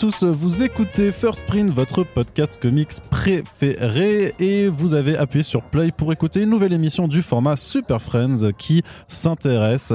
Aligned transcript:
tous, 0.00 0.24
vous 0.24 0.62
écoutez 0.62 1.12
First 1.12 1.44
Print, 1.46 1.70
votre 1.70 2.04
podcast 2.04 2.58
comics 2.58 2.88
préféré, 3.10 4.34
et 4.38 4.66
vous 4.66 4.94
avez 4.94 5.18
appuyé 5.18 5.42
sur 5.42 5.60
Play 5.60 5.90
pour 5.94 6.10
écouter 6.10 6.40
une 6.44 6.48
nouvelle 6.48 6.72
émission 6.72 7.06
du 7.06 7.20
format 7.20 7.56
Super 7.56 8.00
Friends 8.00 8.52
qui 8.56 8.82
s'intéresse 9.08 9.92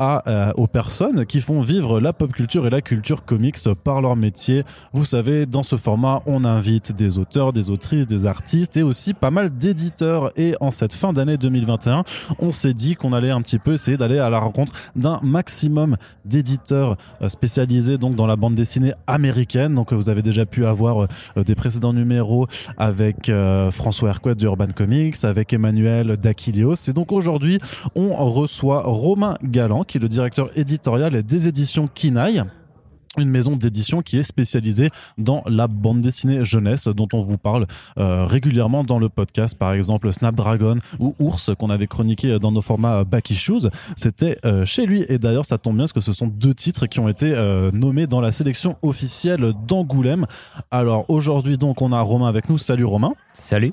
euh, 0.00 0.52
aux 0.56 0.66
personnes 0.68 1.26
qui 1.26 1.42
font 1.42 1.60
vivre 1.60 2.00
la 2.00 2.14
pop 2.14 2.32
culture 2.32 2.66
et 2.66 2.70
la 2.70 2.80
culture 2.80 3.26
comics 3.26 3.58
par 3.84 4.00
leur 4.00 4.16
métier. 4.16 4.64
Vous 4.94 5.04
savez, 5.04 5.44
dans 5.44 5.62
ce 5.62 5.76
format, 5.76 6.22
on 6.24 6.46
invite 6.46 6.92
des 6.92 7.18
auteurs, 7.18 7.52
des 7.52 7.68
autrices, 7.68 8.06
des 8.06 8.24
artistes 8.24 8.78
et 8.78 8.82
aussi 8.82 9.12
pas 9.12 9.30
mal 9.30 9.50
d'éditeurs. 9.54 10.32
Et 10.36 10.54
en 10.62 10.70
cette 10.70 10.94
fin 10.94 11.12
d'année 11.12 11.36
2021, 11.36 12.04
on 12.38 12.52
s'est 12.52 12.72
dit 12.72 12.94
qu'on 12.94 13.12
allait 13.12 13.30
un 13.30 13.42
petit 13.42 13.58
peu 13.58 13.74
essayer 13.74 13.98
d'aller 13.98 14.18
à 14.18 14.30
la 14.30 14.38
rencontre 14.38 14.72
d'un 14.96 15.20
maximum 15.22 15.98
d'éditeurs 16.24 16.96
euh, 17.20 17.28
spécialisés 17.28 17.98
donc 17.98 18.16
dans 18.16 18.26
la 18.26 18.36
bande 18.36 18.54
dessinée 18.54 18.94
américaine. 19.06 19.41
Donc 19.74 19.92
vous 19.92 20.08
avez 20.08 20.22
déjà 20.22 20.46
pu 20.46 20.64
avoir 20.66 21.02
euh, 21.02 21.44
des 21.44 21.54
précédents 21.54 21.92
numéros 21.92 22.46
avec 22.76 23.28
euh, 23.28 23.70
François 23.70 24.10
Hercouet 24.10 24.34
de 24.34 24.44
Urban 24.44 24.68
Comics, 24.74 25.24
avec 25.24 25.52
Emmanuel 25.52 26.16
D'Aquilios. 26.16 26.76
Et 26.88 26.92
donc 26.92 27.12
aujourd'hui, 27.12 27.58
on 27.94 28.14
reçoit 28.26 28.82
Romain 28.84 29.36
Galland, 29.42 29.84
qui 29.84 29.98
est 29.98 30.00
le 30.00 30.08
directeur 30.08 30.50
éditorial 30.56 31.22
des 31.22 31.48
éditions 31.48 31.88
Kinaï 31.92 32.44
une 33.18 33.28
maison 33.28 33.56
d'édition 33.56 34.02
qui 34.02 34.18
est 34.18 34.22
spécialisée 34.22 34.88
dans 35.18 35.42
la 35.46 35.68
bande 35.68 36.00
dessinée 36.00 36.44
jeunesse 36.44 36.88
dont 36.88 37.08
on 37.12 37.20
vous 37.20 37.38
parle 37.38 37.66
euh, 37.98 38.24
régulièrement 38.24 38.84
dans 38.84 38.98
le 38.98 39.08
podcast. 39.08 39.56
Par 39.56 39.72
exemple 39.72 40.12
Snapdragon 40.12 40.78
ou 40.98 41.14
Ours 41.18 41.50
qu'on 41.58 41.70
avait 41.70 41.86
chroniqué 41.86 42.38
dans 42.38 42.52
nos 42.52 42.62
formats 42.62 43.04
Back 43.04 43.30
Issues. 43.30 43.68
C'était 43.96 44.38
euh, 44.44 44.64
chez 44.64 44.86
lui. 44.86 45.04
Et 45.08 45.18
d'ailleurs 45.18 45.44
ça 45.44 45.58
tombe 45.58 45.76
bien 45.76 45.84
parce 45.84 45.92
que 45.92 46.00
ce 46.00 46.12
sont 46.12 46.26
deux 46.26 46.54
titres 46.54 46.86
qui 46.86 47.00
ont 47.00 47.08
été 47.08 47.32
euh, 47.34 47.70
nommés 47.72 48.06
dans 48.06 48.20
la 48.20 48.32
sélection 48.32 48.76
officielle 48.82 49.52
d'Angoulême. 49.66 50.26
Alors 50.70 51.04
aujourd'hui 51.08 51.58
donc 51.58 51.82
on 51.82 51.92
a 51.92 52.00
Romain 52.00 52.28
avec 52.28 52.48
nous. 52.48 52.58
Salut 52.58 52.84
Romain. 52.84 53.12
Salut. 53.34 53.70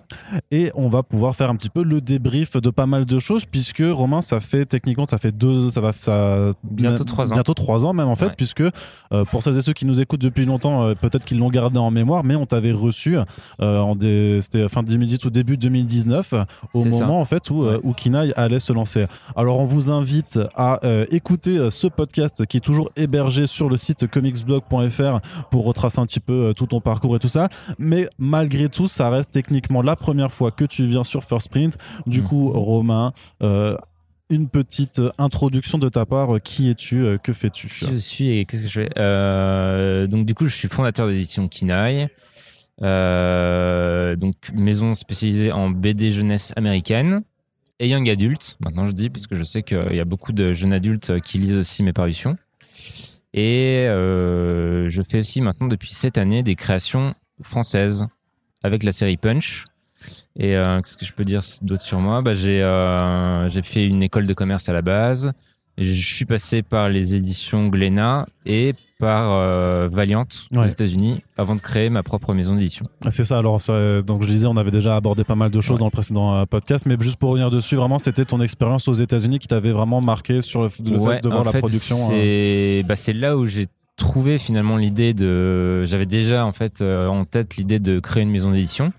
Et 0.51 0.71
on 0.75 0.87
va 0.89 1.03
pouvoir 1.03 1.35
faire 1.35 1.49
un 1.49 1.55
petit 1.55 1.69
peu 1.69 1.83
le 1.83 2.01
débrief 2.01 2.57
de 2.57 2.69
pas 2.69 2.85
mal 2.85 3.05
de 3.05 3.19
choses 3.19 3.45
puisque 3.45 3.83
Romain, 3.85 4.21
ça 4.21 4.39
fait 4.39 4.65
techniquement, 4.65 5.05
ça 5.05 5.17
fait 5.17 5.31
deux, 5.31 5.69
ça 5.69 5.81
va, 5.81 5.91
ça 5.91 6.51
bientôt 6.63 7.03
trois 7.03 7.31
ans, 7.31 7.35
bientôt 7.35 7.53
trois 7.53 7.85
ans 7.85 7.93
même 7.93 8.07
en 8.07 8.15
fait, 8.15 8.35
puisque 8.35 8.61
euh, 8.61 9.25
pour 9.31 9.43
celles 9.43 9.57
et 9.57 9.61
ceux 9.61 9.73
qui 9.73 9.85
nous 9.85 10.01
écoutent 10.01 10.21
depuis 10.21 10.45
longtemps, 10.45 10.83
euh, 10.83 10.93
peut-être 10.95 11.25
qu'ils 11.25 11.39
l'ont 11.39 11.49
gardé 11.49 11.79
en 11.79 11.91
mémoire, 11.91 12.23
mais 12.23 12.35
on 12.35 12.45
t'avait 12.45 12.71
reçu 12.71 13.17
euh, 13.61 13.79
en 13.79 13.95
des, 13.95 14.39
c'était 14.41 14.67
fin 14.69 14.83
2010 14.83 15.25
ou 15.25 15.29
début 15.29 15.57
2019 15.57 16.33
au 16.73 16.85
moment 16.85 17.19
en 17.19 17.25
fait 17.25 17.49
où 17.49 17.67
où 17.83 17.93
Kinaï 17.93 18.33
allait 18.35 18.59
se 18.59 18.73
lancer. 18.73 19.05
Alors 19.35 19.59
on 19.59 19.65
vous 19.65 19.91
invite 19.91 20.39
à 20.55 20.79
écouter 21.11 21.69
ce 21.69 21.87
podcast 21.87 22.45
qui 22.45 22.57
est 22.57 22.61
toujours 22.61 22.89
hébergé 22.95 23.47
sur 23.47 23.69
le 23.69 23.77
site 23.77 24.07
comicsblog.fr 24.07 25.19
pour 25.51 25.65
retracer 25.65 25.99
un 25.99 26.05
petit 26.05 26.19
peu 26.19 26.53
tout 26.55 26.67
ton 26.67 26.81
parcours 26.81 27.15
et 27.15 27.19
tout 27.19 27.27
ça, 27.27 27.49
mais 27.77 28.09
malgré 28.17 28.69
tout, 28.69 28.87
ça 28.87 29.09
reste 29.09 29.31
techniquement 29.31 29.81
la 29.81 29.95
première 29.95 30.31
fois 30.31 30.51
que 30.51 30.65
tu 30.65 30.85
viens 30.85 31.03
sur 31.03 31.23
First 31.23 31.49
Print. 31.49 31.77
Du 32.07 32.21
mm. 32.21 32.23
coup, 32.25 32.51
Romain, 32.51 33.13
euh, 33.43 33.75
une 34.29 34.47
petite 34.47 35.01
introduction 35.17 35.77
de 35.77 35.89
ta 35.89 36.05
part. 36.05 36.41
Qui 36.43 36.69
es-tu 36.69 37.03
euh, 37.03 37.17
Que 37.17 37.33
fais-tu? 37.33 37.67
Je 37.69 37.95
suis 37.95 38.29
et 38.37 38.45
qu'est-ce 38.45 38.63
que 38.63 38.67
je 38.67 38.81
fais? 38.81 38.89
Euh, 38.97 40.07
Donc 40.07 40.25
du 40.25 40.35
coup, 40.35 40.47
je 40.47 40.55
suis 40.55 40.67
fondateur 40.67 41.07
d'édition 41.07 41.47
Kinaï. 41.47 42.09
donc 42.79 44.35
maison 44.53 44.93
spécialisée 44.93 45.51
en 45.51 45.69
BD 45.69 46.11
jeunesse 46.11 46.53
américaine 46.55 47.23
et 47.79 47.87
young 47.89 48.09
adult. 48.09 48.57
Maintenant, 48.59 48.85
je 48.85 48.91
dis 48.91 49.09
puisque 49.09 49.35
je 49.35 49.43
sais 49.43 49.63
qu'il 49.63 49.95
y 49.95 49.99
a 49.99 50.05
beaucoup 50.05 50.31
de 50.31 50.53
jeunes 50.53 50.73
adultes 50.73 51.19
qui 51.21 51.39
lisent 51.39 51.57
aussi 51.57 51.83
mes 51.83 51.93
parutions. 51.93 52.37
Et 53.33 53.85
je 53.87 55.01
fais 55.07 55.19
aussi 55.19 55.41
maintenant 55.41 55.67
depuis 55.67 55.93
cette 55.93 56.17
année 56.17 56.43
des 56.43 56.55
créations 56.55 57.15
françaises 57.41 58.05
avec 58.63 58.83
la 58.83 58.91
série 58.91 59.17
Punch. 59.17 59.65
Et 60.39 60.55
euh, 60.55 60.81
qu'est-ce 60.81 60.97
que 60.97 61.05
je 61.05 61.13
peux 61.13 61.25
dire 61.25 61.41
d'autre 61.61 61.83
sur 61.83 61.99
moi? 61.99 62.21
Bah, 62.21 62.33
J'ai 62.33 62.63
euh, 62.63 63.47
j'ai 63.49 63.61
fait 63.61 63.85
une 63.85 64.01
école 64.01 64.25
de 64.25 64.33
commerce 64.33 64.69
à 64.69 64.73
la 64.73 64.81
base. 64.81 65.33
Je 65.77 65.93
suis 65.93 66.25
passé 66.25 66.61
par 66.61 66.89
les 66.89 67.15
éditions 67.15 67.67
Glénat 67.67 68.25
et 68.45 68.73
par 68.99 69.31
euh, 69.31 69.87
Valiant 69.89 70.25
aux 70.53 70.65
États-Unis 70.65 71.21
avant 71.37 71.55
de 71.55 71.61
créer 71.61 71.89
ma 71.89 72.03
propre 72.03 72.33
maison 72.33 72.55
d'édition. 72.55 72.85
Ah, 73.05 73.11
c'est 73.11 73.23
ça. 73.23 73.37
Alors, 73.37 73.61
donc 74.03 74.23
je 74.23 74.27
disais, 74.27 74.47
on 74.47 74.57
avait 74.57 74.71
déjà 74.71 74.97
abordé 74.97 75.23
pas 75.23 75.35
mal 75.35 75.51
de 75.51 75.61
choses 75.61 75.79
dans 75.79 75.85
le 75.85 75.91
précédent 75.91 76.45
podcast, 76.47 76.85
mais 76.85 76.97
juste 76.99 77.15
pour 77.15 77.29
revenir 77.29 77.49
dessus, 77.49 77.77
vraiment, 77.77 77.97
c'était 77.97 78.25
ton 78.25 78.41
expérience 78.41 78.89
aux 78.89 78.93
États-Unis 78.93 79.39
qui 79.39 79.47
t'avait 79.47 79.71
vraiment 79.71 80.01
marqué 80.01 80.41
sur 80.41 80.63
le, 80.63 80.69
fait 80.69 80.83
de 80.83 80.97
voir 81.29 81.45
la 81.45 81.53
production. 81.53 81.95
C'est 82.09 82.83
bah, 82.85 82.95
là 83.13 83.37
où 83.37 83.45
j'ai 83.45 83.67
trouvé 83.99 84.39
finalement 84.39 84.77
l'idée 84.77 85.13
de. 85.13 85.85
J'avais 85.85 86.07
déjà 86.07 86.45
en 86.45 86.51
fait 86.51 86.81
euh, 86.81 87.07
en 87.07 87.25
tête 87.25 87.57
l'idée 87.57 87.77
de 87.77 87.99
créer 87.99 88.23
une 88.23 88.31
maison 88.31 88.51
d'édition, 88.51 88.91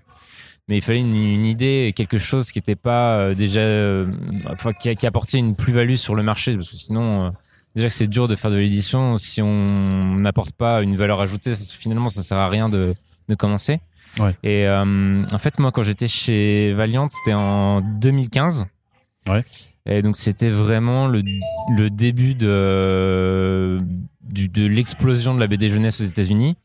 mais 0.67 0.77
il 0.77 0.81
fallait 0.81 1.01
une, 1.01 1.45
idée, 1.45 1.93
quelque 1.95 2.17
chose 2.17 2.51
qui 2.51 2.59
n'était 2.59 2.75
pas 2.75 3.17
euh, 3.17 3.33
déjà, 3.33 3.61
euh, 3.61 4.11
enfin, 4.47 4.73
qui, 4.73 4.95
qui, 4.95 5.07
apportait 5.07 5.37
une 5.37 5.55
plus-value 5.55 5.95
sur 5.95 6.15
le 6.15 6.23
marché, 6.23 6.55
parce 6.55 6.69
que 6.69 6.75
sinon. 6.75 7.33
Déjà 7.73 7.87
que 7.87 7.93
c'est 7.93 8.07
dur 8.07 8.27
de 8.27 8.35
faire 8.35 8.51
de 8.51 8.57
l'édition 8.57 9.15
si 9.15 9.41
on 9.41 10.15
n'apporte 10.19 10.51
pas 10.51 10.81
une 10.81 10.97
valeur 10.97 11.21
ajoutée, 11.21 11.53
finalement 11.55 12.09
ça 12.09 12.21
sert 12.21 12.37
à 12.37 12.49
rien 12.49 12.67
de, 12.67 12.93
de 13.29 13.35
commencer. 13.35 13.79
Ouais. 14.19 14.35
Et 14.43 14.67
en 14.69 15.37
fait, 15.39 15.57
moi, 15.57 15.71
quand 15.71 15.81
j'étais 15.81 16.09
chez 16.09 16.73
Valiant, 16.73 17.07
c'était 17.07 17.33
en 17.33 17.79
2015. 17.79 18.65
Ouais. 19.25 19.41
Et 19.85 20.01
donc, 20.01 20.17
c'était 20.17 20.49
vraiment 20.49 21.07
le, 21.07 21.23
le 21.77 21.89
début 21.89 22.35
de, 22.35 23.81
de 24.31 24.65
l'explosion 24.65 25.35
de 25.35 25.39
la 25.39 25.47
BD 25.47 25.69
jeunesse 25.69 26.01
aux 26.01 26.05
États-Unis. 26.05 26.55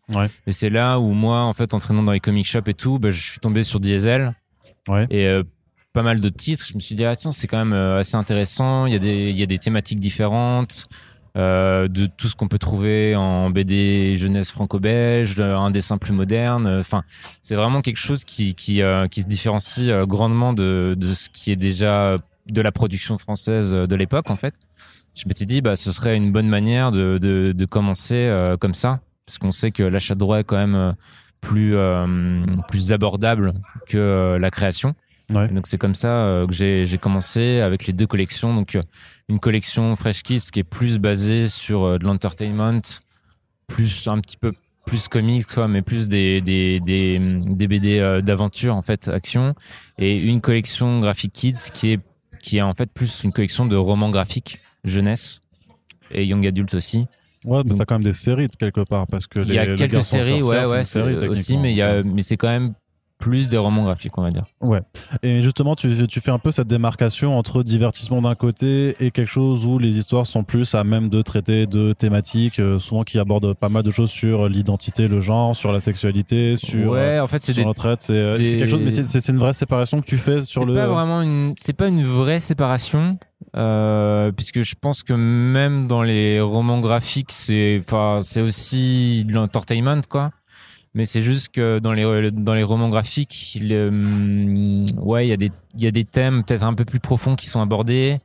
Et 0.47 0.53
c'est 0.53 0.71
là 0.71 0.99
où 0.99 1.12
moi, 1.12 1.43
en 1.43 1.53
fait, 1.53 1.75
entraînant 1.75 2.03
dans 2.03 2.12
les 2.12 2.21
comic 2.21 2.47
shops 2.47 2.69
et 2.69 2.75
tout, 2.75 2.99
bah, 2.99 3.10
je 3.10 3.21
suis 3.21 3.41
tombé 3.41 3.62
sur 3.62 3.81
Diesel. 3.81 4.34
Et 5.10 5.27
euh, 5.27 5.43
pas 5.93 6.03
mal 6.03 6.21
de 6.21 6.28
titres. 6.28 6.65
Je 6.66 6.75
me 6.75 6.81
suis 6.81 6.94
dit, 6.94 7.05
ah 7.05 7.16
tiens, 7.16 7.32
c'est 7.32 7.47
quand 7.47 7.59
même 7.59 7.72
euh, 7.72 7.99
assez 8.00 8.16
intéressant. 8.16 8.87
Il 8.87 8.93
y 8.93 8.97
a 8.97 8.99
des, 8.99 9.31
il 9.31 9.37
y 9.37 9.43
a 9.43 9.47
des 9.47 9.59
thématiques 9.59 10.00
différentes. 10.00 10.87
Euh, 11.37 11.87
de 11.87 12.06
tout 12.06 12.28
ce 12.28 12.34
qu'on 12.34 12.49
peut 12.49 12.59
trouver 12.59 13.15
en 13.15 13.50
BD 13.50 14.16
jeunesse 14.16 14.50
franco-belge, 14.50 15.38
un 15.38 15.71
dessin 15.71 15.99
plus 15.99 16.15
moderne. 16.15 16.66
Enfin, 16.81 17.03
c'est 17.43 17.56
vraiment 17.56 17.82
quelque 17.82 17.99
chose 17.99 18.25
qui 18.25 18.55
qui, 18.55 18.81
qui 19.10 19.22
se 19.22 19.26
différencie 19.26 20.06
grandement 20.06 20.55
de, 20.55 20.94
de 20.97 21.12
ce 21.12 21.28
qui 21.28 21.53
est 21.53 21.56
déjà 21.56 22.16
de 22.47 22.60
la 22.62 22.72
production 22.72 23.19
française 23.19 23.72
de 23.72 23.94
l'époque 23.94 24.31
en 24.31 24.37
fait 24.37 24.55
je 25.16 25.27
m'étais 25.27 25.47
dit 25.47 25.62
bah 25.62 25.77
ce 25.77 25.91
serait 25.93 26.16
une 26.16 26.31
bonne 26.31 26.49
manière 26.49 26.91
de, 26.91 27.19
de, 27.19 27.53
de 27.53 27.65
commencer 27.65 28.15
euh, 28.15 28.56
comme 28.56 28.75
ça 28.75 29.00
parce 29.25 29.38
qu'on 29.38 29.50
sait 29.50 29.72
que 29.72 29.82
l'achat 29.82 30.15
de 30.15 30.21
droit 30.21 30.38
est 30.38 30.44
quand 30.44 30.56
même 30.56 30.75
euh, 30.75 30.93
plus 31.41 31.75
euh, 31.75 32.44
plus 32.69 32.93
abordable 32.93 33.55
que 33.88 34.37
la 34.38 34.50
création. 34.50 34.94
Ouais. 35.31 35.49
Donc 35.49 35.66
c'est 35.66 35.78
comme 35.78 35.97
ça 35.97 36.44
que 36.49 36.55
j'ai 36.55 36.99
commencé 36.99 37.60
avec 37.60 37.87
les 37.87 37.93
deux 37.93 38.06
collections. 38.06 38.55
Donc 38.55 38.78
une 39.28 39.41
collection 39.41 39.97
Fresh 39.97 40.22
Kids 40.22 40.50
qui 40.53 40.60
est 40.60 40.65
plus 40.65 40.99
basée 40.99 41.49
sur 41.49 41.99
de 41.99 42.05
l'entertainment, 42.05 42.81
plus 43.66 44.06
un 44.06 44.20
petit 44.20 44.37
peu 44.37 44.52
plus 44.87 45.08
comics 45.08 45.46
quoi, 45.46 45.67
mais 45.67 45.82
plus 45.82 46.08
des 46.08 46.40
des 46.40 46.79
des, 46.79 47.19
des 47.19 47.67
BD 47.67 48.20
d'aventure 48.23 48.76
en 48.76 48.82
fait 48.82 49.08
action 49.08 49.55
et 49.99 50.17
une 50.17 50.40
collection 50.40 51.00
Graphic 51.00 51.32
Kids 51.32 51.73
qui 51.75 51.93
est 51.93 52.00
qui 52.40 52.58
est 52.58 52.62
en 52.62 52.75
fait 52.75 52.93
plus 52.93 53.25
une 53.25 53.32
collection 53.32 53.67
de 53.67 53.75
romans 53.75 54.11
graphiques 54.11 54.61
jeunesse 54.88 55.41
et 56.11 56.25
young 56.25 56.47
adult 56.47 56.75
aussi. 56.75 57.06
Ouais, 57.44 57.62
mais 57.65 57.75
t'as 57.75 57.85
quand 57.85 57.97
même 57.97 58.05
des 58.05 58.12
séries 58.12 58.49
quelque 58.59 58.81
part 58.81 59.06
parce 59.06 59.27
que 59.27 59.41
il 59.41 59.53
y 59.53 59.59
a 59.59 59.75
quelques 59.75 60.03
séries, 60.03 60.43
ouais, 60.43 60.67
ouais, 60.67 61.29
aussi, 61.29 61.56
mais 61.56 61.73
il 61.73 61.77
y 61.77 61.83
a, 61.83 62.03
mais 62.03 62.23
c'est 62.23 62.37
quand 62.37 62.49
même 62.49 62.75
plus 63.19 63.49
des 63.49 63.56
romans 63.56 63.85
graphiques, 63.85 64.17
on 64.19 64.23
va 64.23 64.31
dire. 64.31 64.44
Ouais. 64.61 64.81
Et 65.23 65.43
justement, 65.43 65.75
tu, 65.75 66.06
tu 66.06 66.21
fais 66.21 66.31
un 66.31 66.38
peu 66.38 66.50
cette 66.50 66.69
démarcation 66.69 67.38
entre 67.38 67.62
divertissement 67.62 68.21
d'un 68.21 68.35
côté 68.35 68.94
et 69.00 69.11
quelque 69.11 69.31
chose 69.31 69.65
où 69.67 69.79
les 69.79 69.97
histoires 69.97 70.27
sont 70.27 70.44
plus 70.44 70.75
à 70.75 70.85
même 70.85 71.09
de 71.09 71.23
traiter 71.23 71.67
de 71.67 71.93
thématiques, 71.93 72.59
euh, 72.59 72.79
souvent 72.79 73.05
qui 73.05 73.19
abordent 73.19 73.55
pas 73.55 73.69
mal 73.69 73.83
de 73.83 73.91
choses 73.91 74.11
sur 74.11 74.49
l'identité, 74.49 75.09
le 75.09 75.21
genre, 75.21 75.56
sur 75.56 75.73
la 75.73 75.81
sexualité, 75.81 76.56
sur, 76.56 76.93
ouais, 76.93 77.19
en 77.19 77.27
fait, 77.27 77.43
c'est 77.43 77.55
sur 77.55 77.73
des, 77.73 77.94
C'est 77.99 78.12
euh, 78.12 78.37
quelque 78.37 78.69
chose, 78.69 78.81
mais 78.83 78.91
c'est 78.91 79.29
une 79.29 79.38
vraie 79.38 79.55
séparation 79.55 80.00
que 80.00 80.06
tu 80.06 80.19
fais 80.19 80.44
sur 80.44 80.67
le. 80.67 80.75
C'est 80.75 80.81
pas 80.81 80.88
vraiment 80.88 81.23
une, 81.23 81.55
c'est 81.56 81.73
pas 81.73 81.88
une 81.88 82.05
vraie 82.05 82.41
séparation. 82.41 83.19
Euh, 83.56 84.32
puisque 84.32 84.62
je 84.62 84.75
pense 84.79 85.03
que 85.03 85.14
même 85.14 85.87
dans 85.87 86.03
les 86.03 86.41
romans 86.41 86.79
graphiques, 86.81 87.32
c'est, 87.32 87.81
enfin, 87.82 88.19
c'est 88.23 88.43
aussi 88.43 89.25
de 89.25 89.32
l'entertainment, 89.32 90.03
quoi 90.08 90.31
mais 90.97 91.05
c'est 91.05 91.20
juste 91.20 91.50
que 91.50 91.79
dans 91.79 91.93
les 91.93 92.31
dans 92.31 92.55
les 92.55 92.62
romans 92.62 92.88
graphiques, 92.88 93.55
il, 93.55 93.70
euh, 93.70 94.87
ouais, 94.97 95.26
il 95.26 95.29
y 95.29 95.32
a 95.32 95.37
des 95.37 95.53
il 95.75 95.82
y 95.82 95.87
a 95.87 95.91
des 95.91 96.06
thèmes 96.06 96.43
peut-être 96.43 96.62
un 96.62 96.73
peu 96.73 96.87
plus 96.87 97.00
profonds 97.00 97.37
qui 97.37 97.47
sont 97.49 97.61
abordés 97.61 98.19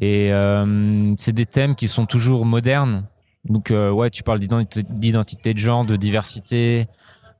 et 0.00 0.32
euh, 0.32 1.12
c'est 1.18 1.34
des 1.34 1.44
thèmes 1.44 1.74
qui 1.74 1.86
sont 1.86 2.06
toujours 2.06 2.46
modernes. 2.46 3.06
Donc 3.44 3.70
euh, 3.70 3.90
ouais, 3.90 4.08
tu 4.08 4.22
parles 4.22 4.38
d'identité 4.38 5.52
de 5.52 5.58
genre, 5.58 5.84
de 5.84 5.96
diversité, 5.96 6.86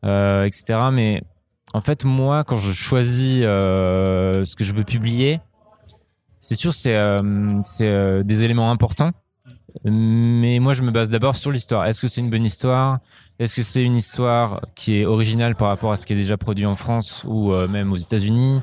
etc. 0.02 0.90
Mais 0.92 1.22
en 1.72 1.80
fait, 1.80 2.04
moi, 2.04 2.44
quand 2.44 2.58
je 2.58 2.70
choisis 2.70 3.40
ce 3.40 4.54
que 4.54 4.64
je 4.64 4.72
veux 4.74 4.84
publier, 4.84 5.40
c'est 6.40 6.54
sûr, 6.54 6.74
c'est 6.74 6.96
c'est 7.64 8.24
des 8.24 8.44
éléments 8.44 8.70
importants. 8.70 9.12
Mais 9.84 10.58
moi, 10.58 10.72
je 10.72 10.82
me 10.82 10.90
base 10.90 11.10
d'abord 11.10 11.36
sur 11.36 11.50
l'histoire. 11.50 11.86
Est-ce 11.86 12.00
que 12.00 12.08
c'est 12.08 12.20
une 12.20 12.30
bonne 12.30 12.44
histoire? 12.44 12.98
Est-ce 13.38 13.56
que 13.56 13.62
c'est 13.62 13.82
une 13.82 13.96
histoire 13.96 14.60
qui 14.74 14.96
est 14.96 15.06
originale 15.06 15.54
par 15.54 15.68
rapport 15.68 15.92
à 15.92 15.96
ce 15.96 16.06
qui 16.06 16.12
est 16.12 16.16
déjà 16.16 16.36
produit 16.36 16.66
en 16.66 16.74
France 16.74 17.24
ou 17.26 17.52
euh, 17.52 17.68
même 17.68 17.92
aux 17.92 17.96
États-Unis? 17.96 18.60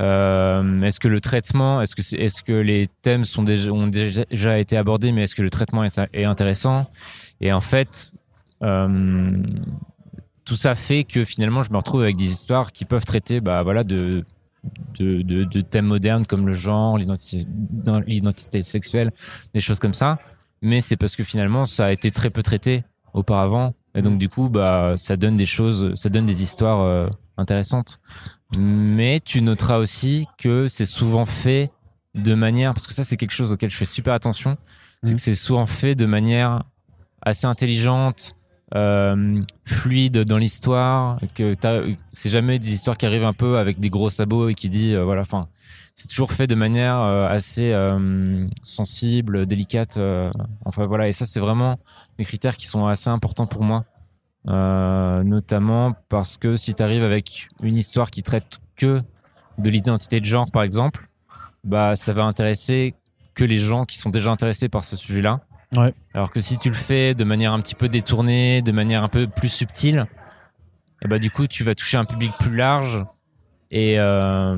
Euh, 0.00 0.82
Est-ce 0.82 1.00
que 1.00 1.08
le 1.08 1.20
traitement, 1.20 1.80
est-ce 1.80 2.42
que, 2.42 2.52
les 2.52 2.88
thèmes 3.02 3.24
sont 3.24 3.42
déjà, 3.42 3.70
ont 3.72 3.86
déjà 3.86 4.58
été 4.58 4.76
abordés, 4.76 5.12
mais 5.12 5.22
est-ce 5.22 5.34
que 5.34 5.42
le 5.42 5.50
traitement 5.50 5.84
est, 5.84 6.24
intéressant? 6.24 6.88
Et 7.40 7.52
en 7.52 7.60
fait, 7.60 8.12
euh, 8.62 9.32
tout 10.44 10.56
ça 10.56 10.74
fait 10.74 11.04
que 11.04 11.24
finalement, 11.24 11.62
je 11.62 11.70
me 11.70 11.76
retrouve 11.76 12.02
avec 12.02 12.16
des 12.16 12.24
histoires 12.26 12.72
qui 12.72 12.84
peuvent 12.84 13.04
traiter, 13.04 13.40
bah 13.40 13.62
voilà, 13.62 13.82
de 13.84 14.24
de, 14.98 15.22
de, 15.22 15.44
de, 15.44 15.60
thèmes 15.60 15.86
modernes 15.86 16.26
comme 16.26 16.46
le 16.46 16.54
genre, 16.54 16.98
l'identité 16.98 18.62
sexuelle, 18.62 19.12
des 19.52 19.60
choses 19.60 19.78
comme 19.78 19.94
ça. 19.94 20.18
Mais 20.62 20.80
c'est 20.80 20.96
parce 20.96 21.16
que 21.16 21.24
finalement, 21.24 21.66
ça 21.66 21.86
a 21.86 21.92
été 21.92 22.10
très 22.10 22.30
peu 22.30 22.42
traité 22.42 22.84
auparavant. 23.12 23.74
Et 23.94 24.02
donc, 24.02 24.18
du 24.18 24.28
coup, 24.28 24.48
bah, 24.48 24.94
ça 24.96 25.16
donne 25.16 25.36
des 25.36 25.46
choses, 25.46 25.94
ça 25.94 26.08
donne 26.08 26.24
des 26.24 26.42
histoires 26.42 26.80
euh, 26.80 27.08
intéressantes. 27.36 28.00
Mais 28.58 29.20
tu 29.24 29.42
noteras 29.42 29.78
aussi 29.78 30.26
que 30.38 30.66
c'est 30.68 30.86
souvent 30.86 31.26
fait 31.26 31.70
de 32.14 32.34
manière, 32.34 32.74
parce 32.74 32.86
que 32.86 32.94
ça, 32.94 33.04
c'est 33.04 33.16
quelque 33.16 33.32
chose 33.32 33.52
auquel 33.52 33.70
je 33.70 33.76
fais 33.76 33.84
super 33.84 34.14
attention, 34.14 34.56
c'est 35.02 35.12
mmh. 35.12 35.14
que 35.14 35.20
c'est 35.20 35.34
souvent 35.34 35.66
fait 35.66 35.94
de 35.94 36.06
manière 36.06 36.62
assez 37.22 37.46
intelligente, 37.46 38.34
euh, 38.74 39.42
fluide 39.66 40.24
dans 40.24 40.38
l'histoire, 40.38 41.18
que 41.34 41.54
c'est 42.12 42.30
jamais 42.30 42.58
des 42.58 42.72
histoires 42.72 42.96
qui 42.96 43.06
arrivent 43.06 43.24
un 43.24 43.34
peu 43.34 43.58
avec 43.58 43.78
des 43.78 43.90
gros 43.90 44.08
sabots 44.08 44.48
et 44.48 44.54
qui 44.54 44.68
dit 44.68 44.94
euh, 44.94 45.04
voilà, 45.04 45.20
enfin, 45.20 45.48
c'est 45.94 46.08
toujours 46.08 46.32
fait 46.32 46.46
de 46.46 46.54
manière 46.54 46.98
euh, 46.98 47.28
assez 47.28 47.74
sensible, 48.62 49.46
délicate. 49.46 49.98
enfin 50.64 50.86
voilà, 50.86 51.08
et 51.08 51.12
ça 51.12 51.26
c'est 51.26 51.40
vraiment 51.40 51.78
des 52.18 52.24
critères 52.24 52.56
qui 52.56 52.66
sont 52.66 52.86
assez 52.86 53.10
importants 53.10 53.46
pour 53.46 53.64
moi, 53.64 53.84
notamment 54.46 55.94
parce 56.08 56.36
que 56.36 56.56
si 56.56 56.74
tu 56.74 56.82
arrives 56.82 57.04
avec 57.04 57.48
une 57.62 57.76
histoire 57.76 58.10
qui 58.10 58.22
traite 58.22 58.60
que 58.76 59.00
de 59.58 59.70
l'identité 59.70 60.20
de 60.20 60.24
genre, 60.24 60.50
par 60.50 60.62
exemple, 60.62 61.08
bah 61.62 61.96
ça 61.96 62.12
va 62.12 62.24
intéresser 62.24 62.94
que 63.34 63.44
les 63.44 63.56
gens 63.58 63.84
qui 63.84 63.98
sont 63.98 64.10
déjà 64.10 64.30
intéressés 64.30 64.68
par 64.68 64.84
ce 64.84 64.96
sujet-là. 64.96 65.40
Alors 66.14 66.30
que 66.30 66.40
si 66.40 66.58
tu 66.58 66.68
le 66.68 66.74
fais 66.74 67.14
de 67.14 67.24
manière 67.24 67.52
un 67.52 67.60
petit 67.60 67.74
peu 67.74 67.88
détournée, 67.88 68.62
de 68.62 68.72
manière 68.72 69.02
un 69.02 69.08
peu 69.08 69.26
plus 69.26 69.48
subtile, 69.48 70.06
et 71.02 71.06
eh 71.06 71.08
bah 71.08 71.18
du 71.18 71.30
coup 71.30 71.46
tu 71.46 71.64
vas 71.64 71.74
toucher 71.74 71.96
un 71.96 72.04
public 72.04 72.32
plus 72.38 72.56
large 72.56 73.04
et, 73.70 73.98
euh, 73.98 74.56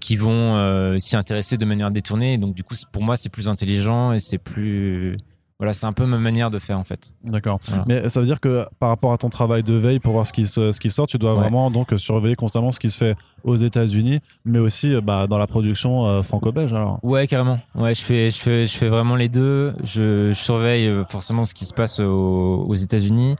qui 0.00 0.16
vont 0.16 0.56
euh, 0.56 0.98
s'y 0.98 1.16
intéresser 1.16 1.56
de 1.56 1.64
manière 1.64 1.90
détournée. 1.90 2.38
donc 2.38 2.54
du 2.54 2.62
coup 2.62 2.74
pour 2.92 3.02
moi 3.02 3.16
c'est 3.16 3.30
plus 3.30 3.48
intelligent 3.48 4.12
et 4.12 4.20
c'est 4.20 4.38
plus 4.38 5.16
voilà, 5.58 5.72
c'est 5.72 5.86
un 5.86 5.92
peu 5.92 6.06
ma 6.06 6.18
manière 6.18 6.50
de 6.50 6.60
faire 6.60 6.78
en 6.78 6.84
fait. 6.84 7.14
D'accord. 7.24 7.58
Mais 7.88 8.08
ça 8.08 8.20
veut 8.20 8.26
dire 8.26 8.38
que 8.38 8.64
par 8.78 8.90
rapport 8.90 9.12
à 9.12 9.18
ton 9.18 9.28
travail 9.28 9.64
de 9.64 9.74
veille 9.74 9.98
pour 9.98 10.12
voir 10.12 10.24
ce 10.24 10.32
qui, 10.32 10.46
ce 10.46 10.78
qui 10.78 10.88
sort, 10.88 11.08
tu 11.08 11.18
dois 11.18 11.34
vraiment 11.34 11.70
donc 11.70 11.92
surveiller 11.96 12.36
constamment 12.36 12.70
ce 12.70 12.78
qui 12.78 12.90
se 12.90 12.98
fait 12.98 13.16
aux 13.42 13.56
États-Unis, 13.56 14.20
mais 14.44 14.60
aussi 14.60 14.94
euh, 14.94 15.00
bah, 15.00 15.26
dans 15.26 15.38
la 15.38 15.48
production 15.48 16.06
euh, 16.06 16.22
franco-belge 16.22 16.72
alors. 16.72 17.00
Ouais, 17.02 17.26
carrément. 17.26 17.58
Ouais, 17.74 17.92
je 17.92 18.02
fais, 18.02 18.30
je 18.30 18.38
fais, 18.38 18.66
je 18.66 18.76
fais 18.76 18.88
vraiment 18.88 19.16
les 19.16 19.28
deux. 19.28 19.74
Je, 19.82 20.32
surveille 20.32 20.86
euh, 20.86 21.04
forcément 21.04 21.44
ce 21.44 21.54
qui 21.54 21.64
se 21.64 21.74
passe 21.74 21.98
aux, 21.98 22.64
aux 22.68 22.74
États-Unis, 22.74 23.34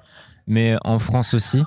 mais 0.48 0.76
en 0.84 0.98
France 0.98 1.34
aussi. 1.34 1.62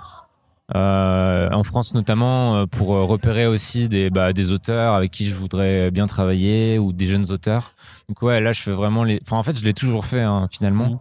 Euh, 0.76 1.50
en 1.52 1.64
France 1.64 1.94
notamment 1.94 2.56
euh, 2.56 2.66
pour 2.66 2.96
euh, 2.96 3.04
repérer 3.04 3.46
aussi 3.46 3.90
des, 3.90 4.10
bah, 4.10 4.32
des 4.32 4.54
auteurs 4.54 4.94
avec 4.94 5.12
qui 5.12 5.26
je 5.26 5.34
voudrais 5.34 5.92
bien 5.92 6.08
travailler 6.08 6.80
ou 6.80 6.94
des 6.94 7.08
jeunes 7.08 7.30
auteurs. 7.32 7.74
Donc 8.08 8.22
ouais, 8.22 8.40
là 8.40 8.54
je 8.54 8.62
fais 8.62 8.72
vraiment 8.72 9.04
les. 9.04 9.20
Enfin 9.22 9.38
en 9.38 9.44
fait 9.44 9.58
je 9.58 9.66
l'ai 9.66 9.74
toujours 9.74 10.06
fait 10.06 10.22
hein, 10.22 10.48
finalement, 10.50 10.90
mmh. 10.90 10.98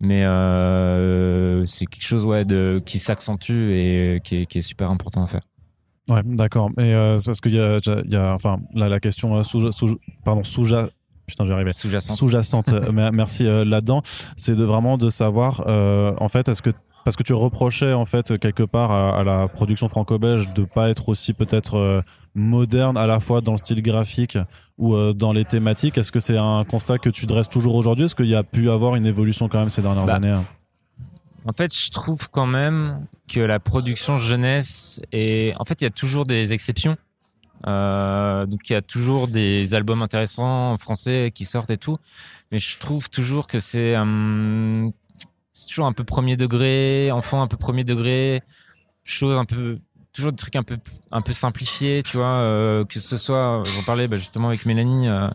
mais 0.00 0.24
euh, 0.24 1.62
c'est 1.64 1.86
quelque 1.86 2.06
chose 2.06 2.24
ouais 2.24 2.44
de 2.44 2.82
qui 2.84 2.98
s'accentue 2.98 3.52
et 3.52 4.20
qui 4.24 4.38
est, 4.38 4.46
qui 4.46 4.58
est, 4.58 4.62
super 4.62 4.90
important 4.90 5.22
à 5.22 5.26
faire. 5.26 5.42
Ouais, 6.08 6.22
d'accord. 6.24 6.70
Et 6.78 6.92
euh, 6.94 7.18
c'est 7.18 7.26
parce 7.26 7.40
qu'il 7.40 7.54
y 7.54 7.60
a, 7.60 7.78
il 7.78 8.12
y 8.12 8.16
a, 8.16 8.32
enfin 8.32 8.58
là 8.74 8.88
la 8.88 8.98
question 8.98 9.40
sous, 9.44 9.70
sous, 9.70 9.98
pardon 10.24 10.42
sous 10.42 10.66
putain 11.26 11.44
j'y 11.44 11.52
arrivais 11.52 11.72
sous-jacente 11.72 12.16
sous-jacente 12.16 12.72
merci 13.12 13.44
là-dedans 13.44 14.02
c'est 14.36 14.56
de 14.56 14.64
vraiment 14.64 14.98
de 14.98 15.08
savoir 15.08 15.64
en 15.68 16.28
fait 16.28 16.48
est-ce 16.48 16.62
que 16.62 16.70
parce 17.04 17.16
que 17.16 17.22
tu 17.22 17.32
reprochais 17.32 17.92
en 17.92 18.04
fait 18.04 18.38
quelque 18.38 18.62
part 18.62 18.90
à, 18.90 19.24
la 19.24 19.48
production 19.48 19.88
franco-belge 19.88 20.52
de 20.54 20.64
pas 20.64 20.88
être 20.88 21.08
aussi 21.08 21.32
peut-être 21.32 21.76
euh, 21.76 22.02
moderne 22.34 22.96
à 22.96 23.06
la 23.06 23.20
fois 23.20 23.40
dans 23.40 23.52
le 23.52 23.58
style 23.58 23.82
graphique 23.82 24.38
ou 24.78 24.94
euh, 24.94 25.12
dans 25.12 25.32
les 25.32 25.44
thématiques. 25.44 25.98
Est-ce 25.98 26.12
que 26.12 26.20
c'est 26.20 26.38
un 26.38 26.64
constat 26.64 26.98
que 26.98 27.10
tu 27.10 27.26
dresses 27.26 27.48
toujours 27.48 27.74
aujourd'hui? 27.74 28.06
Est-ce 28.06 28.14
qu'il 28.14 28.26
y 28.26 28.34
a 28.34 28.42
pu 28.42 28.70
avoir 28.70 28.94
une 28.96 29.06
évolution 29.06 29.48
quand 29.48 29.58
même 29.58 29.70
ces 29.70 29.82
dernières 29.82 30.06
bah, 30.06 30.14
années? 30.14 30.30
hein 30.30 30.44
En 31.46 31.52
fait, 31.52 31.74
je 31.76 31.90
trouve 31.90 32.30
quand 32.30 32.46
même 32.46 33.06
que 33.28 33.40
la 33.40 33.58
production 33.58 34.16
jeunesse 34.16 35.00
est. 35.12 35.54
En 35.58 35.64
fait, 35.64 35.80
il 35.80 35.84
y 35.84 35.88
a 35.88 35.90
toujours 35.90 36.26
des 36.26 36.52
exceptions. 36.52 36.96
Euh, 37.66 38.44
donc 38.46 38.68
il 38.68 38.72
y 38.72 38.76
a 38.76 38.82
toujours 38.82 39.28
des 39.28 39.74
albums 39.74 40.02
intéressants 40.02 40.76
français 40.78 41.30
qui 41.32 41.44
sortent 41.44 41.70
et 41.70 41.76
tout, 41.76 41.96
mais 42.50 42.58
je 42.58 42.76
trouve 42.78 43.08
toujours 43.08 43.46
que 43.46 43.60
c'est 43.60 43.94
c'est 45.52 45.68
toujours 45.68 45.86
un 45.86 45.92
peu 45.92 46.04
premier 46.04 46.36
degré, 46.36 47.10
enfant 47.12 47.42
un 47.42 47.46
peu 47.46 47.56
premier 47.56 47.84
degré, 47.84 48.42
chose 49.04 49.36
un 49.36 49.44
peu 49.44 49.78
toujours 50.12 50.32
des 50.32 50.36
trucs 50.36 50.56
un 50.56 50.62
peu 50.62 50.78
un 51.10 51.20
peu 51.20 51.32
simplifiés, 51.32 52.02
tu 52.02 52.16
vois, 52.16 52.36
euh, 52.36 52.84
que 52.84 53.00
ce 53.00 53.16
soit 53.16 53.62
j'en 53.64 53.82
parlais 53.82 54.08
bah, 54.08 54.16
justement 54.16 54.48
avec 54.48 54.66
Mélanie 54.66 55.08
euh, 55.08 55.28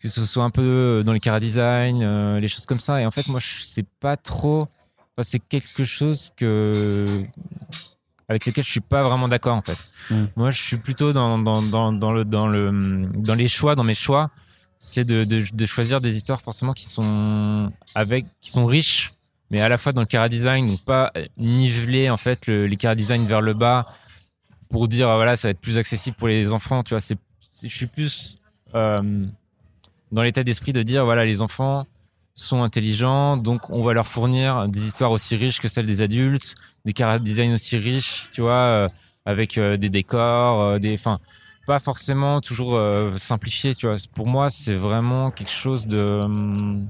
que 0.00 0.08
ce 0.08 0.24
soit 0.24 0.44
un 0.44 0.50
peu 0.50 1.02
dans 1.04 1.12
les 1.12 1.20
cara 1.20 1.40
design, 1.40 2.02
euh, 2.02 2.40
les 2.40 2.48
choses 2.48 2.66
comme 2.66 2.80
ça 2.80 3.00
et 3.00 3.06
en 3.06 3.10
fait 3.10 3.28
moi 3.28 3.40
je 3.40 3.62
sais 3.62 3.84
pas 4.00 4.16
trop 4.16 4.62
enfin, 4.62 5.22
c'est 5.22 5.38
quelque 5.38 5.84
chose 5.84 6.30
que 6.36 7.24
avec 8.28 8.46
lequel 8.46 8.64
je 8.64 8.70
suis 8.70 8.80
pas 8.80 9.02
vraiment 9.02 9.28
d'accord 9.28 9.56
en 9.56 9.62
fait. 9.62 9.78
Mm. 10.10 10.24
Moi 10.36 10.50
je 10.50 10.60
suis 10.60 10.76
plutôt 10.78 11.12
dans 11.12 11.38
dans 11.38 11.62
dans 11.62 11.92
dans 11.92 12.12
le 12.12 12.24
dans 12.24 12.48
le 12.48 13.08
dans 13.18 13.34
les 13.34 13.48
choix, 13.48 13.74
dans 13.74 13.84
mes 13.84 13.94
choix, 13.96 14.30
c'est 14.78 15.04
de, 15.04 15.24
de 15.24 15.44
de 15.52 15.64
choisir 15.66 16.00
des 16.00 16.16
histoires 16.16 16.40
forcément 16.40 16.72
qui 16.72 16.88
sont 16.88 17.72
avec 17.94 18.26
qui 18.40 18.50
sont 18.50 18.66
riches 18.66 19.12
mais 19.50 19.60
à 19.60 19.68
la 19.68 19.78
fois 19.78 19.92
dans 19.92 20.02
le 20.02 20.06
cara 20.06 20.28
design, 20.28 20.66
donc 20.66 20.80
pas 20.84 21.12
niveler 21.36 22.10
en 22.10 22.16
fait 22.16 22.46
le, 22.46 22.66
les 22.66 22.76
cara 22.76 22.94
design 22.94 23.26
vers 23.26 23.40
le 23.40 23.54
bas 23.54 23.86
pour 24.68 24.88
dire 24.88 25.08
ah, 25.08 25.16
voilà 25.16 25.36
ça 25.36 25.48
va 25.48 25.50
être 25.50 25.60
plus 25.60 25.78
accessible 25.78 26.16
pour 26.16 26.28
les 26.28 26.52
enfants. 26.52 26.82
Tu 26.82 26.94
vois, 26.94 27.04
je 27.62 27.68
suis 27.68 27.86
plus 27.86 28.36
euh, 28.74 29.26
dans 30.12 30.22
l'état 30.22 30.44
d'esprit 30.44 30.72
de 30.72 30.82
dire 30.82 31.04
voilà 31.04 31.24
les 31.24 31.42
enfants 31.42 31.86
sont 32.34 32.62
intelligents, 32.62 33.36
donc 33.36 33.70
on 33.70 33.82
va 33.82 33.92
leur 33.92 34.06
fournir 34.06 34.68
des 34.68 34.86
histoires 34.86 35.10
aussi 35.10 35.36
riches 35.36 35.60
que 35.60 35.68
celles 35.68 35.86
des 35.86 36.00
adultes, 36.00 36.54
des 36.84 36.92
cara 36.92 37.18
design 37.18 37.52
aussi 37.52 37.76
riches, 37.76 38.28
tu 38.32 38.40
vois, 38.40 38.52
euh, 38.52 38.88
avec 39.26 39.58
euh, 39.58 39.76
des 39.76 39.90
décors, 39.90 40.62
euh, 40.62 40.78
des, 40.78 40.94
enfin 40.94 41.18
pas 41.66 41.78
forcément 41.78 42.40
toujours 42.40 42.74
euh, 42.74 43.16
simplifié, 43.18 43.74
tu 43.74 43.86
vois. 43.86 43.96
Pour 44.14 44.26
moi, 44.26 44.48
c'est 44.48 44.74
vraiment 44.74 45.30
quelque 45.30 45.52
chose 45.52 45.86
de, 45.86 46.20
hum, 46.24 46.88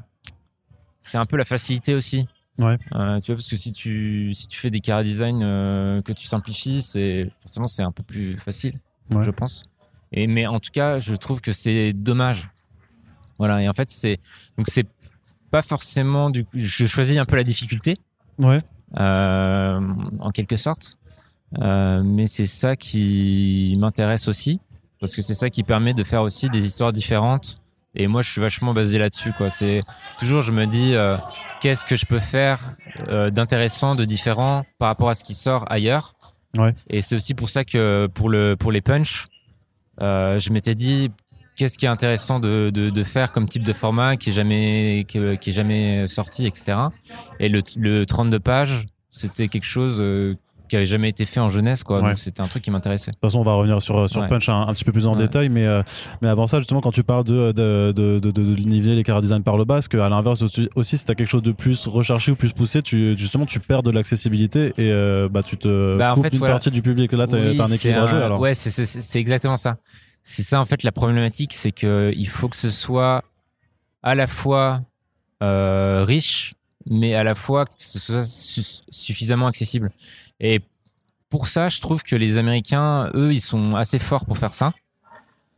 c'est 1.00 1.18
un 1.18 1.26
peu 1.26 1.36
la 1.36 1.44
facilité 1.44 1.94
aussi. 1.94 2.28
Ouais. 2.60 2.78
Euh, 2.94 3.18
tu 3.20 3.26
vois, 3.26 3.36
parce 3.36 3.46
que 3.46 3.56
si 3.56 3.72
tu, 3.72 4.34
si 4.34 4.46
tu 4.46 4.58
fais 4.58 4.70
des 4.70 4.80
cara 4.80 5.02
design 5.02 5.40
euh, 5.42 6.02
que 6.02 6.12
tu 6.12 6.26
simplifies, 6.26 6.82
c'est 6.82 7.30
forcément 7.40 7.66
c'est 7.66 7.82
un 7.82 7.90
peu 7.90 8.02
plus 8.02 8.36
facile, 8.36 8.74
je 9.10 9.30
pense. 9.30 9.64
Et 10.12 10.26
mais 10.26 10.46
en 10.46 10.60
tout 10.60 10.70
cas, 10.70 10.98
je 10.98 11.14
trouve 11.14 11.40
que 11.40 11.52
c'est 11.52 11.92
dommage. 11.94 12.50
Voilà. 13.38 13.62
Et 13.62 13.68
en 13.68 13.72
fait, 13.72 13.90
c'est 13.90 14.18
donc 14.58 14.66
c'est 14.68 14.86
pas 15.50 15.62
forcément 15.62 16.28
du. 16.28 16.44
Je 16.54 16.86
choisis 16.86 17.16
un 17.16 17.24
peu 17.24 17.36
la 17.36 17.44
difficulté. 17.44 17.96
Ouais. 18.38 18.58
Euh, 18.98 19.80
en 20.18 20.30
quelque 20.30 20.56
sorte. 20.56 20.98
Mais 21.58 22.26
c'est 22.26 22.46
ça 22.46 22.76
qui 22.76 23.74
m'intéresse 23.78 24.28
aussi 24.28 24.60
parce 25.00 25.16
que 25.16 25.22
c'est 25.22 25.34
ça 25.34 25.48
qui 25.48 25.62
permet 25.62 25.94
de 25.94 26.04
faire 26.04 26.22
aussi 26.22 26.50
des 26.50 26.66
histoires 26.66 26.92
différentes. 26.92 27.58
Et 27.94 28.06
moi, 28.06 28.22
je 28.22 28.30
suis 28.30 28.40
vachement 28.40 28.72
basé 28.74 28.98
là-dessus. 28.98 29.32
Quoi. 29.32 29.48
C'est 29.48 29.80
toujours, 30.18 30.42
je 30.42 30.52
me 30.52 30.66
dis. 30.66 30.94
Qu'est-ce 31.60 31.84
que 31.84 31.96
je 31.96 32.06
peux 32.06 32.18
faire 32.18 32.74
euh, 33.08 33.30
d'intéressant, 33.30 33.94
de 33.94 34.04
différent 34.04 34.64
par 34.78 34.88
rapport 34.88 35.08
à 35.08 35.14
ce 35.14 35.24
qui 35.24 35.34
sort 35.34 35.64
ailleurs. 35.70 36.14
Ouais. 36.56 36.74
Et 36.88 37.00
c'est 37.00 37.14
aussi 37.14 37.34
pour 37.34 37.50
ça 37.50 37.64
que 37.64 38.08
pour 38.12 38.28
le 38.28 38.56
pour 38.56 38.72
les 38.72 38.80
punch, 38.80 39.26
euh, 40.00 40.38
je 40.38 40.52
m'étais 40.52 40.74
dit 40.74 41.10
qu'est-ce 41.56 41.78
qui 41.78 41.84
est 41.84 41.90
intéressant 41.90 42.40
de, 42.40 42.70
de, 42.72 42.88
de, 42.90 43.04
faire 43.04 43.30
comme 43.32 43.48
type 43.48 43.62
de 43.62 43.72
format 43.72 44.16
qui 44.16 44.30
est 44.30 44.32
jamais 44.32 45.04
qui, 45.06 45.18
qui 45.38 45.50
est 45.50 45.52
jamais 45.52 46.06
sorti, 46.06 46.46
etc. 46.46 46.78
Et 47.38 47.48
le, 47.48 47.62
le 47.76 48.06
32 48.06 48.40
pages, 48.40 48.86
c'était 49.10 49.48
quelque 49.48 49.66
chose 49.66 49.98
euh, 50.00 50.34
qui 50.70 50.76
avait 50.76 50.86
jamais 50.86 51.08
été 51.08 51.26
fait 51.26 51.40
en 51.40 51.48
jeunesse 51.48 51.82
quoi. 51.82 52.00
Donc 52.00 52.18
c'était 52.18 52.40
un 52.40 52.46
truc 52.46 52.62
qui 52.62 52.70
m'intéressait. 52.70 53.10
De 53.10 53.16
toute 53.16 53.22
façon 53.22 53.40
on 53.40 53.44
va 53.44 53.54
revenir 53.54 53.82
sur, 53.82 54.08
sur 54.08 54.26
Punch 54.28 54.48
un, 54.48 54.72
petit 54.72 54.84
peu 54.84 54.92
plus 54.92 55.06
en 55.06 55.16
détail 55.16 55.48
mais, 55.48 55.66
euh, 55.66 55.82
mais 56.22 56.28
avant 56.28 56.46
ça 56.46 56.58
justement 56.58 56.80
quand 56.80 56.92
tu 56.92 57.02
parles 57.02 57.24
de, 57.24 57.52
de, 57.52 57.92
de, 57.94 58.18
de, 58.20 58.30
de 58.30 58.40
niveler 58.40 58.94
les 58.94 59.02
cara 59.02 59.20
design 59.20 59.42
par 59.42 59.58
le 59.58 59.64
bas 59.64 59.78
est-ce 59.78 59.88
qu'à 59.88 60.08
l'inverse 60.08 60.42
aussi 60.42 60.98
si 60.98 61.04
tu 61.04 61.10
as 61.10 61.14
quelque 61.14 61.28
chose 61.28 61.42
de 61.42 61.52
plus 61.52 61.86
recherché 61.88 62.32
ou 62.32 62.36
plus 62.36 62.52
poussé 62.52 62.82
tu, 62.82 63.18
justement 63.18 63.46
tu 63.46 63.58
perds 63.58 63.82
de 63.82 63.90
l'accessibilité 63.90 64.68
et 64.78 64.92
euh, 64.92 65.28
bah, 65.28 65.42
tu 65.42 65.56
te 65.58 65.98
bah, 65.98 66.12
coupes 66.14 66.20
en 66.20 66.22
fait, 66.22 66.34
une 66.34 66.40
partie 66.40 66.70
du 66.70 66.82
public. 66.82 67.12
Là 67.12 67.26
tu 67.26 67.36
as, 67.36 67.38
un 67.38 67.72
équilibre 67.72 68.02
à 68.02 68.06
jouer 68.06 68.22
alors. 68.22 68.40
Ouais 68.40 68.54
c'est 68.54 69.18
exactement 69.20 69.56
ça. 69.56 69.76
C'est 70.22 70.42
ça 70.42 70.60
en 70.60 70.64
fait 70.64 70.84
la 70.84 70.92
problématique 70.92 71.52
c'est 71.52 71.72
que 71.72 72.12
il 72.14 72.28
faut 72.28 72.48
que 72.48 72.56
ce 72.56 72.70
soit 72.70 73.24
à 74.02 74.14
la 74.14 74.28
fois 74.28 74.82
riche, 75.40 76.54
mais 76.86 77.14
à 77.14 77.24
la 77.24 77.34
fois 77.34 77.66
que 77.66 77.72
ce 77.78 77.98
soit 77.98 78.24
suffisamment 78.24 79.48
accessible. 79.48 79.90
Et 80.40 80.60
pour 81.28 81.48
ça, 81.48 81.68
je 81.68 81.80
trouve 81.80 82.02
que 82.02 82.16
les 82.16 82.38
Américains, 82.38 83.10
eux, 83.14 83.32
ils 83.32 83.40
sont 83.40 83.76
assez 83.76 83.98
forts 83.98 84.24
pour 84.24 84.38
faire 84.38 84.54
ça. 84.54 84.72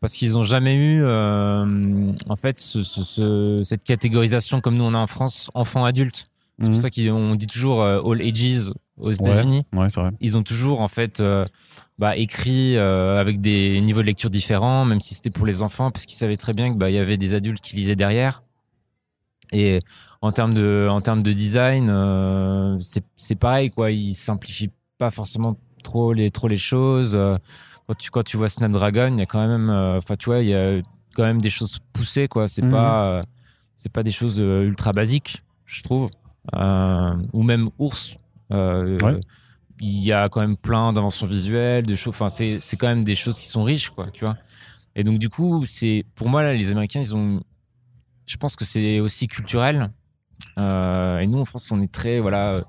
Parce 0.00 0.14
qu'ils 0.14 0.32
n'ont 0.32 0.42
jamais 0.42 0.74
eu, 0.74 1.04
en 1.04 2.36
fait, 2.36 2.58
cette 2.58 3.84
catégorisation 3.84 4.60
comme 4.60 4.74
nous 4.74 4.84
on 4.84 4.94
a 4.94 4.98
en 4.98 5.06
France, 5.06 5.48
enfant-adulte. 5.54 6.28
C'est 6.60 6.68
pour 6.68 6.76
mhm. 6.76 6.82
ça 6.82 6.90
qu'on 6.90 7.34
dit 7.36 7.46
toujours 7.46 7.82
all 7.82 8.20
ages 8.20 8.72
aux 8.98 9.12
États-Unis. 9.12 9.64
Ouais, 9.72 9.86
vrai. 9.86 10.10
Ils 10.20 10.36
ont 10.36 10.42
toujours, 10.42 10.80
en 10.80 10.88
fait, 10.88 11.22
bah, 12.02 12.16
écrit 12.16 12.76
euh, 12.76 13.20
avec 13.20 13.40
des 13.40 13.80
niveaux 13.80 14.00
de 14.00 14.06
lecture 14.06 14.28
différents, 14.28 14.84
même 14.84 15.00
si 15.00 15.14
c'était 15.14 15.30
pour 15.30 15.46
les 15.46 15.62
enfants, 15.62 15.92
parce 15.92 16.04
qu'ils 16.04 16.16
savaient 16.16 16.36
très 16.36 16.52
bien 16.52 16.70
qu'il 16.70 16.78
bah, 16.78 16.90
y 16.90 16.98
avait 16.98 17.16
des 17.16 17.34
adultes 17.34 17.60
qui 17.60 17.76
lisaient 17.76 17.94
derrière. 17.96 18.42
Et 19.52 19.80
en 20.20 20.32
termes 20.32 20.54
de, 20.54 20.88
en 20.90 21.00
termes 21.00 21.22
de 21.22 21.32
design, 21.32 21.88
euh, 21.90 22.78
c'est 23.16 23.34
pareil, 23.34 23.70
quoi. 23.70 23.90
Ils 23.90 24.14
simplifient 24.14 24.70
pas 24.98 25.10
forcément 25.10 25.56
trop 25.82 26.12
les, 26.12 26.30
trop 26.30 26.48
les 26.48 26.56
choses. 26.56 27.18
Quand 27.86 27.94
tu, 27.94 28.10
quand 28.10 28.22
tu 28.22 28.36
vois 28.36 28.48
Snapdragon, 28.48 29.14
il 29.14 29.18
y 29.18 29.22
a 29.22 29.26
quand 29.26 29.46
même, 29.46 29.68
euh, 29.68 29.98
enfin, 29.98 30.16
tu 30.16 30.26
vois, 30.26 30.40
il 30.40 30.48
y 30.48 30.54
a 30.54 30.80
quand 31.14 31.24
même 31.24 31.40
des 31.40 31.50
choses 31.50 31.78
poussées, 31.92 32.28
quoi. 32.28 32.48
C'est 32.48 32.62
mhm. 32.62 32.70
pas, 32.70 33.24
c'est 33.74 33.92
pas 33.92 34.02
des 34.02 34.12
choses 34.12 34.38
ultra 34.38 34.92
basiques, 34.92 35.42
je 35.66 35.82
trouve. 35.82 36.10
ou 37.32 37.42
même 37.42 37.70
Ours. 37.78 38.16
Ouais 38.50 39.20
il 39.82 40.04
y 40.04 40.12
a 40.12 40.28
quand 40.28 40.40
même 40.40 40.56
plein 40.56 40.92
d'inventions 40.92 41.26
visuelles, 41.26 41.84
de 41.84 41.94
choses. 41.96 42.14
Enfin, 42.14 42.28
c'est, 42.28 42.60
c'est 42.60 42.76
quand 42.76 42.86
même 42.86 43.04
des 43.04 43.16
choses 43.16 43.38
qui 43.38 43.48
sont 43.48 43.64
riches, 43.64 43.90
quoi, 43.90 44.06
tu 44.12 44.24
vois. 44.24 44.36
Et 44.94 45.02
donc, 45.02 45.18
du 45.18 45.28
coup, 45.28 45.66
c'est 45.66 46.04
pour 46.14 46.28
moi, 46.28 46.42
là, 46.42 46.54
les 46.54 46.70
Américains, 46.70 47.00
ils 47.00 47.14
ont. 47.14 47.42
Je 48.32 48.38
pense 48.38 48.56
que 48.56 48.64
c'est 48.64 48.98
aussi 49.00 49.28
culturel. 49.28 49.90
Euh, 50.58 51.18
et 51.18 51.26
nous, 51.26 51.38
en 51.38 51.44
France, 51.44 51.70
on 51.70 51.80
est 51.80 51.92
très, 51.92 52.18
voilà, 52.18 52.64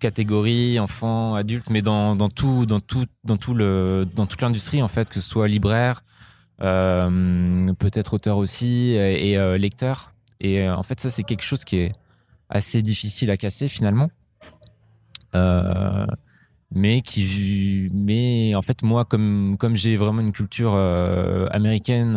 catégorie, 0.00 0.78
enfant, 0.78 1.34
adulte, 1.34 1.70
mais 1.70 1.80
dans, 1.80 2.14
dans 2.14 2.28
tout, 2.28 2.66
dans 2.66 2.80
tout, 2.80 3.06
dans 3.22 3.38
tout 3.38 3.54
le, 3.54 4.06
dans 4.14 4.26
toute 4.26 4.42
l'industrie, 4.42 4.82
en 4.82 4.88
fait, 4.88 5.08
que 5.08 5.14
ce 5.14 5.26
soit 5.26 5.48
libraire, 5.48 6.04
euh, 6.60 7.72
peut-être 7.78 8.12
auteur 8.12 8.36
aussi, 8.36 8.90
et, 8.90 9.38
euh, 9.38 9.56
lecteur. 9.56 10.10
Et 10.40 10.68
en 10.68 10.82
fait, 10.82 11.00
ça, 11.00 11.08
c'est 11.08 11.22
quelque 11.22 11.44
chose 11.44 11.64
qui 11.64 11.76
est 11.78 11.92
assez 12.50 12.82
difficile 12.82 13.30
à 13.30 13.38
casser 13.38 13.68
finalement. 13.68 14.10
Euh, 15.34 16.06
mais 16.70 17.00
qui 17.00 17.88
mais 17.92 18.54
en 18.54 18.62
fait 18.62 18.82
moi 18.82 19.04
comme 19.04 19.56
comme 19.58 19.74
j'ai 19.74 19.96
vraiment 19.96 20.20
une 20.20 20.32
culture 20.32 20.74
euh, 20.74 21.46
américaine 21.50 22.16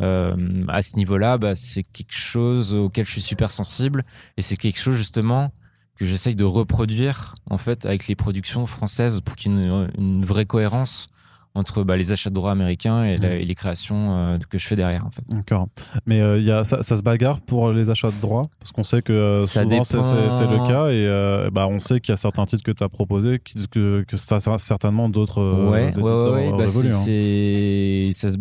euh, 0.00 0.64
à 0.68 0.82
ce 0.82 0.96
niveau-là 0.96 1.38
bah, 1.38 1.54
c'est 1.54 1.82
quelque 1.82 2.16
chose 2.16 2.74
auquel 2.74 3.06
je 3.06 3.12
suis 3.12 3.20
super 3.20 3.50
sensible 3.50 4.02
et 4.36 4.42
c'est 4.42 4.56
quelque 4.56 4.78
chose 4.78 4.96
justement 4.96 5.52
que 5.96 6.04
j'essaye 6.04 6.34
de 6.34 6.44
reproduire 6.44 7.34
en 7.50 7.58
fait 7.58 7.84
avec 7.84 8.06
les 8.08 8.14
productions 8.14 8.66
françaises 8.66 9.20
pour 9.20 9.36
qu'il 9.36 9.52
y 9.52 9.60
ait 9.60 9.66
une, 9.66 9.90
une 9.98 10.24
vraie 10.24 10.46
cohérence 10.46 11.08
entre 11.54 11.82
bah, 11.82 11.96
les 11.96 12.12
achats 12.12 12.30
de 12.30 12.34
droits 12.34 12.52
américains 12.52 13.04
et, 13.04 13.18
les 13.18 13.54
créations 13.54 14.16
euh, 14.16 14.38
que 14.48 14.58
je 14.58 14.66
fais 14.66 14.76
derrière 14.76 15.04
en 15.04 15.10
fait. 15.10 15.22
D'accord. 15.28 15.68
Mais 16.06 16.20
euh, 16.20 16.38
y 16.38 16.50
a, 16.50 16.64
ça, 16.64 16.82
se 16.82 17.02
bagarre 17.02 17.40
pour 17.40 17.72
les 17.72 17.90
achats 17.90 18.10
de 18.10 18.20
droits? 18.20 18.48
Parce 18.60 18.72
qu'on 18.72 18.84
sait 18.84 19.02
que 19.02 19.12
euh, 19.12 19.46
souvent 19.46 19.84
c'est 19.84 19.96
le 19.96 20.66
cas 20.66 20.88
et 20.88 21.50
bah, 21.50 21.66
on 21.68 21.80
sait 21.80 22.00
qu'il 22.00 22.12
y 22.12 22.14
a 22.14 22.16
certains 22.16 22.46
titres 22.46 22.62
que 22.62 22.70
tu 22.70 22.84
as 22.84 22.88
proposés 22.88 23.40
que, 23.70 24.04
que 24.06 24.16
ça 24.16 24.38
sera 24.40 24.58
certainement 24.58 25.08
d'autres 25.08 25.70
ouais, 25.70 25.86
éditeurs 25.86 26.32
ouais, 26.32 26.50
ouais, 26.50 26.56
bah, 26.56 26.64
hein. 26.64 28.12
ça, 28.12 28.30
se, 28.30 28.36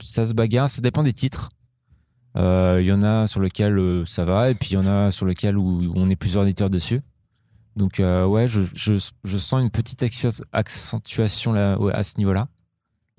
ça 0.00 0.26
se 0.26 0.32
bagarre, 0.32 0.70
ça 0.70 0.80
dépend 0.80 1.02
des 1.02 1.12
titres. 1.12 1.48
Il 2.34 2.84
y 2.84 2.92
en 2.92 3.02
a 3.02 3.26
sur 3.26 3.40
lequel 3.40 4.04
ça 4.06 4.24
va 4.24 4.50
et 4.50 4.54
puis 4.54 4.70
il 4.70 4.74
y 4.74 4.76
en 4.78 4.86
a 4.86 5.10
sur 5.10 5.26
lequel 5.26 5.58
on 5.58 6.08
est 6.08 6.16
plusieurs 6.16 6.44
éditeurs 6.44 6.70
dessus. 6.70 7.02
Donc 7.76 7.98
ouais, 7.98 8.48
je, 8.48 8.62
je, 8.74 8.94
je, 9.24 9.36
sens 9.36 9.60
une 9.60 9.70
petite 9.70 10.02
accentuation 10.52 11.52
là, 11.52 11.76
à 11.92 12.02
ce 12.02 12.16
niveau-là. 12.16 12.48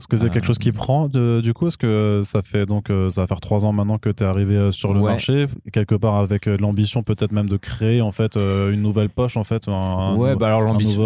Est-ce 0.03 0.09
que 0.09 0.17
c'est 0.17 0.29
quelque 0.29 0.47
chose 0.47 0.57
qui 0.57 0.69
euh, 0.69 0.73
prend 0.73 1.07
du 1.07 1.53
coup? 1.53 1.67
Est-ce 1.67 1.77
que 1.77 2.23
ça 2.25 2.41
fait 2.41 2.65
donc 2.65 2.89
euh, 2.89 3.09
ça 3.09 3.21
va 3.21 3.27
faire 3.27 3.39
trois 3.39 3.63
ans 3.63 3.71
maintenant 3.71 3.97
que 3.97 4.09
tu 4.09 4.21
es 4.21 4.27
arrivé 4.27 4.55
euh, 4.57 4.71
sur 4.73 4.93
le 4.93 4.99
marché 4.99 5.47
quelque 5.71 5.95
part 5.95 6.15
avec 6.15 6.45
l'ambition 6.45 7.03
peut-être 7.03 7.31
même 7.31 7.47
de 7.47 7.55
créer 7.55 8.01
en 8.01 8.11
fait 8.11 8.35
une 8.35 8.81
nouvelle 8.81 9.09
poche 9.09 9.37
en 9.37 9.45
fait 9.45 9.69
un, 9.69 10.15
ouais 10.17 10.35
bah 10.35 10.47
alors 10.47 10.61
l'ambition 10.61 11.03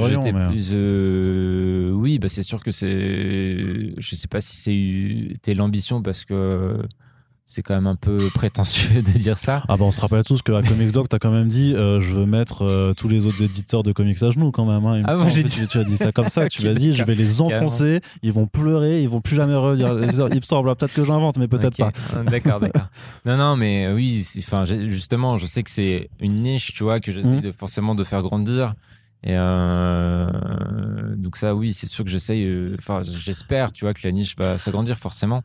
oui 1.94 2.18
bah 2.18 2.28
c'est 2.28 2.42
sûr 2.42 2.64
que 2.64 2.72
c'est 2.72 3.94
je 3.98 4.16
sais 4.16 4.28
pas 4.28 4.42
si 4.42 4.56
c'était 5.36 5.54
l'ambition 5.54 6.02
parce 6.02 6.26
que 6.26 6.82
c'est 7.50 7.64
quand 7.64 7.74
même 7.74 7.88
un 7.88 7.96
peu 7.96 8.30
prétentieux 8.34 9.02
de 9.02 9.18
dire 9.18 9.40
ça. 9.40 9.64
Ah 9.70 9.78
bah 9.78 9.86
on 9.86 9.92
se 9.92 10.02
rappelle 10.02 10.24
tous 10.24 10.42
qu'à 10.42 10.62
Comics 10.62 10.92
Dog, 10.92 11.08
t'as 11.10 11.18
quand 11.18 11.32
même 11.32 11.48
dit 11.48 11.74
euh, 11.74 12.02
je 12.02 12.14
veux 12.14 12.26
mettre 12.26 12.64
euh, 12.64 12.94
tous 12.94 13.08
les 13.08 13.26
autres 13.26 13.42
éditeurs 13.42 13.84
de 13.84 13.94
comics 13.94 14.22
à 14.22 14.30
genoux 14.30 14.52
quand 14.52 14.66
même. 14.66 14.86
Hein. 14.86 15.00
Ah 15.06 15.16
j'ai 15.30 15.44
dit... 15.44 15.68
tu, 15.68 15.80
as 15.80 15.86
dit 15.86 15.98
ça 15.98 16.12
comme 16.12 16.28
ça, 16.28 16.50
tu 16.50 16.62
l'as 16.66 16.74
dit, 16.74 16.94
je 16.94 17.04
vais 17.06 17.16
les 17.16 17.42
enfoncer, 17.42 18.02
ils 18.22 18.34
vont 18.34 18.48
pleurer, 18.48 19.02
ils 19.02 19.08
vont 19.08 19.22
plus 19.22 19.38
jamais 19.38 19.56
redire. 19.56 19.98
Il 19.98 20.36
me 20.36 20.42
semble, 20.42 20.76
peut-être 20.76 20.94
que 20.94 21.06
j'invente, 21.06 21.38
mais 21.38 21.48
peut-être 21.48 21.78
pas. 21.78 21.94
Ah, 22.14 22.24
d'accord, 22.24 22.60
d'accord. 22.60 22.88
non, 23.26 23.38
non, 23.38 23.56
mais 23.56 23.86
euh, 23.86 23.96
oui, 23.96 24.28
enfin 24.40 24.66
justement, 24.66 25.38
je 25.38 25.46
sais 25.46 25.64
que 25.64 25.72
c'est 25.72 26.10
une 26.20 26.42
niche, 26.42 26.74
tu 26.74 26.84
vois, 26.84 27.00
que 27.00 27.14
j'essaie 27.14 27.38
mmh. 27.38 27.42
de, 27.42 27.52
forcément 27.54 27.96
de 27.96 28.04
faire 28.04 28.22
grandir. 28.22 28.74
Et 29.24 29.36
donc 31.16 31.38
ça, 31.38 31.56
oui, 31.56 31.74
c'est 31.74 31.88
sûr 31.88 32.04
que 32.04 32.12
j'essaye, 32.12 32.76
enfin 32.78 33.02
j'espère, 33.04 33.72
tu 33.72 33.86
vois, 33.86 33.94
que 33.94 34.02
la 34.04 34.12
niche 34.12 34.36
va 34.38 34.58
s'agrandir 34.58 34.98
forcément. 34.98 35.44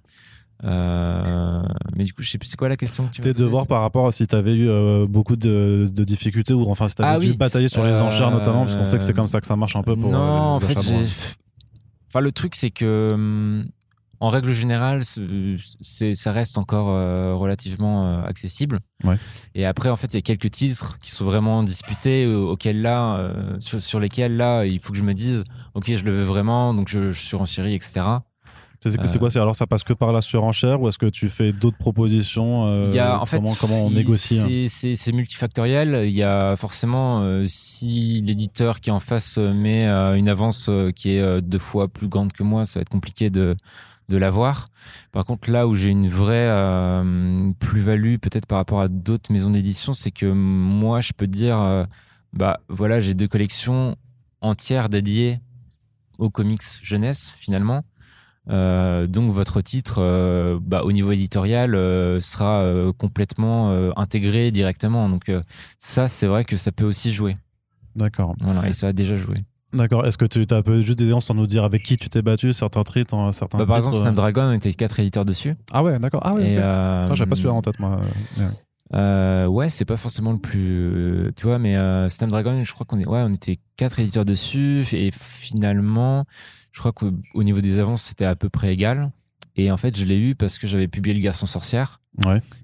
Euh, 0.65 1.63
mais 1.97 2.05
du 2.05 2.13
coup, 2.13 2.23
je 2.23 2.31
sais 2.31 2.39
plus, 2.39 2.49
c'est 2.49 2.57
quoi 2.57 2.69
la 2.69 2.77
question 2.77 3.09
C'était 3.13 3.35
de 3.35 3.45
voir 3.45 3.67
par 3.67 3.83
rapport 3.83 4.07
à 4.07 4.13
si 4.13 4.27
tu 4.27 4.35
avais 4.35 4.55
eu 4.55 4.69
euh, 4.69 5.07
beaucoup 5.09 5.37
de, 5.37 5.91
difficultés 5.93 6.55
ou 6.55 6.71
enfin 6.71 6.89
si 6.89 6.95
tu 6.95 7.03
avais 7.03 7.17
ah 7.17 7.19
dû 7.19 7.35
batailler 7.35 7.69
sur 7.69 7.85
les 7.85 8.01
enchères 8.01 8.31
notamment, 8.31 8.63
parce 8.63 8.77
qu'on 8.77 8.85
sait 8.85 8.99
que 8.99 9.05
c'est 9.05 9.15
comme 9.15 9.27
ça 9.27 9.41
que 9.41 9.47
ça 9.47 9.57
marche 9.57 9.77
un 9.77 9.83
peu 9.83 9.97
pour. 9.97 10.11
Non, 10.11 10.19
euh, 10.19 10.57
en 10.57 10.61
fait, 10.61 10.79
enfin, 12.09 12.21
le 12.21 12.33
truc, 12.33 12.55
c'est 12.55 12.71
que 12.71 13.11
hum, 13.13 13.65
en 14.21 14.29
règle 14.29 14.53
générale, 14.53 15.03
c'est, 15.81 16.15
ça 16.15 16.31
reste 16.31 16.57
encore 16.59 16.87
relativement 17.41 18.23
accessible. 18.23 18.79
Ouais. 19.03 19.17
Et 19.57 19.67
après, 19.67 19.89
en 19.89 19.97
fait, 19.97 20.15
il 20.15 20.15
y 20.15 20.19
a 20.19 20.23
quelques 20.23 20.53
titres 20.53 21.01
qui 21.01 21.11
sont 21.11 21.25
vraiment 21.25 21.65
disputés, 21.65 22.25
auxquels 22.27 22.83
là, 22.83 23.33
sur, 23.59 23.99
lesquels 23.99 24.37
là, 24.37 24.65
il 24.65 24.79
faut 24.79 24.93
que 24.93 24.99
je 24.99 25.03
me 25.03 25.13
dise, 25.13 25.43
ok, 25.75 25.93
je 25.97 26.05
le 26.05 26.13
veux 26.13 26.23
vraiment, 26.23 26.73
donc 26.73 26.87
je, 26.87 27.11
je 27.11 27.21
suis 27.21 27.35
en 27.35 27.47
Syrie, 27.47 27.75
etc. 27.75 28.05
C'est 28.91 29.19
quoi 29.19 29.29
Alors 29.37 29.55
ça 29.55 29.67
passe 29.67 29.85
que 29.85 29.93
par 29.93 30.13
la 30.13 30.23
surenchère 30.23 30.81
ou 30.81 30.89
est-ce 30.89 30.99
que 30.99 31.07
tu 31.07 31.29
fais 31.29 31.53
d'autres 31.53 31.77
propositions 31.77 32.67
euh, 32.67 32.87
Il 32.89 32.95
y 32.95 32.99
a, 32.99 33.21
en 33.21 33.25
comment, 33.27 33.49
fait, 33.55 33.61
comment 33.61 33.85
on 33.85 33.91
négocie 33.91 34.41
hein 34.41 34.67
C'est 34.69 35.13
multifactoriel. 35.13 36.09
Il 36.09 36.15
y 36.15 36.25
a 36.25 36.57
forcément, 36.57 37.21
euh, 37.23 37.45
si 37.47 38.21
l'éditeur 38.23 38.81
qui 38.81 38.91
est 38.91 38.93
en 38.93 39.01
face 39.01 39.39
met 39.39 39.87
euh, 39.87 40.15
une 40.15 40.29
avance 40.29 40.69
qui 40.97 41.11
est 41.11 41.41
deux 41.43 41.61
fois 41.61 41.89
plus 41.89 42.09
grande 42.09 42.33
que 42.33 42.43
moi, 42.43 42.65
ça 42.65 42.81
va 42.81 42.83
être 42.83 42.89
compliqué 42.89 43.31
de, 43.31 43.55
de 44.09 44.17
l'avoir. 44.17 44.69
Par 45.13 45.25
contre, 45.25 45.51
là 45.51 45.69
où 45.69 45.77
j'ai 45.77 45.91
une 45.91 46.09
vraie 46.09 46.51
plus-value 47.61 48.17
peut-être 48.17 48.47
par 48.47 48.59
rapport 48.59 48.81
à 48.81 48.89
d'autres 48.89 49.33
maisons 49.33 49.51
d'édition, 49.51 49.95
c'est 49.95 50.11
que 50.11 50.27
moi, 50.27 51.01
je 51.01 51.13
peux 51.13 51.29
dire, 51.29 51.87
bah 52.33 52.61
voilà, 52.69 52.99
j'ai 52.99 53.15
deux 53.15 53.29
collections 53.29 53.95
entières 54.41 54.89
dédiées 54.89 55.39
aux 56.19 56.31
comics 56.31 56.63
jeunesse 56.83 57.35
finalement 57.39 57.85
euh, 58.51 59.07
donc 59.07 59.33
votre 59.33 59.61
titre, 59.61 59.97
euh, 59.99 60.59
bah, 60.61 60.83
au 60.85 60.93
niveau 60.93 61.13
éditorial, 61.13 61.75
euh, 61.75 62.19
sera 62.21 62.65
complètement 62.99 63.73
intégré 63.97 64.51
directement. 64.51 65.09
Donc 65.09 65.31
ça, 65.79 66.09
c'est 66.09 66.27
vrai 66.27 66.45
que 66.45 66.57
ça 66.57 66.73
peut 66.73 66.85
aussi 66.85 67.13
jouer. 67.13 67.37
D'accord. 67.95 68.35
Voilà, 68.41 68.69
et 68.69 68.73
ça 68.73 68.89
a 68.89 68.93
déjà 68.93 69.17
joué. 69.17 69.37
D'accord. 69.73 70.07
Est-ce 70.07 70.19
que 70.19 70.27
tu 70.27 70.45
as 70.51 70.57
un 70.57 70.63
peu 70.63 70.83
juste 70.83 70.99
des 70.99 71.05
exemples 71.05 71.25
sans 71.25 71.35
nous 71.35 71.47
dire 71.47 71.65
avec 71.65 71.83
qui 71.83 71.97
tu 71.97 72.11
t'es 72.11 72.21
battu, 72.21 72.53
certains 72.53 72.85
titres, 72.85 73.31
certains 73.33 73.59
bah, 73.59 73.67
Par 73.67 73.77
exemple, 73.79 73.97
Snapdragon, 73.97 74.43
on 74.43 74.53
était 74.53 74.73
quatre 74.75 75.01
éditeurs 75.01 75.25
dessus. 75.25 75.55
Ah 75.73 75.83
ouais, 75.83 75.99
d'accord. 75.99 76.21
Ah 76.25 76.35
ouais. 76.35 76.59
Okay. 76.59 77.15
J'avais 77.15 77.29
pas 77.29 77.37
celui-là 77.37 77.55
en 77.55 77.63
tête, 77.63 77.79
moi. 77.79 78.01
ouais, 79.49 79.69
c'est 79.69 79.85
pas 79.85 79.97
forcément 79.97 80.33
le 80.33 80.39
plus, 80.39 81.33
tu 81.37 81.47
vois, 81.47 81.59
mais 81.59 81.77
Snapdragon, 82.11 82.63
je 82.65 82.73
crois 82.73 82.87
qu'on 82.87 82.99
est, 82.99 83.07
ouais, 83.07 83.23
on 83.25 83.33
était 83.33 83.59
quatre 83.77 84.01
éditeurs 84.01 84.25
dessus 84.25 84.85
et 84.93 85.11
finalement, 85.13 86.25
je 86.73 86.81
crois 86.81 86.93
qu'au 86.93 87.13
niveau 87.43 87.61
des 87.61 87.79
avances, 87.79 88.03
c'était 88.03 88.25
à 88.25 88.35
peu 88.35 88.49
près 88.49 88.73
égal. 88.73 89.13
Et 89.57 89.71
en 89.71 89.77
fait, 89.77 89.97
je 89.97 90.05
l'ai 90.05 90.19
eu 90.19 90.35
parce 90.35 90.59
que 90.59 90.67
j'avais 90.67 90.89
publié 90.89 91.15
Le 91.15 91.21
Garçon 91.21 91.47
Sorcière. 91.47 92.01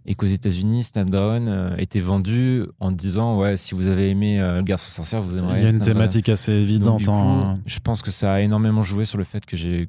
Et 0.05 0.15
qu'aux 0.15 0.27
États-Unis, 0.27 0.83
Snapdragon 0.83 1.47
euh, 1.47 1.75
était 1.79 2.01
vendu 2.01 2.65
en 2.81 2.93
disant 2.93 3.39
Ouais, 3.39 3.57
si 3.57 3.75
vous 3.75 3.89
avez 3.89 4.11
aimé 4.11 4.41
euh, 4.41 4.57
Le 4.57 4.63
Garçon 4.63 4.91
Sorcière, 4.91 5.23
vous 5.23 5.39
aimeriez. 5.39 5.61
Il 5.61 5.65
y 5.65 5.67
a 5.67 5.71
une 5.71 5.81
thématique 5.81 6.29
assez 6.29 6.53
évidente. 6.53 7.09
Hein. 7.09 7.59
Je 7.67 7.79
pense 7.79 8.03
que 8.03 8.11
ça 8.11 8.35
a 8.35 8.41
énormément 8.41 8.83
joué 8.83 9.07
sur 9.07 9.17
le 9.17 9.25
fait 9.25 9.47
que 9.47 9.57
j'ai 9.57 9.89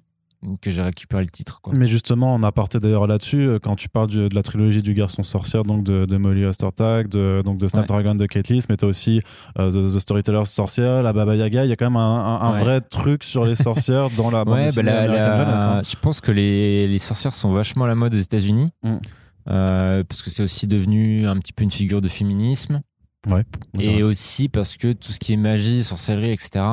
que 0.62 0.72
j'ai 0.72 0.82
récupéré 0.82 1.24
le 1.24 1.30
titre. 1.30 1.60
Quoi. 1.62 1.74
Mais 1.76 1.88
justement, 1.88 2.34
on 2.34 2.44
a 2.44 2.52
parté 2.52 2.80
d'ailleurs 2.80 3.08
là-dessus, 3.08 3.46
euh, 3.46 3.60
quand 3.60 3.76
tu 3.76 3.90
parles 3.90 4.08
de 4.08 4.30
la 4.34 4.42
trilogie 4.42 4.82
du 4.82 4.94
garçon 4.94 5.24
sorcière, 5.24 5.64
donc 5.64 5.84
de, 5.84 6.06
de 6.06 6.18
Molly 6.18 6.46
Ostertag, 6.46 7.10
de, 7.10 7.42
donc 7.44 7.58
de 7.58 7.68
Snapdragon 7.68 8.16
de 8.16 8.26
Kate 8.26 8.48
List, 8.48 8.70
mais 8.70 8.78
tu 8.78 8.86
as 8.86 8.88
aussi 8.88 9.22
euh, 9.58 9.90
The 9.94 10.00
Storyteller 10.00 10.46
sorcière, 10.46 11.04
la 11.04 11.12
Baba 11.12 11.36
Yaga, 11.36 11.66
il 11.66 11.70
y 11.70 11.74
a 11.74 11.76
quand 11.76 11.90
même 11.90 11.98
un, 11.98 12.52
vrai 12.60 12.82
truc 12.82 13.24
sur 13.24 13.46
les 13.46 13.56
sorcières 13.56 14.10
dans 14.12 14.32
la 14.32 14.46
bande 14.46 14.56
ouais, 14.56 14.70
bah 14.76 14.82
la, 14.82 15.78
hein. 15.78 15.84
Je 15.84 15.96
pense 16.02 16.22
que 16.22 16.32
les, 16.32 16.88
les, 16.88 17.00
sorcières 17.00 17.34
sont 17.34 17.52
vachement 17.52 17.86
à 17.86 17.88
la 17.88 17.96
mode 17.96 18.16
aux 18.16 18.20
États-Unis. 18.20 18.72
Mm. 18.84 18.98
parce 19.46 20.22
que 20.22 20.30
c'est 20.30 20.44
aussi 20.44 20.68
devenu 20.68 21.28
un 21.28 21.38
petit 21.38 21.54
peu 21.54 21.64
une 21.64 21.72
figure 21.72 22.02
de 22.02 22.08
féminisme. 22.08 22.82
Ouais, 23.28 23.44
et 23.78 24.02
aussi 24.02 24.48
parce 24.48 24.78
que 24.78 24.94
tout 24.94 25.12
ce 25.12 25.20
qui 25.20 25.34
est 25.34 25.38
magie, 25.38 25.84
sorcellerie, 25.84 26.32
etc., 26.32 26.64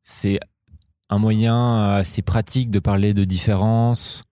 c'est 0.00 0.38
un 1.10 1.18
moyen 1.18 1.94
assez 1.94 2.22
pratique 2.22 2.70
de 2.70 2.78
parler 2.78 3.14
de 3.14 3.24
différence, 3.24 4.24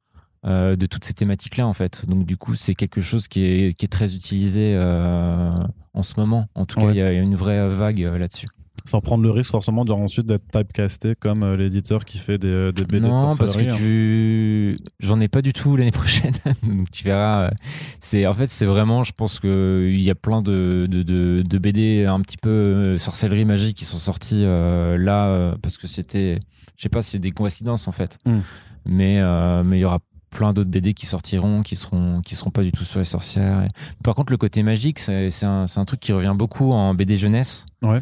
euh, 0.44 0.74
de 0.74 0.86
toutes 0.86 1.04
ces 1.04 1.14
thématiques-là, 1.14 1.64
en 1.68 1.72
fait. 1.72 2.04
Donc, 2.08 2.26
du 2.26 2.36
coup, 2.36 2.56
c'est 2.56 2.74
quelque 2.74 3.00
chose 3.00 3.28
qui 3.28 3.44
est, 3.44 3.74
qui 3.74 3.84
est 3.84 3.88
très 3.88 4.16
utilisé 4.16 4.74
euh, 4.74 5.54
en 5.94 6.02
ce 6.02 6.14
moment. 6.16 6.46
En 6.56 6.66
tout 6.66 6.80
cas, 6.80 6.90
il 6.90 6.96
y, 6.96 7.00
a 7.00 7.12
une 7.12 7.36
vraie 7.36 7.68
vague 7.68 8.02
euh, 8.02 8.18
là-dessus. 8.18 8.48
Sans 8.84 9.00
prendre 9.00 9.22
le 9.22 9.30
risque 9.30 9.52
forcément 9.52 9.84
de 9.84 9.92
ensuite 9.92 10.26
d'être 10.26 10.44
typecasté 10.50 11.14
comme 11.14 11.54
l'éditeur 11.54 12.04
qui 12.04 12.18
fait 12.18 12.38
des, 12.38 12.72
des 12.72 12.84
BD 12.84 13.06
non, 13.06 13.36
parce 13.36 13.56
que 13.56 13.62
hein. 13.62 13.76
tu... 13.76 14.76
j'en 14.98 15.20
ai 15.20 15.28
pas 15.28 15.40
du 15.42 15.52
tout 15.52 15.76
l'année 15.76 15.90
prochaine. 15.92 16.34
Donc 16.64 16.90
tu 16.90 17.04
verras. 17.04 17.52
C'est 18.00 18.26
en 18.26 18.34
fait 18.34 18.48
c'est 18.48 18.66
vraiment, 18.66 19.04
je 19.04 19.12
pense 19.12 19.38
que 19.38 19.88
il 19.88 20.02
y 20.02 20.10
a 20.10 20.16
plein 20.16 20.42
de, 20.42 20.88
de, 20.90 21.04
de, 21.42 21.58
BD 21.58 22.06
un 22.06 22.20
petit 22.22 22.38
peu 22.38 22.96
sorcellerie 22.96 23.44
magique 23.44 23.76
qui 23.76 23.84
sont 23.84 23.98
sortis 23.98 24.42
là 24.42 25.54
parce 25.62 25.76
que 25.76 25.86
c'était, 25.86 26.40
je 26.76 26.82
sais 26.82 26.88
pas, 26.88 27.02
c'est 27.02 27.18
des 27.18 27.30
coïncidences 27.30 27.88
en 27.88 27.92
fait. 27.92 28.18
Hmm. 28.24 28.40
Mais 28.84 29.22
mais 29.64 29.78
il 29.78 29.80
y 29.80 29.84
aura 29.84 30.00
plein 30.30 30.52
d'autres 30.52 30.70
BD 30.70 30.94
qui 30.94 31.06
sortiront, 31.06 31.62
qui 31.62 31.76
seront, 31.76 32.20
qui 32.20 32.34
seront 32.34 32.50
pas 32.50 32.62
du 32.62 32.72
tout 32.72 32.84
sur 32.84 32.98
les 32.98 33.04
sorcières. 33.04 33.68
Par 34.02 34.14
contre, 34.14 34.32
le 34.32 34.38
côté 34.38 34.62
magique, 34.62 34.98
c'est 34.98 35.44
un, 35.44 35.66
un, 35.76 35.84
truc 35.84 36.00
qui 36.00 36.12
revient 36.12 36.34
beaucoup 36.34 36.72
en 36.72 36.94
BD 36.94 37.16
jeunesse. 37.16 37.66
Ouais. 37.82 38.00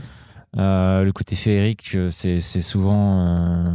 Euh, 0.56 1.04
le 1.04 1.12
côté 1.12 1.36
féerique, 1.36 1.96
c'est 2.10 2.40
souvent 2.40 3.24
euh, 3.24 3.72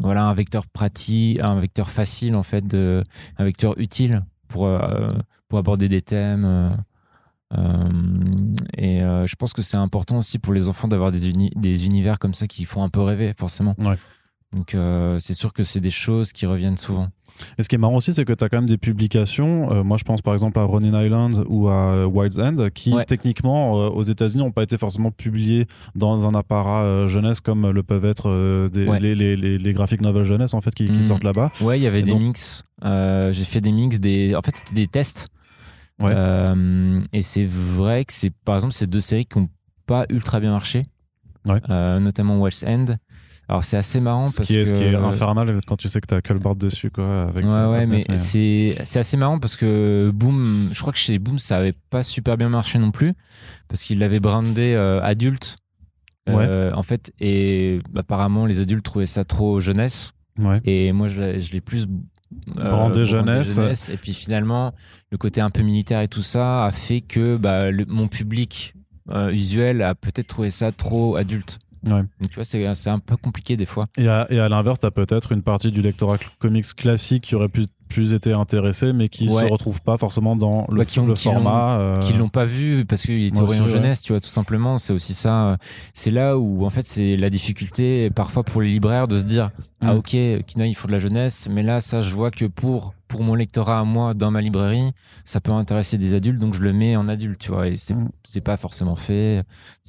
voilà 0.00 0.26
un 0.26 0.34
vecteur 0.34 0.66
pratique, 0.66 1.40
un 1.40 1.56
vecteur 1.56 1.90
facile 1.90 2.36
en 2.36 2.44
fait, 2.44 2.64
de, 2.64 3.02
un 3.38 3.44
vecteur 3.44 3.74
utile 3.78 4.22
pour 4.46 4.66
euh, 4.66 5.08
pour 5.48 5.58
aborder 5.58 5.88
des 5.88 6.02
thèmes. 6.02 6.76
Et 8.76 9.00
je 9.00 9.34
pense 9.36 9.52
que 9.52 9.62
c'est 9.62 9.76
important 9.76 10.18
aussi 10.18 10.38
pour 10.38 10.52
les 10.52 10.68
enfants 10.68 10.88
d'avoir 10.88 11.12
des, 11.12 11.32
des 11.32 11.86
univers 11.86 12.18
comme 12.18 12.34
ça 12.34 12.46
qui 12.46 12.64
font 12.64 12.82
un 12.82 12.88
peu 12.88 13.00
rêver, 13.00 13.32
forcément. 13.36 13.74
Ouais. 13.78 13.96
Donc 14.52 14.76
c'est 15.18 15.34
sûr 15.34 15.52
que 15.52 15.62
c'est 15.62 15.80
des 15.80 15.90
choses 15.90 16.32
qui 16.32 16.46
reviennent 16.46 16.78
souvent. 16.78 17.08
Et 17.58 17.62
ce 17.62 17.68
qui 17.68 17.74
est 17.74 17.78
marrant 17.78 17.96
aussi, 17.96 18.12
c'est 18.12 18.24
que 18.24 18.32
tu 18.32 18.44
as 18.44 18.48
quand 18.48 18.58
même 18.58 18.68
des 18.68 18.78
publications. 18.78 19.70
Euh, 19.72 19.82
moi, 19.82 19.96
je 19.96 20.04
pense 20.04 20.22
par 20.22 20.34
exemple 20.34 20.58
à 20.58 20.64
Ronin 20.64 21.02
Island 21.02 21.44
ou 21.48 21.68
à 21.68 22.06
White's 22.06 22.38
End, 22.38 22.68
qui 22.74 22.94
techniquement, 23.06 23.80
euh, 23.80 23.88
aux 23.88 24.02
États-Unis, 24.02 24.42
n'ont 24.42 24.52
pas 24.52 24.62
été 24.62 24.76
forcément 24.76 25.10
publiés 25.10 25.66
dans 25.94 26.26
un 26.26 26.34
apparat 26.34 26.82
euh, 26.82 27.06
jeunesse 27.06 27.40
comme 27.40 27.70
le 27.70 27.82
peuvent 27.82 28.04
être 28.04 28.68
des, 28.72 28.86
les, 28.98 29.36
les, 29.36 29.58
les, 29.58 29.72
graphiques 29.72 30.00
novels 30.00 30.24
jeunesse 30.24 30.54
en 30.54 30.60
fait 30.60 30.74
qui, 30.74 30.86
qui 30.86 30.92
mhm. 30.92 31.02
sortent 31.02 31.24
là-bas. 31.24 31.50
Ouais, 31.60 31.78
il 31.78 31.82
y 31.82 31.86
avait 31.86 32.02
des 32.02 32.14
mix. 32.14 32.64
J'ai 32.82 33.44
fait 33.44 33.60
des 33.60 33.72
mix. 33.72 34.00
Des... 34.00 34.34
En 34.34 34.42
fait, 34.42 34.56
c'était 34.56 34.74
des 34.74 34.86
tests. 34.86 35.28
Et 36.00 37.22
c'est 37.22 37.46
vrai 37.46 38.04
que 38.04 38.12
c'est 38.12 38.30
par 38.44 38.56
exemple 38.56 38.74
ces 38.74 38.86
deux 38.86 39.00
séries 39.00 39.26
qui 39.26 39.38
n'ont 39.38 39.48
pas 39.86 40.06
ultra 40.08 40.40
bien 40.40 40.50
marché, 40.50 40.86
notamment 41.46 42.38
White's 42.40 42.64
End. 42.66 42.96
Alors 43.48 43.62
c'est 43.62 43.76
assez 43.76 44.00
marrant 44.00 44.26
ce 44.26 44.38
parce 44.38 44.48
qui 44.48 44.56
est, 44.56 44.62
que 44.62 44.68
ce 44.70 44.74
qui 44.74 44.82
est 44.84 44.94
infernal 44.94 45.60
quand 45.66 45.76
tu 45.76 45.88
sais 45.88 46.00
que 46.00 46.06
t'as 46.06 46.22
Culbard 46.22 46.56
dessus 46.56 46.90
quoi. 46.90 47.24
Avec 47.24 47.44
ouais 47.44 47.66
ouais 47.66 47.86
mais 47.86 48.02
c'est 48.16 48.74
c'est 48.84 49.00
assez 49.00 49.16
marrant 49.18 49.38
parce 49.38 49.56
que 49.56 50.10
Boom, 50.14 50.70
je 50.72 50.80
crois 50.80 50.92
que 50.92 50.98
chez 50.98 51.18
Boom 51.18 51.38
ça 51.38 51.58
avait 51.58 51.74
pas 51.90 52.02
super 52.02 52.38
bien 52.38 52.48
marché 52.48 52.78
non 52.78 52.90
plus 52.90 53.12
parce 53.68 53.82
qu'il 53.82 53.98
l'avait 53.98 54.20
brandé 54.20 54.72
euh, 54.74 55.02
adulte. 55.02 55.58
Euh, 56.30 56.72
en 56.72 56.82
fait 56.82 57.12
et 57.20 57.80
apparemment 57.94 58.46
les 58.46 58.60
adultes 58.60 58.82
trouvaient 58.82 59.04
ça 59.04 59.26
trop 59.26 59.60
jeunesse. 59.60 60.12
Ouais. 60.38 60.60
Et 60.64 60.92
moi 60.92 61.08
je 61.08 61.20
l'ai 61.52 61.60
plus 61.60 61.86
euh, 62.58 62.68
brandé 62.68 63.04
jeunesse. 63.04 63.56
jeunesse. 63.56 63.88
Et 63.88 63.96
puis 63.96 64.14
finalement 64.14 64.72
le 65.10 65.18
côté 65.18 65.40
un 65.40 65.50
peu 65.50 65.62
militaire 65.62 66.00
et 66.00 66.08
tout 66.08 66.22
ça 66.22 66.64
a 66.64 66.70
fait 66.70 67.00
que 67.00 67.36
bah, 67.36 67.66
mon 67.88 68.08
public 68.08 68.74
usuel 69.32 69.82
a 69.82 69.94
peut-être 69.94 70.28
trouvé 70.28 70.50
ça 70.50 70.72
trop 70.72 71.16
adulte. 71.16 71.58
Ouais. 71.84 72.00
Donc, 72.00 72.30
tu 72.30 72.34
vois, 72.34 72.44
c'est 72.44 72.90
un 72.90 72.98
peu 72.98 73.16
compliqué 73.16 73.56
des 73.56 73.66
fois. 73.66 73.86
Et 73.98 74.08
à, 74.08 74.26
et 74.30 74.38
à 74.38 74.48
l'inverse, 74.48 74.78
tu 74.80 74.86
as 74.86 74.90
peut-être 74.90 75.32
une 75.32 75.42
partie 75.42 75.70
du 75.70 75.82
lectorat 75.82 76.16
comics 76.38 76.74
classique 76.74 77.24
qui 77.24 77.34
aurait 77.34 77.48
pu 77.48 77.66
plus 77.94 78.12
été 78.12 78.32
intéressé 78.32 78.92
mais 78.92 79.08
qui 79.08 79.28
se 79.28 79.44
retrouvent 79.44 79.80
pas 79.80 79.96
forcément 79.98 80.34
dans 80.34 80.66
le, 80.68 80.78
bah, 80.78 80.84
qui 80.84 80.98
le 80.98 81.14
format 81.14 81.78
euh... 81.78 81.98
qui 82.00 82.12
l'ont 82.12 82.28
pas 82.28 82.44
vu 82.44 82.84
parce 82.84 83.02
qu'il 83.02 83.24
était 83.24 83.40
en 83.40 83.66
jeunesse 83.66 84.02
tu 84.02 84.12
vois 84.12 84.20
tout 84.20 84.28
simplement 84.28 84.78
c'est 84.78 84.92
aussi 84.92 85.14
ça 85.14 85.58
c'est 85.92 86.10
là 86.10 86.36
où 86.36 86.64
en 86.66 86.70
fait 86.70 86.82
c'est 86.82 87.16
la 87.16 87.30
difficulté 87.30 88.10
parfois 88.10 88.42
pour 88.42 88.62
les 88.62 88.68
libraires 88.68 89.06
de 89.06 89.16
se 89.16 89.24
dire 89.24 89.52
ah 89.80 89.94
mm. 89.94 89.98
ok 89.98 90.44
Kina 90.46 90.66
il 90.66 90.74
faut 90.74 90.88
de 90.88 90.92
la 90.92 90.98
jeunesse 90.98 91.48
mais 91.48 91.62
là 91.62 91.80
ça 91.80 92.02
je 92.02 92.12
vois 92.12 92.32
que 92.32 92.46
pour 92.46 92.94
pour 93.06 93.22
mon 93.22 93.36
lectorat 93.36 93.78
à 93.78 93.84
moi 93.84 94.12
dans 94.12 94.32
ma 94.32 94.40
librairie 94.40 94.90
ça 95.24 95.40
peut 95.40 95.52
intéresser 95.52 95.96
des 95.96 96.14
adultes 96.14 96.40
donc 96.40 96.54
je 96.54 96.62
le 96.62 96.72
mets 96.72 96.96
en 96.96 97.06
adulte 97.06 97.38
tu 97.38 97.52
vois 97.52 97.68
et 97.68 97.76
c'est 97.76 97.94
mm. 97.94 98.08
c'est 98.24 98.40
pas 98.40 98.56
forcément 98.56 98.96
fait 98.96 99.44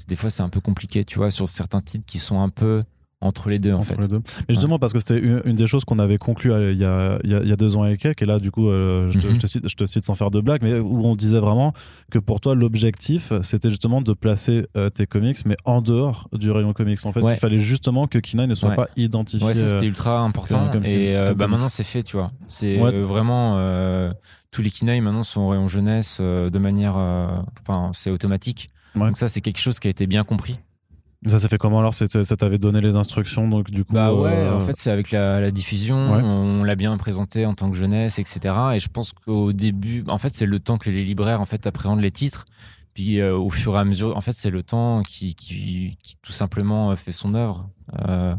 des 0.07 0.15
fois 0.15 0.29
c'est 0.29 0.43
un 0.43 0.49
peu 0.49 0.61
compliqué 0.61 1.03
tu 1.03 1.17
vois 1.17 1.31
sur 1.31 1.49
certains 1.49 1.81
titres 1.81 2.05
qui 2.05 2.19
sont 2.19 2.39
un 2.39 2.49
peu 2.49 2.83
entre 3.21 3.49
les 3.49 3.59
deux 3.59 3.73
en 3.73 3.81
fait. 3.81 3.97
Mais 3.97 4.09
justement 4.49 4.79
parce 4.79 4.93
que 4.93 4.99
c'était 4.99 5.19
une, 5.19 5.55
des 5.55 5.67
choses 5.67 5.85
qu'on 5.85 5.99
avait 5.99 6.17
conclu 6.17 6.51
euh, 6.51 6.71
il 6.71 6.77
y, 6.77 6.85
a, 6.85 7.19
il, 7.23 7.31
y 7.31 7.51
a, 7.51 7.55
deux 7.55 7.75
ans 7.75 7.85
et 7.85 7.97
quelques, 7.97 8.21
et 8.21 8.25
là 8.25 8.39
du 8.39 8.51
coup 8.51 8.69
euh, 8.69 9.09
je, 9.11 9.19
te, 9.19 9.27
mhm. 9.27 9.39
cite, 9.39 9.67
je, 9.67 9.75
te, 9.75 9.85
cite, 9.85 10.03
sans 10.03 10.15
faire 10.15 10.31
de 10.31 10.41
blague, 10.41 10.61
mais 10.61 10.79
où 10.79 11.05
on 11.05 11.15
disait 11.15 11.39
vraiment 11.39 11.73
que 12.11 12.19
pour 12.19 12.41
toi 12.41 12.55
l'objectif 12.55 13.33
c'était 13.41 13.69
justement 13.69 14.01
de 14.01 14.13
placer 14.13 14.67
euh, 14.75 14.89
tes 14.89 15.07
comics 15.07 15.37
mais 15.45 15.55
en 15.65 15.81
dehors 15.81 16.29
du 16.33 16.51
rayon 16.51 16.73
comics. 16.73 16.99
En 17.05 17.11
fait 17.11 17.21
il 17.21 17.35
fallait 17.37 17.57
justement 17.57 18.07
que 18.07 18.19
Kina 18.19 18.47
ne 18.47 18.55
soit 18.55 18.71
pas 18.71 18.87
identifié. 18.95 19.47
Ouais 19.47 19.53
ça 19.53 19.67
c'était 19.67 19.87
ultra 19.87 20.19
important 20.19 20.71
et 20.83 21.15
bah, 21.35 21.47
maintenant 21.47 21.69
c'est 21.69 21.83
fait 21.83 22.03
tu 22.03 22.17
vois. 22.17 22.31
C'est 22.47 22.77
vraiment 22.77 23.55
tous 24.51 24.61
les 24.61 24.69
Kinaï 24.69 25.01
maintenant 25.01 25.23
sont 25.23 25.41
au 25.41 25.49
rayon 25.49 25.67
jeunesse 25.67 26.19
de 26.19 26.59
manière 26.59 26.95
enfin 27.61 27.91
c'est 27.93 28.11
automatique. 28.11 28.69
Donc 28.95 29.17
ça 29.17 29.27
c'est 29.27 29.41
quelque 29.41 29.59
chose 29.59 29.79
qui 29.79 29.87
a 29.87 29.91
été 29.91 30.07
bien 30.07 30.23
compris. 30.23 30.55
Ça 31.27 31.39
s'est 31.39 31.47
fait 31.47 31.57
comment 31.57 31.79
alors 31.79 31.93
Ça 31.93 32.07
t'avait 32.07 32.57
donné 32.57 32.81
les 32.81 32.95
instructions 32.95 33.47
donc 33.47 33.71
du 33.71 33.83
coup 33.83 33.93
Bah 33.93 34.13
ouais, 34.13 34.31
euh, 34.31 34.55
en 34.55 34.59
fait 34.59 34.75
c'est 34.75 34.91
avec 34.91 35.11
la, 35.11 35.51
diffusion, 35.51 35.97
on 35.97 36.63
l'a 36.63 36.75
bien 36.75 36.95
présenté 36.97 37.45
en 37.45 37.53
tant 37.53 37.69
que 37.69 37.75
jeunesse, 37.75 38.19
etc. 38.19 38.55
Et 38.73 38.79
je 38.79 38.89
pense 38.89 39.11
qu'au 39.11 39.53
début, 39.53 40.03
en 40.07 40.17
fait 40.17 40.33
c'est 40.33 40.45
le 40.45 40.59
temps 40.59 40.77
que 40.77 40.89
les 40.89 41.03
libraires 41.03 41.41
en 41.41 41.45
fait 41.45 41.65
appréhendent 41.67 42.01
les 42.01 42.11
titres. 42.11 42.45
Puis 42.95 43.19
euh, 43.19 43.37
au 43.37 43.49
fur 43.49 43.75
et 43.75 43.79
à 43.79 43.83
mesure, 43.83 44.15
en 44.15 44.21
fait 44.21 44.31
c'est 44.31 44.49
le 44.49 44.63
temps 44.63 45.03
qui, 45.03 45.35
qui, 45.35 45.97
qui, 46.01 46.17
tout 46.21 46.31
simplement 46.31 46.91
euh, 46.91 46.95
fait 46.95 47.11
son 47.11 47.35
œuvre. 47.35 47.69
Euh, 48.07 48.33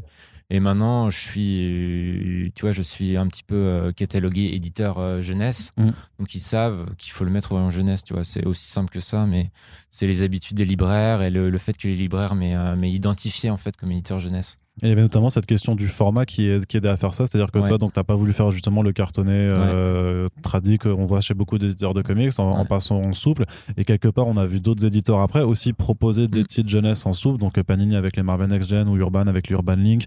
et 0.48 0.60
maintenant, 0.60 1.10
je 1.10 1.18
suis, 1.18 2.52
tu 2.54 2.62
vois, 2.62 2.70
je 2.70 2.82
suis 2.82 3.16
un 3.16 3.26
petit 3.26 3.42
peu 3.42 3.56
euh, 3.56 3.92
catalogué 3.92 4.50
éditeur 4.54 4.98
euh, 4.98 5.20
jeunesse. 5.20 5.72
Mm. 5.76 5.90
Donc, 6.20 6.34
ils 6.36 6.40
savent 6.40 6.86
qu'il 6.98 7.12
faut 7.12 7.24
le 7.24 7.32
mettre 7.32 7.52
en 7.52 7.70
jeunesse, 7.70 8.04
tu 8.04 8.14
vois. 8.14 8.22
C'est 8.22 8.46
aussi 8.46 8.68
simple 8.68 8.90
que 8.90 9.00
ça, 9.00 9.26
mais 9.26 9.50
c'est 9.90 10.06
les 10.06 10.22
habitudes 10.22 10.56
des 10.56 10.64
libraires 10.64 11.22
et 11.22 11.30
le, 11.30 11.58
fait 11.58 11.76
que 11.76 11.88
les 11.88 11.96
libraires 11.96 12.36
m'aient 12.36 12.56
euh, 12.56 12.86
identifié, 12.86 13.50
en 13.50 13.56
fait, 13.56 13.76
comme 13.76 13.90
éditeur 13.90 14.20
jeunesse. 14.20 14.58
Et 14.82 14.86
il 14.86 14.88
y 14.90 14.92
avait 14.92 15.02
notamment 15.02 15.30
cette 15.30 15.46
question 15.46 15.74
du 15.74 15.88
format 15.88 16.26
qui, 16.26 16.46
est, 16.46 16.66
qui 16.66 16.76
aidait 16.76 16.90
à 16.90 16.96
faire 16.96 17.14
ça, 17.14 17.26
c'est-à-dire 17.26 17.50
que 17.50 17.58
toi, 17.58 17.78
donc, 17.78 17.94
t'as 17.94 18.04
pas 18.04 18.14
voulu 18.14 18.32
faire 18.34 18.50
justement 18.50 18.82
le 18.82 18.92
cartonné 18.92 19.32
euh, 19.32 20.28
tradit 20.42 20.76
qu'on 20.78 21.06
voit 21.06 21.20
chez 21.20 21.32
beaucoup 21.32 21.56
d'éditeurs 21.56 21.94
de 21.94 22.02
comics 22.02 22.38
en, 22.38 22.64
passant 22.66 23.00
en 23.00 23.12
souple. 23.14 23.44
Et 23.78 23.84
quelque 23.84 24.08
part, 24.08 24.26
on 24.26 24.36
a 24.36 24.44
vu 24.44 24.60
d'autres 24.60 24.84
éditeurs 24.84 25.20
après 25.20 25.40
aussi 25.40 25.72
proposer 25.72 26.28
des 26.28 26.42
mm. 26.42 26.46
titres 26.46 26.68
jeunesse 26.68 27.06
en 27.06 27.14
souple, 27.14 27.38
donc 27.38 27.56
Panini 27.62 27.96
avec 27.96 28.16
les 28.16 28.22
Marvel 28.22 28.48
Next 28.48 28.68
Gen 28.68 28.88
ou 28.88 28.96
Urban 28.96 29.26
avec 29.26 29.48
l'Urban 29.48 29.76
Link. 29.76 30.04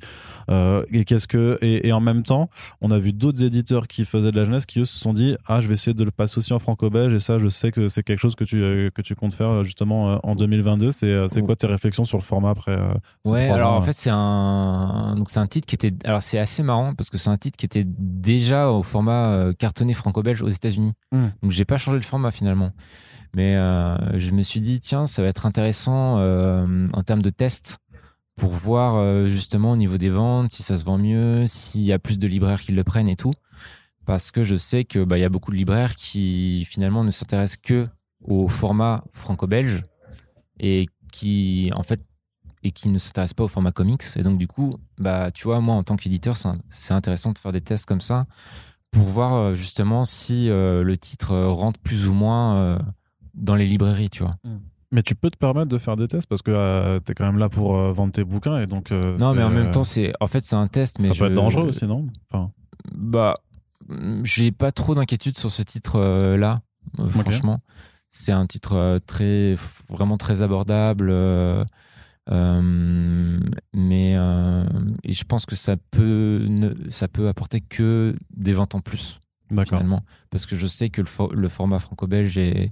Euh, 0.49 0.83
et 0.91 1.05
qu'est-ce 1.05 1.27
que 1.27 1.57
et, 1.61 1.91
en 1.91 1.99
même 1.99 2.23
temps, 2.23 2.49
on 2.81 2.91
a 2.91 2.99
vu 2.99 3.13
d'autres 3.13 3.43
éditeurs 3.43 3.87
qui 3.87 4.05
faisaient 4.05 4.31
de 4.31 4.37
la 4.37 4.45
jeunesse 4.45 4.65
qui 4.65 4.79
eux 4.79 4.85
se 4.85 4.97
sont 4.97 5.13
dit 5.13 5.35
ah 5.47 5.61
je 5.61 5.67
vais 5.67 5.73
essayer 5.73 5.93
de 5.93 6.03
le 6.03 6.11
passer 6.11 6.37
aussi 6.37 6.53
en 6.53 6.59
franco-belge 6.59 7.13
et 7.13 7.19
ça 7.19 7.37
je 7.37 7.47
sais 7.49 7.71
que 7.71 7.87
c'est 7.87 8.03
quelque 8.03 8.19
chose 8.19 8.35
que 8.35 8.43
tu 8.43 8.61
euh, 8.61 8.89
que 8.89 9.01
tu 9.01 9.15
comptes 9.15 9.33
faire 9.33 9.63
justement 9.63 10.11
euh, 10.11 10.17
en 10.23 10.35
2022. 10.35 10.91
C'est 10.91 11.29
c'est 11.29 11.41
quoi 11.41 11.55
tes 11.55 11.67
réflexions 11.67 12.05
sur 12.05 12.17
le 12.17 12.23
format 12.23 12.51
après 12.51 12.77
Ouais, 13.25 13.49
alors 13.49 13.73
en 13.73 13.81
fait 13.81 13.93
c'est 13.93 14.09
un 14.11 14.58
donc 15.15 15.29
c'est 15.29 15.39
un 15.39 15.47
titre 15.47 15.67
qui 15.67 15.75
était 15.75 15.93
alors 16.05 16.23
c'est 16.23 16.39
assez 16.39 16.63
marrant 16.63 16.95
parce 16.95 17.09
que 17.09 17.17
c'est 17.17 17.29
un 17.29 17.37
titre 17.37 17.57
qui 17.57 17.65
était 17.65 17.85
déjà 17.85 18.71
au 18.71 18.83
format 18.83 19.31
euh, 19.31 19.53
cartonné 19.53 19.93
franco-belge 19.93 20.41
aux 20.41 20.49
États-Unis. 20.49 20.93
Hmm. 21.11 21.27
Donc 21.41 21.51
j'ai 21.51 21.65
pas 21.65 21.77
changé 21.77 21.97
le 21.97 22.03
format 22.03 22.31
finalement. 22.31 22.71
Mais 23.35 23.55
euh, 23.55 24.17
je 24.17 24.31
me 24.31 24.41
suis 24.41 24.61
dit 24.61 24.79
tiens, 24.79 25.05
ça 25.05 25.21
va 25.21 25.27
être 25.27 25.45
intéressant 25.45 26.17
euh, 26.17 26.87
en 26.93 27.03
termes 27.03 27.21
de 27.21 27.29
test 27.29 27.77
pour 28.35 28.51
voir 28.51 29.25
justement 29.25 29.73
au 29.73 29.75
niveau 29.75 29.97
des 29.97 30.09
ventes 30.09 30.51
si 30.51 30.63
ça 30.63 30.77
se 30.77 30.85
vend 30.85 30.97
mieux, 30.97 31.45
s'il 31.45 31.81
y 31.81 31.91
a 31.91 31.99
plus 31.99 32.17
de 32.17 32.25
libraires 32.25 32.61
qui 32.61 32.71
le 32.71 32.85
prennent 32.85 33.09
et 33.09 33.17
tout 33.17 33.33
parce 34.05 34.31
que 34.31 34.43
je 34.43 34.55
sais 34.55 34.85
que 34.85 35.03
bah, 35.03 35.19
il 35.19 35.21
y 35.21 35.23
a 35.23 35.29
beaucoup 35.29 35.51
de 35.51 35.55
libraires 35.55 35.95
qui 35.95 36.65
finalement 36.65 37.03
ne 37.03 37.11
s'intéressent 37.11 37.59
que 37.61 37.87
au 38.23 38.47
format 38.47 39.03
franco-belge 39.11 39.83
et 40.59 40.87
qui 41.11 41.69
en 41.75 41.83
fait 41.83 41.99
et 42.63 42.71
qui 42.71 42.89
ne 42.89 42.97
s'intéresse 42.97 43.33
pas 43.33 43.43
au 43.43 43.47
format 43.47 43.71
comics. 43.71 44.03
Et 44.15 44.23
donc, 44.23 44.37
du 44.37 44.47
coup, 44.47 44.71
bah, 44.97 45.31
tu 45.31 45.45
vois, 45.45 45.61
moi, 45.61 45.75
en 45.75 45.83
tant 45.83 45.95
qu'éditeur, 45.95 46.35
c'est 46.69 46.93
intéressant 46.93 47.31
de 47.31 47.39
faire 47.39 47.51
des 47.51 47.61
tests 47.61 47.85
comme 47.85 48.01
ça 48.01 48.25
pour 48.91 49.05
voir 49.05 49.33
euh, 49.33 49.53
justement 49.53 50.05
si 50.05 50.49
euh, 50.49 50.83
le 50.83 50.97
titre 50.97 51.31
euh, 51.31 51.47
rentre 51.49 51.79
plus 51.79 52.07
ou 52.07 52.13
moins 52.13 52.79
dans 53.33 53.55
les 53.55 53.65
librairies, 53.65 54.09
tu 54.09 54.23
vois. 54.23 54.35
Mm. 54.43 54.57
Mais 54.91 55.03
tu 55.03 55.13
peux 55.13 55.29
te 55.29 55.37
permettre 55.37 55.67
de 55.67 55.77
faire 55.77 55.95
des 55.95 56.07
tests 56.07 56.27
parce 56.27 56.41
que 56.41 56.97
tu 57.05 57.11
es 57.11 57.15
quand 57.15 57.25
même 57.25 57.37
là 57.37 57.47
pour 57.47 57.73
vendre 57.93 58.11
tes 58.11 58.23
bouquins 58.23 58.59
et 58.59 58.65
donc. 58.65 58.89
non, 58.89 59.33
mais 59.35 59.43
en 59.43 59.51
même 59.51 59.69
temps, 59.69 59.83
c'est 59.83 60.13
en 60.19 60.25
fait 60.25 60.43
c'est 60.43 60.55
un 60.55 60.67
test. 60.67 60.97
Mais 60.99 61.09
ça 61.09 61.13
peut 61.13 61.25
être 61.27 61.33
dangereux 61.33 61.67
aussi, 61.67 61.85
non? 61.85 62.07
Enfin... 62.31 62.51
Bah 62.91 63.35
j'ai 64.23 64.51
pas 64.51 64.71
trop 64.71 64.95
d'inquiétude 64.95 65.37
sur 65.37 65.51
ce 65.51 65.61
titre-là, 65.61 66.61
franchement. 67.09 67.59
C'est 68.09 68.31
un 68.31 68.47
titre 68.47 68.99
très, 69.05 69.55
vraiment 69.89 70.17
très 70.17 70.41
abordable. 70.41 71.13
Mais 72.31 74.13
je 74.13 75.23
pense 75.23 75.45
que 75.45 75.55
ça 75.55 75.77
peut, 75.77 76.47
ça 76.89 77.07
peut 77.07 77.27
apporter 77.27 77.61
que 77.61 78.15
des 78.35 78.53
ventes 78.53 78.75
en 78.75 78.81
plus. 78.81 79.19
Finalement. 79.65 80.03
Parce 80.29 80.45
que 80.45 80.55
je 80.55 80.67
sais 80.67 80.89
que 80.91 81.01
le, 81.01 81.07
le 81.35 81.49
format 81.49 81.79
franco-belge 81.79 82.37
est, 82.37 82.69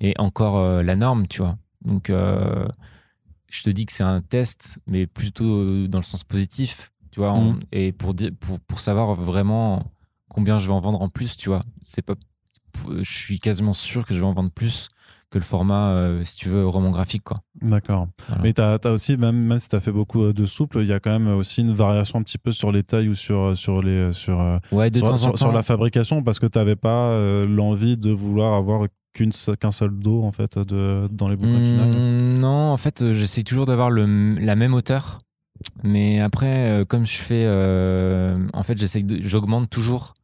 est 0.00 0.18
encore 0.18 0.82
la 0.82 0.96
norme, 0.96 1.28
tu 1.28 1.40
vois. 1.40 1.56
Donc, 1.84 2.10
je 2.10 3.62
te 3.62 3.70
dis 3.70 3.86
que 3.86 3.92
c'est 3.92 4.02
un 4.02 4.20
test, 4.20 4.80
mais 4.86 5.06
plutôt 5.06 5.86
dans 5.86 5.98
le 5.98 6.04
sens 6.04 6.24
positif, 6.24 6.92
tu 7.10 7.20
vois, 7.20 7.34
mm. 7.38 7.60
et 7.72 7.92
pour, 7.92 8.14
pour, 8.40 8.60
pour 8.60 8.80
savoir 8.80 9.14
vraiment 9.14 9.92
combien 10.28 10.58
je 10.58 10.66
vais 10.66 10.72
en 10.72 10.80
vendre 10.80 11.00
en 11.00 11.08
plus, 11.08 11.36
tu 11.36 11.48
vois. 11.48 11.62
C'est 11.82 12.02
pas, 12.02 12.14
je 12.88 13.10
suis 13.10 13.38
quasiment 13.38 13.72
sûr 13.72 14.06
que 14.06 14.14
je 14.14 14.20
vais 14.20 14.26
en 14.26 14.32
vendre 14.32 14.50
plus 14.50 14.88
que 15.30 15.38
le 15.38 15.44
format, 15.44 15.90
euh, 15.90 16.22
si 16.22 16.36
tu 16.36 16.48
veux, 16.48 16.66
roman 16.66 16.90
graphique, 16.90 17.24
quoi. 17.24 17.38
D'accord. 17.60 18.08
Mais 18.42 18.52
tu 18.52 18.60
as, 18.60 18.78
aussi, 18.86 19.16
même, 19.16 19.36
même 19.36 19.58
si 19.58 19.68
tu 19.68 19.76
as 19.76 19.80
fait 19.80 19.92
beaucoup 19.92 20.24
euh, 20.24 20.32
de 20.32 20.46
souple, 20.46 20.78
il 20.80 20.86
y 20.86 20.92
a 20.92 21.00
quand 21.00 21.10
même 21.10 21.28
aussi 21.28 21.62
une 21.62 21.74
variation 21.74 22.18
un 22.18 22.22
petit 22.22 22.38
peu 22.38 22.52
sur 22.52 22.72
les 22.72 22.82
tailles 22.82 23.08
ou 23.08 23.14
sur, 23.14 23.38
euh, 23.38 23.54
sur, 23.54 23.82
les, 23.82 24.12
sur, 24.12 24.60
ouais, 24.72 24.90
de 24.90 25.00
temps 25.00 25.22
en 25.22 25.30
temps. 25.30 25.36
sur 25.36 25.52
la 25.52 25.62
fabrication 25.62 26.22
parce 26.22 26.38
que 26.38 26.46
tu 26.46 26.58
n'avais 26.58 26.76
pas 26.76 27.16
l'envie 27.46 27.96
de 27.96 28.10
vouloir 28.10 28.54
avoir 28.54 28.86
qu'un 29.12 29.72
seul 29.72 29.90
dos 29.98 30.22
en 30.24 30.30
fait 30.30 30.58
de, 30.58 31.08
dans 31.10 31.28
les 31.28 31.36
bouquins 31.36 31.58
mmh, 31.58 32.38
Non, 32.38 32.72
en 32.72 32.76
fait, 32.76 33.12
j'essaie 33.12 33.42
toujours 33.42 33.64
d'avoir 33.64 33.90
la 33.90 34.56
même 34.56 34.74
hauteur. 34.74 35.18
Mais 35.82 36.20
après, 36.20 36.70
euh, 36.70 36.84
comme 36.84 37.06
je 37.06 37.16
fais, 37.16 37.44
euh, 37.46 38.34
en 38.52 38.62
fait, 38.62 38.78
j'essaie 38.78 39.04
j'augmente 39.20 39.70
toujours 39.70 40.14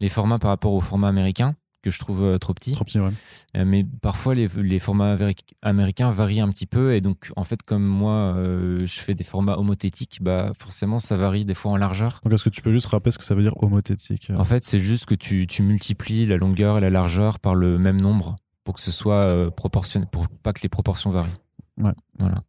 les 0.00 0.08
formats 0.08 0.38
par 0.38 0.50
rapport 0.50 0.72
au 0.72 0.80
format 0.80 1.08
américain 1.08 1.54
que 1.82 1.90
je 1.90 1.98
trouve 1.98 2.22
euh, 2.22 2.38
trop 2.38 2.54
petit. 2.54 2.72
Trop 2.72 2.84
petit, 2.84 3.00
ouais. 3.00 3.64
mais 3.64 3.84
parfois, 3.84 4.34
les, 4.34 4.48
les, 4.56 4.78
formats 4.78 5.16
américains 5.62 6.10
varient 6.10 6.40
un 6.40 6.48
petit 6.48 6.66
peu. 6.66 6.94
Et 6.94 7.00
donc, 7.00 7.30
en 7.36 7.44
fait, 7.44 7.62
comme 7.62 7.84
moi, 7.84 8.36
je 8.38 9.00
fais 9.00 9.14
des 9.14 9.24
formats 9.24 9.58
homothétiques, 9.58 10.18
bah, 10.22 10.52
forcément, 10.58 10.98
ça 10.98 11.16
varie 11.16 11.44
des 11.44 11.54
fois 11.54 11.72
en 11.72 11.76
largeur. 11.76 12.20
Donc, 12.24 12.32
est-ce 12.32 12.44
que 12.44 12.50
tu 12.50 12.62
peux 12.62 12.72
juste 12.72 12.86
rappeler 12.86 13.10
ce 13.10 13.18
que 13.18 13.24
ça 13.24 13.34
veut 13.34 13.42
dire 13.42 13.54
homothétique 13.62 14.30
En 14.36 14.44
fait, 14.44 14.64
c'est 14.64 14.78
juste 14.78 15.06
que 15.06 15.14
tu, 15.14 15.46
tu, 15.46 15.62
multiplies 15.62 16.26
la 16.26 16.36
longueur 16.36 16.78
et 16.78 16.80
la 16.80 16.90
largeur 16.90 17.38
par 17.38 17.54
le 17.54 17.78
même 17.78 18.00
nombre 18.00 18.36
pour 18.64 18.74
que 18.74 18.80
ce 18.80 18.92
soit 18.92 19.50
proportionné, 19.54 20.06
pour 20.10 20.28
pas 20.28 20.52
que 20.52 20.62
les 20.62 20.68
proportions 20.68 21.10
varient. 21.10 21.30
Ouais. 21.78 21.92
Voilà. 22.18 22.42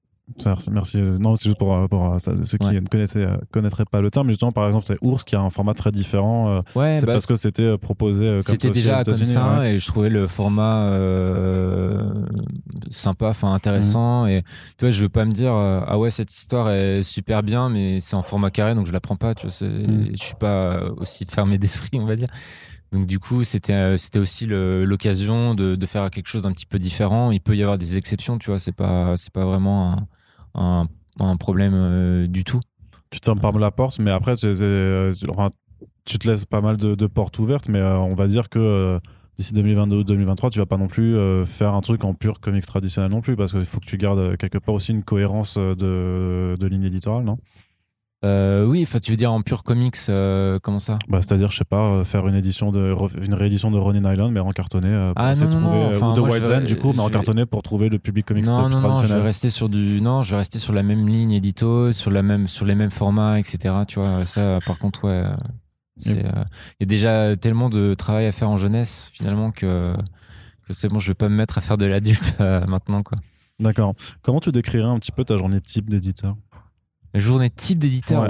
Merci. 0.71 1.01
Non, 1.19 1.35
c'est 1.35 1.49
juste 1.49 1.57
pour, 1.57 1.87
pour, 1.89 2.17
ceux 2.19 2.57
qui 2.57 2.65
ne 2.65 2.79
connaîtraient, 2.87 3.39
connaîtraient, 3.51 3.85
pas 3.85 4.01
le 4.01 4.11
terme. 4.11 4.27
Mais 4.27 4.33
justement, 4.33 4.51
par 4.51 4.67
exemple, 4.67 4.85
c'est 4.87 4.97
Ours 5.01 5.23
qui 5.23 5.35
a 5.35 5.41
un 5.41 5.49
format 5.49 5.73
très 5.73 5.91
différent. 5.91 6.49
Euh, 6.49 6.59
ouais, 6.75 6.97
c'est 6.97 7.05
bah, 7.05 7.13
parce 7.13 7.25
que 7.25 7.35
c'était 7.35 7.63
euh, 7.63 7.77
proposé 7.77 8.25
euh, 8.25 8.33
comme 8.35 8.43
C'était 8.43 8.71
déjà 8.71 9.03
comme 9.03 9.25
ça 9.25 9.69
et 9.69 9.79
je 9.79 9.87
trouvais 9.87 10.09
le 10.09 10.27
format 10.27 10.91
sympa, 12.89 13.29
enfin 13.29 13.53
intéressant. 13.53 14.23
Mhm. 14.23 14.29
Et 14.29 14.43
tu 14.77 14.85
vois, 14.85 14.91
je 14.91 15.01
veux 15.01 15.09
pas 15.09 15.25
me 15.25 15.31
dire 15.31 15.53
ah 15.53 15.97
ouais 15.97 16.09
cette 16.09 16.31
histoire 16.31 16.69
est 16.69 17.01
super 17.01 17.43
bien, 17.43 17.69
mais 17.69 17.99
c'est 17.99 18.15
en 18.15 18.23
format 18.23 18.51
carré 18.51 18.75
donc 18.75 18.87
je 18.87 18.93
la 18.93 18.99
prends 18.99 19.15
pas. 19.15 19.35
Tu 19.35 19.47
vois, 19.47 19.67
mhm. 19.67 20.07
je 20.11 20.23
suis 20.23 20.35
pas 20.35 20.79
aussi 20.97 21.25
fermé 21.25 21.57
d'esprit, 21.59 21.99
on 21.99 22.05
va 22.05 22.15
dire. 22.15 22.29
Donc 22.91 23.07
du 23.07 23.17
coup, 23.17 23.43
c'était 23.43 23.97
c'était 23.97 24.19
aussi 24.19 24.45
l'occasion 24.47 25.55
de, 25.55 25.75
de, 25.75 25.85
faire 25.87 26.11
quelque 26.11 26.27
chose 26.27 26.43
d'un 26.43 26.51
petit 26.51 26.67
peu 26.67 26.77
différent. 26.77 27.31
Il 27.31 27.41
peut 27.41 27.55
y 27.55 27.63
avoir 27.63 27.79
des 27.79 27.97
exceptions, 27.97 28.37
tu 28.37 28.51
vois. 28.51 28.59
C'est 28.59 28.71
pas 28.71 29.17
c'est 29.17 29.33
pas 29.33 29.45
vraiment 29.45 29.93
un, 29.93 30.07
un, 30.55 30.87
problème 31.37 31.73
euh, 31.75 32.27
du 32.27 32.43
tout. 32.43 32.59
Tu 33.09 33.19
te 33.19 33.25
fermes 33.25 33.39
pas 33.39 33.51
la 33.51 33.71
porte, 33.71 33.99
mais 33.99 34.11
après, 34.11 34.35
euh, 34.43 35.13
tu 36.05 36.19
te 36.19 36.27
laisses 36.27 36.45
pas 36.45 36.61
mal 36.61 36.77
de, 36.77 37.07
portes 37.07 37.37
ouvertes, 37.39 37.69
mais 37.69 37.79
euh, 37.79 37.97
on 37.97 38.15
va 38.15 38.27
dire 38.27 38.49
que 38.49 38.99
d'ici 39.37 39.53
2022-2023, 39.53 40.51
tu 40.51 40.59
vas 40.59 40.65
pas 40.65 40.77
non 40.77 40.87
plus 40.87 41.15
faire 41.45 41.73
un 41.73 41.81
truc 41.81 42.03
en 42.03 42.13
pur 42.13 42.39
comics 42.39 42.65
traditionnel 42.65 43.11
non 43.11 43.21
plus, 43.21 43.35
parce 43.35 43.51
qu'il 43.51 43.65
faut 43.65 43.79
que 43.79 43.85
tu 43.85 43.97
gardes 43.97 44.37
quelque 44.37 44.57
part 44.57 44.75
aussi 44.75 44.91
une 44.91 45.03
cohérence 45.03 45.57
de, 45.57 46.55
de 46.59 46.67
ligne 46.67 46.83
éditoriale, 46.83 47.25
non? 47.25 47.37
Euh, 48.23 48.65
oui, 48.65 48.83
enfin, 48.83 48.99
tu 48.99 49.11
veux 49.11 49.17
dire 49.17 49.33
en 49.33 49.41
pur 49.41 49.63
comics, 49.63 49.97
euh, 50.07 50.57
comment 50.61 50.79
ça? 50.79 50.97
Bah, 51.09 51.19
C'est-à-dire, 51.21 51.51
je 51.51 51.57
sais 51.57 51.65
pas, 51.65 51.89
euh, 51.89 52.03
faire 52.05 52.25
une 52.27 52.35
édition 52.35 52.71
de 52.71 52.93
une 53.21 53.33
réédition 53.33 53.69
de 53.69 53.77
Ronin 53.77 54.11
Island, 54.11 54.31
mais 54.31 54.39
en 54.39 54.51
cartonné 54.51 54.87
pour 54.87 55.13
ah, 55.17 55.35
non, 55.35 55.49
trouver, 55.49 55.97
ou 55.97 56.13
de 56.13 56.21
White 56.21 56.43
Zen, 56.43 56.63
du 56.63 56.77
coup, 56.77 56.93
mais 56.93 57.01
en 57.01 57.09
cartonné 57.09 57.45
pour 57.45 57.63
trouver 57.63 57.89
le 57.89 57.99
public 57.99 58.25
comics 58.25 58.45
non, 58.45 58.69
non, 58.69 58.79
Non, 58.79 59.03
je 59.03 59.13
vais 59.13 59.21
rester 59.21 59.49
sur 59.49 59.67
du, 59.67 59.99
non, 60.01 60.21
je 60.21 60.31
vais 60.31 60.37
rester 60.37 60.57
sur 60.57 60.71
la 60.71 60.83
même 60.83 61.07
ligne 61.07 61.31
édito, 61.31 61.91
sur 61.91 62.11
la 62.11 62.23
même, 62.23 62.47
sur 62.47 62.65
les 62.65 62.75
mêmes 62.75 62.91
formats, 62.91 63.39
etc. 63.39 63.75
Tu 63.87 63.99
vois, 63.99 64.25
ça, 64.25 64.59
par 64.65 64.77
contre, 64.77 65.05
ouais, 65.05 65.23
il 66.05 66.15
y 66.15 66.83
a 66.83 66.85
déjà 66.85 67.35
tellement 67.35 67.69
de 67.69 67.93
travail 67.93 68.25
à 68.25 68.31
faire 68.31 68.49
en 68.49 68.57
jeunesse 68.57 69.09
finalement 69.13 69.51
que, 69.51 69.93
que 70.65 70.71
c'est 70.71 70.87
bon, 70.87 70.99
je 70.99 71.09
vais 71.09 71.13
pas 71.13 71.27
me 71.27 71.35
mettre 71.35 71.57
à 71.57 71.61
faire 71.61 71.77
de 71.77 71.85
l'adulte 71.85 72.35
maintenant, 72.39 73.03
quoi. 73.03 73.17
D'accord. 73.59 73.93
Comment 74.21 74.39
tu 74.39 74.51
décrirais 74.51 74.87
un 74.87 74.97
petit 74.97 75.11
peu 75.11 75.25
ta 75.25 75.37
journée 75.37 75.59
type 75.59 75.89
d'éditeur? 75.89 76.35
Journée 77.19 77.49
type 77.49 77.79
d'éditeur, 77.79 78.27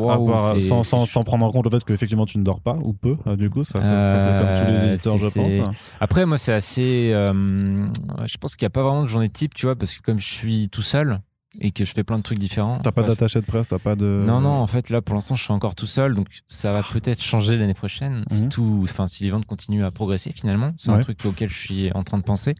sans, 0.59 0.83
sans, 0.83 1.05
sans, 1.05 1.23
prendre 1.23 1.45
en 1.45 1.51
compte 1.51 1.65
le 1.65 1.71
fait 1.71 1.83
qu'effectivement 1.83 2.25
tu 2.25 2.37
ne 2.37 2.43
dors 2.43 2.59
pas 2.59 2.77
ou 2.81 2.93
peu, 2.93 3.17
euh, 3.27 3.35
du 3.35 3.49
coup, 3.49 3.63
ça, 3.63 3.79
c'est 4.19 4.39
comme 4.39 4.55
tous 4.57 4.71
les 4.71 4.79
euh, 4.79 4.91
éditeurs, 4.91 5.17
je 5.17 5.27
pense. 5.27 5.75
Après, 5.99 6.25
moi, 6.25 6.37
c'est 6.37 6.53
assez. 6.53 7.11
Euh, 7.13 7.87
je 8.25 8.37
pense 8.37 8.55
qu'il 8.55 8.65
n'y 8.65 8.67
a 8.67 8.71
pas 8.71 8.83
vraiment 8.83 9.03
de 9.03 9.07
journée 9.07 9.29
type, 9.29 9.53
tu 9.53 9.65
vois, 9.65 9.75
parce 9.75 9.93
que 9.93 10.01
comme 10.01 10.19
je 10.19 10.27
suis 10.27 10.69
tout 10.69 10.81
seul 10.81 11.21
et 11.61 11.71
que 11.71 11.85
je 11.85 11.93
fais 11.93 12.03
plein 12.03 12.17
de 12.17 12.23
trucs 12.23 12.39
différents. 12.39 12.79
T'as 12.79 12.91
pas 12.91 13.03
d'attaché 13.03 13.39
de 13.39 13.45
presse, 13.45 13.67
t'as 13.67 13.79
pas 13.79 13.95
de. 13.95 14.23
Non, 14.27 14.41
non, 14.41 14.49
en 14.49 14.67
fait, 14.67 14.89
là, 14.89 15.01
pour 15.01 15.15
l'instant, 15.15 15.35
je 15.35 15.43
suis 15.43 15.53
encore 15.53 15.75
tout 15.75 15.85
seul, 15.85 16.15
donc 16.15 16.27
ça 16.47 16.71
va 16.71 16.81
peut-être 16.83 17.21
changer 17.21 17.57
l'année 17.57 17.75
prochaine, 17.75 18.23
si 18.29 18.43
mhm. 18.43 18.49
tout, 18.49 18.79
enfin, 18.83 19.07
si 19.07 19.23
les 19.23 19.29
ventes 19.29 19.45
continuent 19.45 19.83
à 19.83 19.91
progresser, 19.91 20.31
finalement. 20.33 20.73
C'est 20.77 20.91
un 20.91 20.99
truc 20.99 21.23
auquel 21.25 21.49
je 21.49 21.57
suis 21.57 21.91
en 21.93 22.03
train 22.03 22.17
de 22.17 22.23
penser. 22.23 22.55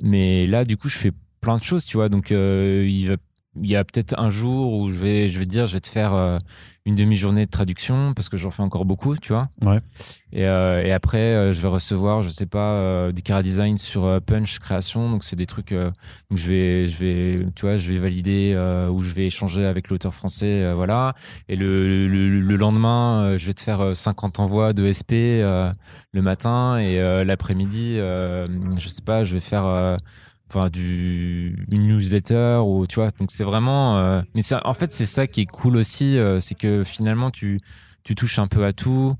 Mais 0.00 0.46
là, 0.46 0.64
du 0.64 0.76
coup, 0.76 0.88
je 0.88 0.96
fais 0.96 1.12
plein 1.40 1.58
de 1.58 1.62
choses, 1.62 1.84
tu 1.84 1.96
vois, 1.96 2.08
donc 2.08 2.30
il 2.30 3.08
va 3.08 3.16
il 3.62 3.70
y 3.70 3.76
a 3.76 3.84
peut-être 3.84 4.18
un 4.18 4.30
jour 4.30 4.72
où 4.72 4.90
je 4.90 5.02
vais, 5.02 5.28
je 5.28 5.38
vais 5.38 5.44
te 5.44 5.50
dire, 5.50 5.66
je 5.66 5.74
vais 5.74 5.80
te 5.80 5.88
faire 5.88 6.14
euh, 6.14 6.38
une 6.84 6.94
demi-journée 6.94 7.44
de 7.44 7.50
traduction 7.50 8.14
parce 8.14 8.28
que 8.28 8.36
j'en 8.36 8.50
fais 8.50 8.62
encore 8.62 8.84
beaucoup, 8.84 9.16
tu 9.16 9.32
vois. 9.32 9.48
Ouais. 9.60 9.80
Et, 10.32 10.46
euh, 10.46 10.82
et 10.82 10.92
après, 10.92 11.18
euh, 11.18 11.52
je 11.52 11.60
vais 11.60 11.68
recevoir, 11.68 12.22
je 12.22 12.28
sais 12.28 12.46
pas, 12.46 13.12
des 13.12 13.22
cara 13.22 13.42
design 13.42 13.78
sur 13.78 14.20
Punch 14.22 14.58
création. 14.58 15.10
Donc 15.10 15.24
c'est 15.24 15.36
des 15.36 15.46
trucs 15.46 15.72
donc 15.72 16.38
je 16.38 16.48
vais, 16.48 16.86
je 16.86 16.98
vais, 16.98 17.36
tu 17.54 17.66
vois, 17.66 17.76
je 17.76 17.90
vais 17.92 17.98
valider 17.98 18.54
ou 18.90 19.00
je 19.00 19.14
vais 19.14 19.26
échanger 19.26 19.64
avec 19.64 19.88
l'auteur 19.88 20.14
français, 20.14 20.72
voilà. 20.74 21.14
Et 21.48 21.56
le, 21.56 22.08
le, 22.08 22.40
le 22.40 22.56
lendemain, 22.56 23.36
je 23.36 23.46
vais 23.46 23.54
te 23.54 23.60
faire 23.60 23.94
50 23.94 24.40
envois 24.40 24.72
de 24.72 24.90
SP 24.90 25.42
le 25.42 26.22
matin 26.22 26.78
et 26.78 26.98
l'après-midi, 27.24 27.96
je 27.96 28.88
sais 28.88 29.02
pas, 29.02 29.24
je 29.24 29.34
vais 29.34 29.40
faire 29.40 29.96
enfin 30.48 30.70
du 30.70 31.66
une 31.70 31.86
newsletter 31.86 32.60
ou 32.64 32.86
tu 32.86 32.96
vois 32.96 33.10
donc 33.18 33.30
c'est 33.30 33.44
vraiment 33.44 33.98
euh, 33.98 34.22
mais 34.34 34.42
ça 34.42 34.60
en 34.64 34.74
fait 34.74 34.90
c'est 34.92 35.06
ça 35.06 35.26
qui 35.26 35.42
est 35.42 35.46
cool 35.46 35.76
aussi 35.76 36.16
euh, 36.16 36.40
c'est 36.40 36.54
que 36.54 36.84
finalement 36.84 37.30
tu 37.30 37.60
tu 38.04 38.14
touches 38.14 38.38
un 38.38 38.46
peu 38.46 38.64
à 38.64 38.72
tout. 38.72 39.14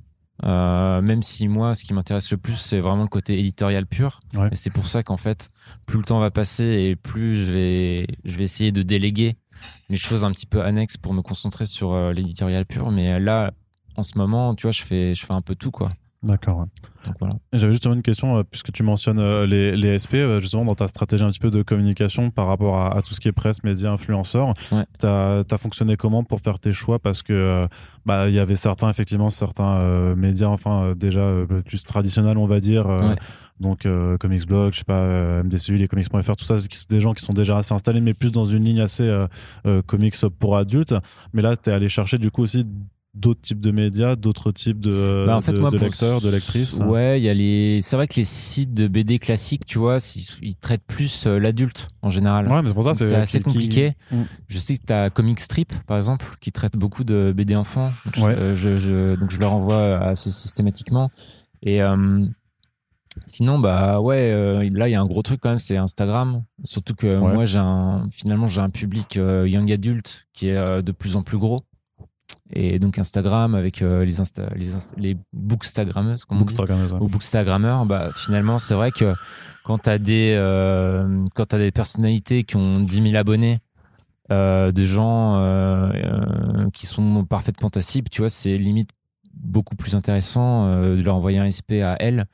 Euh, 0.44 1.02
même 1.02 1.20
si 1.20 1.48
moi 1.48 1.74
ce 1.74 1.84
qui 1.84 1.92
m'intéresse 1.92 2.30
le 2.30 2.36
plus 2.36 2.54
c'est 2.54 2.78
vraiment 2.78 3.02
le 3.02 3.08
côté 3.08 3.36
éditorial 3.38 3.86
pur. 3.86 4.20
Et 4.52 4.54
c'est 4.54 4.70
pour 4.70 4.86
ça 4.86 5.02
qu'en 5.02 5.16
fait 5.16 5.50
plus 5.84 5.98
le 5.98 6.04
temps 6.04 6.20
va 6.20 6.30
passer 6.30 6.64
et 6.64 6.96
plus 6.96 7.44
je 7.44 7.52
vais 7.52 8.06
je 8.24 8.36
vais 8.36 8.44
essayer 8.44 8.70
de 8.70 8.82
déléguer 8.82 9.36
les 9.88 9.96
choses 9.96 10.24
un 10.24 10.30
petit 10.30 10.46
peu 10.46 10.62
annexes 10.62 10.96
pour 10.96 11.12
me 11.12 11.22
concentrer 11.22 11.66
sur 11.66 12.12
l'éditorial 12.12 12.64
pur. 12.66 12.92
Mais 12.92 13.18
là 13.18 13.52
en 13.96 14.04
ce 14.04 14.16
moment 14.16 14.54
tu 14.54 14.62
vois 14.62 14.70
je 14.70 14.82
fais 14.82 15.14
je 15.14 15.26
fais 15.26 15.34
un 15.34 15.42
peu 15.42 15.56
tout 15.56 15.72
quoi 15.72 15.90
D'accord. 16.22 16.66
J'avais 17.52 17.70
justement 17.70 17.94
une 17.94 18.02
question, 18.02 18.38
euh, 18.38 18.42
puisque 18.42 18.72
tu 18.72 18.82
mentionnes 18.82 19.20
euh, 19.20 19.46
les, 19.46 19.76
les, 19.76 19.96
SP, 20.02 20.14
euh, 20.14 20.40
justement 20.40 20.64
dans 20.64 20.74
ta 20.74 20.88
stratégie 20.88 21.22
un 21.22 21.30
petit 21.30 21.38
peu 21.38 21.52
de 21.52 21.62
communication 21.62 22.30
par 22.30 22.48
rapport 22.48 22.80
à, 22.80 23.00
tout 23.02 23.14
ce 23.14 23.20
qui 23.20 23.28
est 23.28 23.32
presse, 23.32 23.62
médias, 23.62 23.92
influenceurs. 23.92 24.52
Tu 24.98 25.06
as, 25.06 25.44
fonctionné 25.58 25.96
comment 25.96 26.24
pour 26.24 26.40
faire 26.40 26.58
tes 26.58 26.72
choix? 26.72 26.98
Parce 26.98 27.22
que 27.22 27.68
bah, 28.04 28.28
il 28.28 28.34
y 28.34 28.40
avait 28.40 28.56
certains, 28.56 28.90
effectivement, 28.90 29.30
certains 29.30 30.14
médias, 30.16 30.48
enfin, 30.48 30.94
déjà 30.96 31.30
plus 31.64 31.84
traditionnels, 31.84 32.36
on 32.36 32.46
va 32.46 32.58
dire. 32.58 32.86
Donc, 33.60 33.86
Comics 34.20 34.46
Blog, 34.46 34.72
je 34.72 34.78
sais 34.78 34.84
pas, 34.84 35.42
MDCU, 35.42 35.76
les 35.76 35.88
comics.fr, 35.88 36.36
tout 36.36 36.44
ça, 36.44 36.58
c'est 36.58 36.90
des 36.90 37.00
gens 37.00 37.12
qui 37.12 37.24
sont 37.24 37.32
déjà 37.32 37.56
assez 37.58 37.74
installés, 37.74 38.00
mais 38.00 38.14
plus 38.14 38.32
dans 38.32 38.44
une 38.44 38.64
ligne 38.64 38.80
assez 38.80 39.08
comics 39.86 40.16
pour 40.38 40.56
adultes. 40.56 40.94
Mais 41.32 41.42
là, 41.42 41.56
tu 41.56 41.70
es 41.70 41.72
allé 41.72 41.88
chercher, 41.88 42.18
du 42.18 42.30
coup, 42.30 42.42
aussi 42.42 42.66
d'autres 43.18 43.40
types 43.40 43.60
de 43.60 43.70
médias, 43.70 44.16
d'autres 44.16 44.52
types 44.52 44.80
de, 44.80 45.24
bah, 45.26 45.40
de, 45.40 45.78
lecteurs, 45.78 46.20
de 46.20 46.30
lectrices 46.30 46.80
Ouais, 46.80 47.20
il 47.20 47.24
y 47.24 47.28
a 47.28 47.34
les. 47.34 47.80
C'est 47.82 47.96
vrai 47.96 48.06
que 48.06 48.16
les 48.16 48.24
sites 48.24 48.72
de 48.72 48.88
BD 48.88 49.18
classiques, 49.18 49.64
tu 49.66 49.78
vois, 49.78 49.98
ils, 50.42 50.56
traitent 50.56 50.86
plus 50.86 51.26
euh, 51.26 51.38
l'adulte 51.38 51.88
en 52.02 52.10
général. 52.10 52.48
Ouais, 52.48 52.62
mais 52.62 52.68
c'est 52.68 52.74
pour 52.74 52.84
ça 52.84 52.94
c'est 52.94 53.14
assez 53.14 53.40
compliqué. 53.40 53.94
Mm. 54.10 54.22
Je 54.48 54.58
sais 54.58 54.76
que 54.76 54.86
tu 54.86 54.92
as 54.92 55.10
Comic 55.10 55.40
Strip, 55.40 55.72
par 55.86 55.96
exemple, 55.96 56.26
qui 56.40 56.52
traite 56.52 56.76
beaucoup 56.76 57.04
de 57.04 57.32
BD 57.36 57.56
enfants. 57.56 57.92
Donc, 58.16 58.26
ouais. 58.26 58.54
je, 58.54 59.14
donc 59.16 59.30
je 59.30 59.40
leur 59.40 59.52
envoie 59.52 59.98
assez 59.98 60.30
systématiquement. 60.30 61.10
Et 61.62 61.82
euh, 61.82 62.24
sinon, 63.26 63.58
bah 63.58 64.00
ouais, 64.00 64.30
euh, 64.32 64.68
là 64.72 64.88
il 64.88 64.92
y 64.92 64.94
a 64.94 65.00
un 65.00 65.06
gros 65.06 65.22
truc 65.22 65.40
quand 65.40 65.50
même, 65.50 65.58
c'est 65.58 65.76
Instagram. 65.76 66.44
Surtout 66.64 66.94
que 66.94 67.14
moi 67.16 67.44
j'ai 67.44 67.58
un, 67.58 68.06
finalement 68.10 68.46
j'ai 68.46 68.60
un 68.60 68.70
public 68.70 69.16
young 69.16 69.70
adulte 69.72 70.26
qui 70.32 70.48
est 70.48 70.82
de 70.82 70.92
plus 70.92 71.16
en 71.16 71.22
plus 71.22 71.38
gros. 71.38 71.60
Et 72.52 72.78
donc 72.78 72.98
Instagram 72.98 73.54
avec 73.54 73.80
les, 73.80 74.20
Insta, 74.20 74.48
les, 74.56 74.70
les 74.96 75.16
bookstagrammeuses, 75.32 76.24
comme 76.24 76.38
bookstagrammeuses, 76.38 76.92
ou 77.00 77.08
bookstagrammeurs, 77.08 77.84
bah, 77.84 78.10
finalement, 78.14 78.58
c'est 78.58 78.74
vrai 78.74 78.90
que 78.90 79.14
quand 79.64 79.78
tu 79.78 79.90
as, 79.90 79.98
des, 79.98 80.34
quand 81.34 81.52
as 81.52 81.58
des 81.58 81.70
personnalités 81.70 82.44
qui 82.44 82.56
ont 82.56 82.80
10 82.80 83.02
000 83.10 83.16
abonnés, 83.16 83.60
de 84.30 84.82
gens 84.82 85.90
qui 86.72 86.86
sont 86.86 87.24
parfaitement 87.24 87.68
tacibles, 87.68 88.08
tu 88.08 88.22
vois, 88.22 88.30
c'est 88.30 88.56
limite 88.56 88.90
beaucoup 89.34 89.76
plus 89.76 89.94
intéressant 89.94 90.70
de 90.70 91.02
leur 91.02 91.16
envoyer 91.16 91.38
un 91.38 91.50
SP 91.50 91.84
à 91.84 91.96
elle 92.00 92.26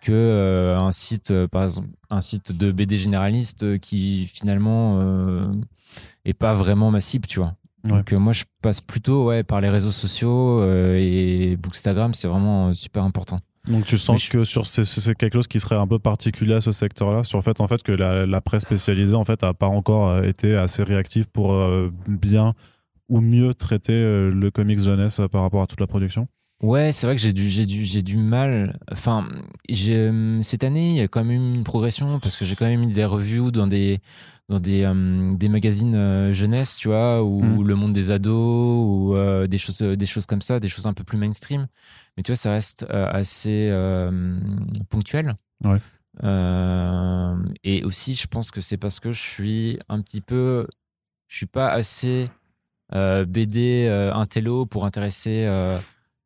que 0.00 0.12
euh, 0.12 0.78
un 0.78 0.92
site 0.92 1.30
euh, 1.30 1.48
par 1.48 1.64
exemple 1.64 1.88
un 2.10 2.20
site 2.20 2.52
de 2.52 2.70
BD 2.70 2.96
généraliste 2.96 3.64
euh, 3.64 3.78
qui 3.78 4.26
finalement 4.26 5.00
est 6.24 6.34
pas 6.34 6.54
vraiment 6.54 6.90
massif 6.90 7.22
tu 7.26 7.40
vois 7.40 7.54
donc 7.84 8.12
moi 8.12 8.32
je 8.32 8.44
passe 8.60 8.80
plutôt 8.80 9.26
ouais 9.26 9.44
par 9.44 9.60
les 9.60 9.68
réseaux 9.68 9.90
sociaux 9.90 10.64
et 10.94 11.56
Bookstagram 11.56 12.12
c'est 12.12 12.28
vraiment 12.28 12.72
super 12.74 13.04
important 13.04 13.38
donc 13.70 13.84
tu 13.84 13.98
sens 13.98 14.28
que 14.28 14.44
sur 14.44 14.66
c'est 14.66 15.14
quelque 15.14 15.34
chose 15.34 15.46
qui 15.46 15.60
serait 15.60 15.76
un 15.76 15.86
peu 15.86 15.98
particulier 15.98 16.54
à 16.54 16.60
ce 16.60 16.72
secteur-là, 16.72 17.22
sur 17.22 17.38
le 17.38 17.42
fait 17.42 17.60
en 17.60 17.68
fait 17.68 17.82
que 17.82 17.92
la, 17.92 18.40
presse 18.40 18.62
spécialisée 18.62 19.14
en 19.14 19.24
fait 19.24 19.42
a 19.42 19.52
pas 19.52 19.66
encore 19.66 20.24
été 20.24 20.56
assez 20.56 20.82
réactive 20.82 21.26
pour 21.26 21.54
bien 22.08 22.54
ou 23.08 23.20
mieux 23.20 23.52
traiter 23.54 23.92
le 23.92 24.50
comics 24.50 24.80
jeunesse 24.80 25.20
par 25.30 25.42
rapport 25.42 25.62
à 25.62 25.66
toute 25.66 25.80
la 25.80 25.86
production? 25.86 26.26
Ouais, 26.60 26.90
c'est 26.90 27.06
vrai 27.06 27.14
que 27.14 27.22
j'ai 27.22 27.32
du, 27.32 27.48
j'ai 27.48 27.66
du, 27.66 27.84
j'ai 27.84 28.02
du 28.02 28.16
mal. 28.16 28.78
Enfin, 28.90 29.28
j'ai, 29.68 30.10
cette 30.42 30.64
année, 30.64 30.90
il 30.90 30.96
y 30.96 31.00
a 31.00 31.08
quand 31.08 31.24
même 31.24 31.30
eu 31.30 31.54
une 31.54 31.64
progression 31.64 32.18
parce 32.18 32.36
que 32.36 32.44
j'ai 32.44 32.56
quand 32.56 32.66
même 32.66 32.82
eu 32.82 32.92
des 32.92 33.04
reviews 33.04 33.52
dans 33.52 33.68
des, 33.68 34.00
dans 34.48 34.58
des, 34.58 34.82
euh, 34.84 35.36
des 35.36 35.48
magazines 35.48 35.94
euh, 35.94 36.32
jeunesse, 36.32 36.76
tu 36.76 36.88
vois, 36.88 37.22
ou 37.22 37.42
mmh. 37.42 37.66
le 37.66 37.74
monde 37.74 37.92
des 37.92 38.10
ados, 38.10 38.34
ou 38.34 39.14
euh, 39.14 39.46
des 39.46 39.58
choses, 39.58 39.78
des 39.78 40.06
choses 40.06 40.26
comme 40.26 40.40
ça, 40.40 40.58
des 40.58 40.68
choses 40.68 40.86
un 40.86 40.94
peu 40.94 41.04
plus 41.04 41.18
mainstream. 41.18 41.68
Mais 42.16 42.22
tu 42.22 42.32
vois, 42.32 42.36
ça 42.36 42.52
reste 42.52 42.86
assez 42.90 43.70
ponctuel. 44.88 45.36
Ouais. 45.64 45.78
et 47.62 47.84
aussi, 47.84 48.14
je 48.14 48.26
pense 48.26 48.50
que 48.50 48.60
c'est 48.60 48.78
parce 48.78 48.98
que 48.98 49.12
je 49.12 49.20
suis 49.20 49.78
un 49.88 50.00
petit 50.00 50.20
peu, 50.20 50.66
je 51.28 51.36
suis 51.36 51.46
pas 51.46 51.68
assez 51.68 52.30
BD 52.92 53.88
intello 54.12 54.66
pour 54.66 54.86
intéresser 54.86 55.46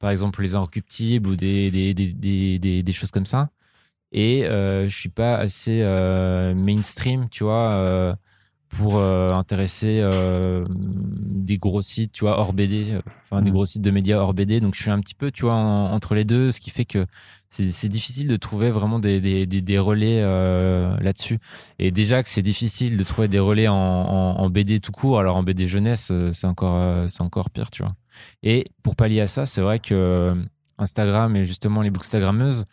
par 0.02 0.10
exemple 0.10 0.42
les 0.42 0.56
inrecuptibles 0.56 1.30
ou 1.30 1.36
des, 1.36 1.70
des, 1.70 1.94
des, 1.94 2.58
des, 2.58 2.82
des 2.82 2.92
choses 2.92 3.12
comme 3.12 3.24
ça. 3.24 3.50
Et 4.10 4.44
euh, 4.44 4.88
je 4.88 4.94
suis 4.94 5.08
pas 5.08 5.36
assez 5.36 5.80
euh, 5.80 6.54
mainstream, 6.56 7.28
tu 7.30 7.44
vois, 7.44 7.70
euh, 7.74 8.14
pour 8.68 8.98
euh, 8.98 9.30
intéresser 9.30 10.02
des 10.68 11.56
gros 11.56 11.82
sites, 11.82 12.10
tu 12.12 12.24
vois, 12.24 12.40
hors 12.40 12.52
BD, 12.52 12.98
enfin 13.24 13.42
des 13.42 13.50
mmh. 13.50 13.54
gros 13.54 13.64
sites 13.66 13.82
de 13.82 13.90
médias 13.92 14.18
hors 14.18 14.34
BD. 14.34 14.60
Donc 14.60 14.74
je 14.74 14.82
suis 14.82 14.90
un 14.90 14.98
petit 14.98 15.14
peu, 15.14 15.30
tu 15.30 15.44
vois, 15.44 15.54
entre 15.54 16.16
les 16.16 16.24
deux, 16.24 16.50
ce 16.50 16.58
qui 16.60 16.70
fait 16.70 16.84
que 16.84 17.06
c'est 17.48 17.88
difficile 17.88 18.26
de 18.26 18.36
trouver 18.36 18.70
vraiment 18.70 18.98
des, 18.98 19.20
des, 19.20 19.46
des, 19.46 19.78
relais 19.78 20.20
là-dessus. 21.00 21.38
Et 21.78 21.92
déjà 21.92 22.24
que 22.24 22.28
c'est 22.28 22.42
difficile 22.42 22.96
de 22.96 23.04
trouver 23.04 23.28
des 23.28 23.38
relais 23.38 23.68
en, 23.68 23.76
en, 23.76 24.40
en, 24.40 24.50
BD 24.50 24.80
tout 24.80 24.92
court, 24.92 25.20
alors 25.20 25.36
en 25.36 25.44
BD 25.44 25.68
jeunesse, 25.68 26.12
c'est 26.32 26.46
encore, 26.48 27.08
c'est 27.08 27.22
encore 27.22 27.50
pire, 27.50 27.70
tu 27.70 27.82
vois. 27.84 27.92
Et 28.42 28.66
pour 28.82 28.96
pallier 28.96 29.20
à 29.20 29.26
ça, 29.26 29.46
c'est 29.46 29.60
vrai 29.60 29.78
que 29.78 29.94
euh, 29.94 30.34
Instagram 30.78 31.34
et 31.36 31.44
justement 31.44 31.82
les 31.82 31.90
bookstagrammeuses, 31.90 32.64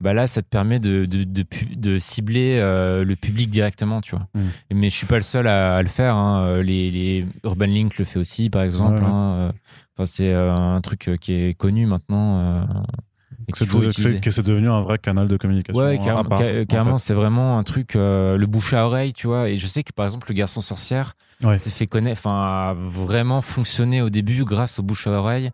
bah 0.00 0.12
là, 0.12 0.26
ça 0.26 0.42
te 0.42 0.48
permet 0.48 0.78
de, 0.78 1.06
de, 1.06 1.24
de, 1.24 1.98
cibler 1.98 2.58
euh, 2.60 3.02
le 3.02 3.16
public 3.16 3.50
directement, 3.50 4.02
tu 4.02 4.14
vois. 4.14 4.28
Mm. 4.34 4.42
Mais 4.74 4.90
je 4.90 4.94
suis 4.94 5.06
pas 5.06 5.16
le 5.16 5.22
seul 5.22 5.46
à, 5.46 5.80
le 5.80 5.88
faire. 5.88 6.16
Hein. 6.16 6.60
Les, 6.62 6.90
les, 6.90 7.26
Urban 7.44 7.66
Link 7.66 7.96
le 7.96 8.04
fait 8.04 8.18
aussi, 8.18 8.50
par 8.50 8.62
exemple. 8.62 9.02
Hein. 9.02 9.52
Enfin, 9.94 10.04
c'est 10.04 10.34
euh, 10.34 10.54
un 10.54 10.80
truc 10.82 11.10
qui 11.20 11.32
est 11.32 11.54
connu 11.54 11.86
maintenant. 11.86 12.66
Et 13.48 13.52
que 13.52 14.30
c'est 14.30 14.42
devenu 14.42 14.68
un 14.68 14.80
vrai 14.80 14.98
canal 14.98 15.28
de 15.28 15.36
communication. 15.36 15.80
Ouais, 15.80 15.98
carrément, 15.98 16.96
c'est 16.96 17.14
vraiment 17.14 17.58
un 17.58 17.62
truc, 17.62 17.94
le 17.94 18.44
bouche 18.46 18.72
à 18.72 18.86
oreille, 18.86 19.12
tu 19.12 19.26
vois. 19.26 19.48
Et 19.48 19.56
je 19.56 19.66
sais 19.66 19.82
que 19.82 19.92
par 19.92 20.06
exemple, 20.06 20.28
le 20.28 20.34
garçon 20.34 20.60
sorcière, 20.60 21.14
ouais. 21.42 21.58
s'est 21.58 21.70
fait 21.70 21.86
connaître, 21.86 22.20
enfin, 22.24 22.70
a 22.70 22.74
vraiment 22.74 23.42
fonctionné 23.42 24.02
au 24.02 24.10
début 24.10 24.44
grâce 24.44 24.78
au 24.78 24.82
bouche 24.82 25.06
à 25.06 25.10
oreille 25.10 25.50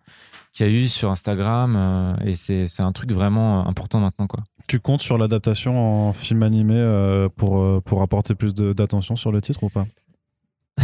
qu'il 0.52 0.66
y 0.66 0.68
a 0.68 0.72
eu 0.72 0.88
sur 0.88 1.11
Instagram. 1.11 1.76
Euh, 1.76 2.14
et 2.24 2.35
c'est 2.35 2.83
un 2.83 2.92
truc 2.92 3.12
vraiment 3.12 3.66
important 3.66 4.00
maintenant, 4.00 4.26
quoi. 4.26 4.44
Tu 4.68 4.78
comptes 4.78 5.00
sur 5.00 5.18
l'adaptation 5.18 6.09
en 6.09 6.12
film 6.12 6.42
animé 6.42 6.76
euh, 6.76 7.28
pour, 7.37 7.61
euh, 7.61 7.81
pour 7.85 8.02
apporter 8.02 8.35
plus 8.35 8.55
d'attention 8.55 9.16
sur 9.16 9.33
le 9.33 9.40
titre 9.40 9.64
ou 9.64 9.70
pas? 9.70 9.87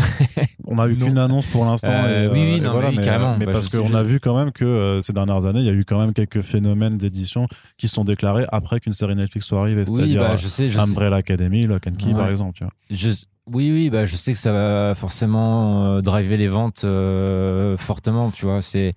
on 0.69 0.79
a 0.79 0.89
eu 0.89 0.97
qu'une 0.97 1.19
annonce 1.19 1.47
pour 1.47 1.65
l'instant. 1.65 1.93
oui, 2.33 2.55
oui, 2.55 2.61
non, 2.61 2.81
mais, 2.81 2.97
carrément. 2.97 3.37
Mais 3.39 3.47
bah, 3.47 3.53
parce 3.53 3.77
qu'on 3.77 3.95
a 3.95 4.03
vu 4.03 4.21
quand 4.21 4.37
même 4.37 4.53
que 4.53 4.99
ces 5.03 5.13
dernières 5.13 5.47
années, 5.47 5.61
il 5.61 5.67
y 5.67 5.71
a 5.71 5.73
eu 5.73 5.85
quand 5.85 5.99
même 5.99 6.13
quelques 6.13 6.43
phénomènes 6.43 6.99
d'édition 6.99 7.47
qui 7.77 7.89
sont 7.89 8.05
déclarés 8.05 8.47
après 8.53 8.81
qu'une 8.81 8.93
série 8.93 9.17
Netflix 9.17 9.47
soit 9.47 9.61
arrivée. 9.61 9.85
C'est-à-dire 9.85 10.21
bah, 10.21 10.37
je 10.37 10.49
sais, 10.49 10.69
je 10.69 10.79
Umbrella 10.79 11.17
Academy, 11.17 11.67
Lock 11.67 11.87
and 11.87 11.95
Key, 11.97 12.13
par 12.13 12.29
exemple. 12.29 12.55
Tu 12.57 12.65
vois. 12.65 12.73
Je, 12.91 13.13
oui, 13.53 13.71
oui, 13.73 13.91
bah, 13.91 14.05
je 14.05 14.17
sais 14.17 14.33
que 14.33 14.39
ça 14.39 14.53
va 14.53 14.95
forcément 14.95 15.85
euh, 15.85 16.01
driver 16.03 16.37
les 16.37 16.49
ventes 16.49 16.83
euh, 16.85 17.77
fortement, 17.77 18.31
tu 18.31 18.45
vois. 18.45 18.61
C'est, 18.61 18.93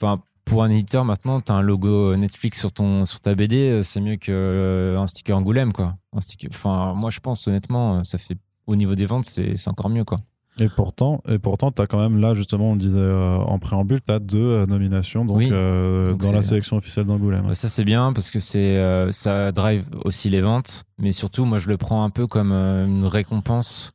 enfin, 0.00 0.22
pour 0.44 0.62
un 0.62 0.70
éditeur, 0.70 1.04
maintenant, 1.04 1.40
tu 1.40 1.50
as 1.52 1.54
un 1.54 1.62
logo 1.62 2.14
Netflix 2.16 2.60
sur, 2.60 2.70
ton, 2.70 3.06
sur 3.06 3.20
ta 3.20 3.34
BD, 3.34 3.56
euh, 3.56 3.82
c'est 3.82 4.00
mieux 4.00 4.16
qu'un 4.16 5.06
sticker 5.06 5.36
Angoulême, 5.36 5.72
quoi. 5.72 5.96
Un 6.14 6.20
sticker, 6.20 6.50
enfin, 6.52 6.92
moi, 6.94 7.10
je 7.10 7.20
pense, 7.20 7.48
honnêtement, 7.48 8.04
ça 8.04 8.18
fait, 8.18 8.36
au 8.66 8.76
niveau 8.76 8.94
des 8.94 9.06
ventes, 9.06 9.24
c'est 9.24 9.68
encore 9.68 9.88
mieux, 9.88 10.04
quoi. 10.04 10.18
Et 10.60 10.68
pourtant, 10.68 11.20
et 11.28 11.38
pourtant, 11.38 11.70
as 11.78 11.86
quand 11.86 11.98
même 11.98 12.20
là, 12.20 12.34
justement, 12.34 12.70
on 12.70 12.76
disait 12.76 12.98
euh, 12.98 13.36
en 13.38 13.58
préambule, 13.58 14.00
tu 14.06 14.12
as 14.12 14.20
deux 14.20 14.38
euh, 14.38 14.66
nominations 14.66 15.24
donc, 15.24 15.42
euh, 15.42 16.14
dans 16.14 16.32
la 16.32 16.42
sélection 16.42 16.76
officielle 16.76 17.06
d'Angoulême. 17.06 17.54
Ça, 17.54 17.68
c'est 17.68 17.84
bien 17.84 18.12
parce 18.12 18.30
que 18.30 18.38
c'est 18.38 18.80
ça 19.10 19.50
drive 19.52 19.88
aussi 20.04 20.30
les 20.30 20.40
ventes, 20.40 20.84
mais 20.98 21.12
surtout, 21.12 21.44
moi, 21.44 21.58
je 21.58 21.68
le 21.68 21.76
prends 21.76 22.04
un 22.04 22.10
peu 22.10 22.26
comme 22.26 22.52
une 22.52 23.06
récompense 23.06 23.92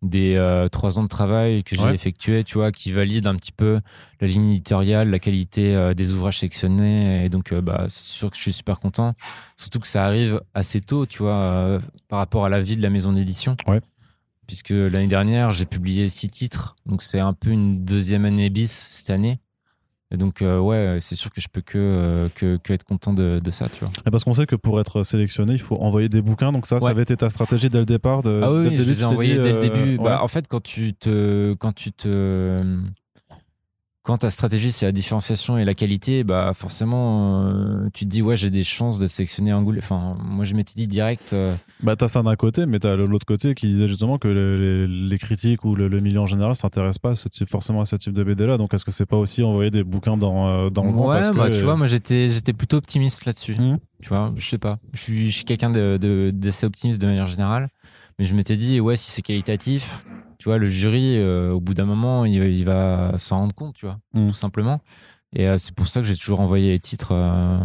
des 0.00 0.38
trois 0.70 1.00
ans 1.00 1.02
de 1.02 1.08
travail 1.08 1.64
que 1.64 1.74
j'ai 1.76 1.88
effectué, 1.88 2.44
tu 2.44 2.58
vois, 2.58 2.70
qui 2.70 2.92
valide 2.92 3.26
un 3.26 3.34
petit 3.34 3.50
peu 3.50 3.80
la 4.20 4.28
ligne 4.28 4.50
éditoriale, 4.50 5.10
la 5.10 5.18
qualité 5.18 5.92
des 5.96 6.12
ouvrages 6.12 6.38
sélectionnés. 6.38 7.24
Et 7.24 7.28
donc, 7.28 7.52
bah, 7.54 7.86
c'est 7.88 8.12
sûr 8.12 8.30
que 8.30 8.36
je 8.36 8.42
suis 8.42 8.52
super 8.52 8.78
content. 8.78 9.14
Surtout 9.56 9.80
que 9.80 9.88
ça 9.88 10.04
arrive 10.04 10.40
assez 10.54 10.80
tôt, 10.80 11.06
tu 11.06 11.24
vois, 11.24 11.80
par 12.08 12.20
rapport 12.20 12.44
à 12.44 12.48
la 12.48 12.60
vie 12.60 12.76
de 12.76 12.82
la 12.82 12.90
maison 12.90 13.12
d'édition. 13.12 13.56
Ouais 13.66 13.80
puisque 14.48 14.70
l'année 14.70 15.06
dernière, 15.06 15.52
j'ai 15.52 15.66
publié 15.66 16.08
six 16.08 16.28
titres. 16.28 16.74
Donc, 16.86 17.02
c'est 17.02 17.20
un 17.20 17.34
peu 17.34 17.50
une 17.50 17.84
deuxième 17.84 18.24
année 18.24 18.50
bis 18.50 18.88
cette 18.90 19.10
année. 19.10 19.38
Et 20.10 20.16
donc, 20.16 20.40
euh, 20.40 20.58
ouais, 20.58 20.96
c'est 21.00 21.16
sûr 21.16 21.30
que 21.30 21.42
je 21.42 21.48
peux 21.52 21.60
que, 21.60 21.76
euh, 21.76 22.28
que, 22.34 22.56
que, 22.56 22.72
être 22.72 22.84
content 22.84 23.12
de, 23.12 23.40
de 23.44 23.50
ça, 23.50 23.68
tu 23.68 23.80
vois. 23.80 23.92
Et 24.06 24.10
parce 24.10 24.24
qu'on 24.24 24.32
sait 24.32 24.46
que 24.46 24.56
pour 24.56 24.80
être 24.80 25.02
sélectionné, 25.02 25.52
il 25.52 25.60
faut 25.60 25.76
envoyer 25.76 26.08
des 26.08 26.22
bouquins. 26.22 26.50
Donc, 26.50 26.66
ça, 26.66 26.80
ça 26.80 26.88
avait 26.88 27.02
été 27.02 27.14
ta 27.14 27.28
stratégie 27.28 27.68
dès 27.68 27.78
le 27.78 27.84
départ 27.84 28.22
de, 28.22 28.40
Ah 28.42 28.50
oui, 28.50 28.70
dès 28.70 28.70
le 28.70 28.76
début, 28.76 28.84
je 28.84 28.88
les 28.88 29.02
ai 29.02 29.04
envoyés 29.04 29.36
dès 29.36 29.52
le 29.52 29.60
début. 29.60 29.98
Euh, 29.98 30.02
bah, 30.02 30.22
en 30.22 30.28
fait, 30.28 30.48
quand 30.48 30.62
tu 30.62 30.94
te. 30.94 31.52
Quand 31.54 31.74
tu 31.74 31.92
te 31.92 32.58
quand 34.08 34.16
ta 34.16 34.30
stratégie 34.30 34.72
c'est 34.72 34.86
la 34.86 34.92
différenciation 34.92 35.58
et 35.58 35.66
la 35.66 35.74
qualité, 35.74 36.24
bah 36.24 36.52
forcément 36.54 37.42
euh, 37.42 37.90
tu 37.92 38.06
te 38.06 38.10
dis 38.10 38.22
ouais 38.22 38.38
j'ai 38.38 38.48
des 38.48 38.64
chances 38.64 38.98
de 38.98 39.06
sélectionner 39.06 39.50
un 39.50 39.62
goulet. 39.62 39.80
Enfin 39.82 40.16
moi 40.24 40.46
je 40.46 40.54
m'étais 40.54 40.72
dit 40.74 40.86
direct. 40.86 41.34
Euh, 41.34 41.54
bah 41.82 41.94
t'as 41.94 42.08
ça 42.08 42.22
d'un 42.22 42.34
côté, 42.34 42.64
mais 42.64 42.78
t'as 42.78 42.96
l'autre 42.96 43.26
côté 43.26 43.54
qui 43.54 43.66
disait 43.66 43.86
justement 43.86 44.16
que 44.16 44.28
les, 44.88 45.18
critiques 45.18 45.62
ou 45.66 45.74
le, 45.74 45.90
milieu 46.00 46.20
en 46.20 46.26
général 46.26 46.56
s'intéressent 46.56 47.00
pas 47.00 47.10
à 47.10 47.14
ce 47.16 47.28
type, 47.28 47.50
forcément 47.50 47.82
à 47.82 47.84
ce 47.84 47.96
type 47.96 48.14
de 48.14 48.24
BD 48.24 48.46
là. 48.46 48.56
Donc 48.56 48.72
est-ce 48.72 48.86
que 48.86 48.92
c'est 48.92 49.04
pas 49.04 49.18
aussi 49.18 49.42
envoyer 49.42 49.70
des 49.70 49.84
bouquins 49.84 50.16
dans 50.16 50.48
euh, 50.48 50.70
dans 50.70 50.84
le 50.84 50.92
vent 50.92 51.10
Ouais 51.10 51.30
bah 51.34 51.50
tu 51.50 51.60
vois 51.60 51.76
moi 51.76 51.86
j'étais 51.86 52.30
j'étais 52.30 52.54
plutôt 52.54 52.78
optimiste 52.78 53.26
là-dessus. 53.26 53.56
Mmh. 53.60 53.78
Tu 54.00 54.08
vois 54.08 54.32
je 54.36 54.48
sais 54.48 54.56
pas, 54.56 54.78
je 54.94 55.00
suis, 55.02 55.30
je 55.30 55.36
suis 55.36 55.44
quelqu'un 55.44 55.68
de 55.68 56.30
d'assez 56.32 56.64
optimiste 56.64 56.98
de 56.98 57.06
manière 57.06 57.26
générale, 57.26 57.68
mais 58.18 58.24
je 58.24 58.34
m'étais 58.34 58.56
dit 58.56 58.80
ouais 58.80 58.96
si 58.96 59.10
c'est 59.10 59.20
qualitatif 59.20 60.02
tu 60.38 60.48
vois, 60.48 60.58
le 60.58 60.66
jury, 60.66 61.16
euh, 61.16 61.50
au 61.50 61.60
bout 61.60 61.74
d'un 61.74 61.84
moment, 61.84 62.24
il, 62.24 62.64
va 62.64 63.12
s'en 63.16 63.38
rendre 63.38 63.54
compte, 63.54 63.74
tu 63.74 63.86
vois, 63.86 63.98
mm. 64.14 64.28
tout 64.28 64.34
simplement. 64.34 64.80
Et 65.34 65.46
euh, 65.46 65.58
c'est 65.58 65.74
pour 65.74 65.88
ça 65.88 66.00
que 66.00 66.06
j'ai 66.06 66.16
toujours 66.16 66.40
envoyé 66.40 66.70
les 66.70 66.78
titres 66.78 67.12
euh, 67.12 67.58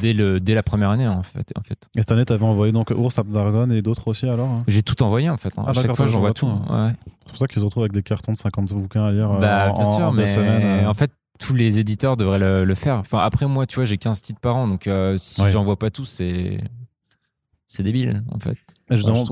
dès, 0.00 0.14
le, 0.14 0.40
dès 0.40 0.54
la 0.54 0.62
première 0.62 0.90
année, 0.90 1.06
en 1.06 1.22
fait. 1.22 1.52
En 1.58 1.62
fait. 1.62 1.88
Et 1.96 2.00
cette 2.00 2.12
année, 2.12 2.24
tu 2.24 2.32
avais 2.32 2.44
envoyé 2.44 2.72
donc 2.72 2.90
Ours, 2.96 3.20
Dragon 3.26 3.68
et 3.70 3.82
d'autres 3.82 4.08
aussi, 4.08 4.26
alors 4.26 4.48
hein? 4.48 4.64
J'ai 4.68 4.82
tout 4.82 5.02
envoyé, 5.02 5.28
en 5.28 5.36
fait. 5.36 5.52
Hein. 5.58 5.64
Ah, 5.66 5.70
à 5.70 5.74
chaque 5.74 5.94
fois, 5.94 6.06
j'envoie 6.06 6.32
tout. 6.32 6.46
Hein. 6.46 6.94
C'est 7.20 7.28
pour 7.28 7.38
ça 7.38 7.46
qu'ils 7.46 7.60
se 7.60 7.64
retrouvent 7.64 7.82
avec 7.82 7.92
des 7.92 8.02
cartons 8.02 8.32
de 8.32 8.38
50 8.38 8.72
bouquins 8.72 9.04
à 9.04 9.10
lire 9.10 9.28
bah, 9.38 9.72
bien 9.72 9.86
sûr, 9.86 10.12
mais 10.12 10.26
semaines. 10.26 10.86
En 10.86 10.94
fait, 10.94 11.10
tous 11.38 11.54
les 11.54 11.78
éditeurs 11.78 12.16
devraient 12.16 12.64
le, 12.64 12.74
faire. 12.74 12.96
Enfin, 12.96 13.18
après, 13.18 13.46
moi, 13.46 13.66
tu 13.66 13.74
vois, 13.74 13.84
j'ai 13.84 13.98
15 13.98 14.20
titres 14.22 14.40
par 14.40 14.56
an, 14.56 14.68
donc 14.68 14.88
si 15.16 15.42
j'envoie 15.48 15.76
pas 15.76 15.90
tout, 15.90 16.06
c'est. 16.06 16.58
C'est 17.70 17.82
débile, 17.82 18.24
en 18.30 18.38
fait. 18.38 18.56
Justement, 18.90 19.24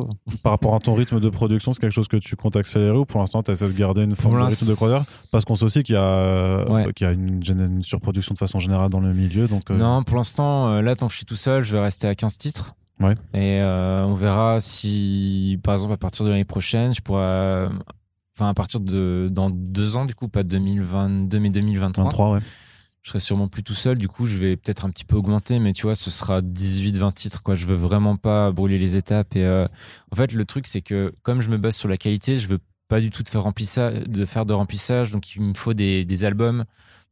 par 0.43 0.53
rapport 0.53 0.75
à 0.75 0.79
ton 0.79 0.95
rythme 0.95 1.21
de 1.21 1.29
production, 1.29 1.73
c'est 1.73 1.81
quelque 1.81 1.93
chose 1.93 2.09
que 2.09 2.17
tu 2.17 2.37
comptes 2.37 2.57
accélérer 2.57 2.97
ou 2.97 3.05
pour 3.05 3.21
l'instant 3.21 3.43
tu 3.43 3.51
essaies 3.51 3.69
de 3.69 3.73
garder 3.73 4.03
une 4.03 4.15
forme 4.15 4.39
de 4.39 4.45
rythme 4.45 4.67
de 4.67 4.75
croisière? 4.75 5.03
Parce 5.33 5.45
qu'on 5.45 5.55
sait 5.55 5.65
aussi 5.65 5.83
qu'il 5.83 5.95
y 5.95 5.99
a, 5.99 6.65
y 7.01 7.05
a 7.05 7.11
une, 7.11 7.83
surproduction 7.83 8.35
de 8.35 8.39
façon 8.39 8.59
générale 8.59 8.91
dans 8.91 9.01
le 9.01 9.13
milieu. 9.13 9.49
Donc, 9.49 9.71
euh, 9.71 9.77
Non, 9.77 10.03
pour 10.03 10.17
l'instant, 10.17 10.69
euh, 10.69 10.83
là, 10.83 10.95
tant 10.95 11.07
que 11.07 11.13
je 11.13 11.19
suis 11.19 11.27
tout 11.27 11.37
seul, 11.37 11.65
je 11.65 11.73
vais 11.73 11.83
rester 11.83 12.07
à 12.07 12.15
15 12.15 12.39
titres. 12.39 12.75
Ouais. 13.01 13.15
Et 13.35 13.61
euh, 13.61 14.05
on 14.05 14.15
verra 14.15 14.59
si, 14.61 15.59
par 15.63 15.75
exemple, 15.75 15.93
à 15.93 15.99
partir 15.99 16.25
de 16.25 16.31
l'année 16.31 16.45
prochaine, 16.45 16.95
je 16.95 17.01
pourrais. 17.01 17.67
Enfin, 17.67 17.79
enfin 18.35 18.49
à 18.51 18.55
partir 18.55 18.81
de 18.81 19.29
dans 19.31 19.51
deux 19.51 19.97
ans 19.97 20.05
du 20.05 20.15
coup, 20.15 20.29
pas 20.29 20.43
2022 20.43 21.39
mais 21.39 21.49
2023. 21.51 22.05
23, 22.05 22.33
ouais. 22.33 22.41
Je 23.07 23.11
serai 23.11 23.21
sûrement 23.21 23.47
plus 23.47 23.63
tout 23.63 23.77
seul. 23.77 23.99
Du 23.99 24.09
coup, 24.09 24.27
je 24.27 24.37
vais 24.37 24.57
peut-être 24.57 24.85
un 24.85 24.91
petit 24.91 25.05
peu 25.05 25.15
augmenter, 25.15 25.61
mais 25.61 25.73
tu 25.73 25.83
vois, 25.83 25.95
ce 25.95 26.11
sera 26.11 26.41
18-20 26.41 27.13
titres. 27.13 27.41
Quoi. 27.45 27.55
Je 27.55 27.65
veux 27.65 27.77
vraiment 27.77 28.17
pas 28.17 28.51
brûler 28.51 28.81
les 28.81 28.97
étapes. 28.97 29.37
Et 29.37 29.45
euh, 29.45 29.65
en 30.11 30.17
fait, 30.17 30.33
le 30.33 30.45
truc, 30.45 30.67
c'est 30.67 30.81
que 30.81 31.15
comme 31.23 31.41
je 31.41 31.49
me 31.49 31.57
base 31.57 31.77
sur 31.77 31.89
la 31.89 31.99
qualité, 31.99 32.37
je 32.37 32.49
veux 32.49 32.59
pas 32.89 32.99
du 32.99 33.11
tout 33.11 33.23
de 33.23 33.29
faire, 33.29 33.45
remplissage, 33.45 34.03
de, 34.09 34.27
faire 34.27 34.45
de 34.45 34.53
remplissage. 34.55 35.13
Donc, 35.13 35.37
il 35.37 35.43
me 35.43 35.55
faut 35.55 35.73
des, 35.73 36.05
des 36.05 36.25
albums 36.25 36.65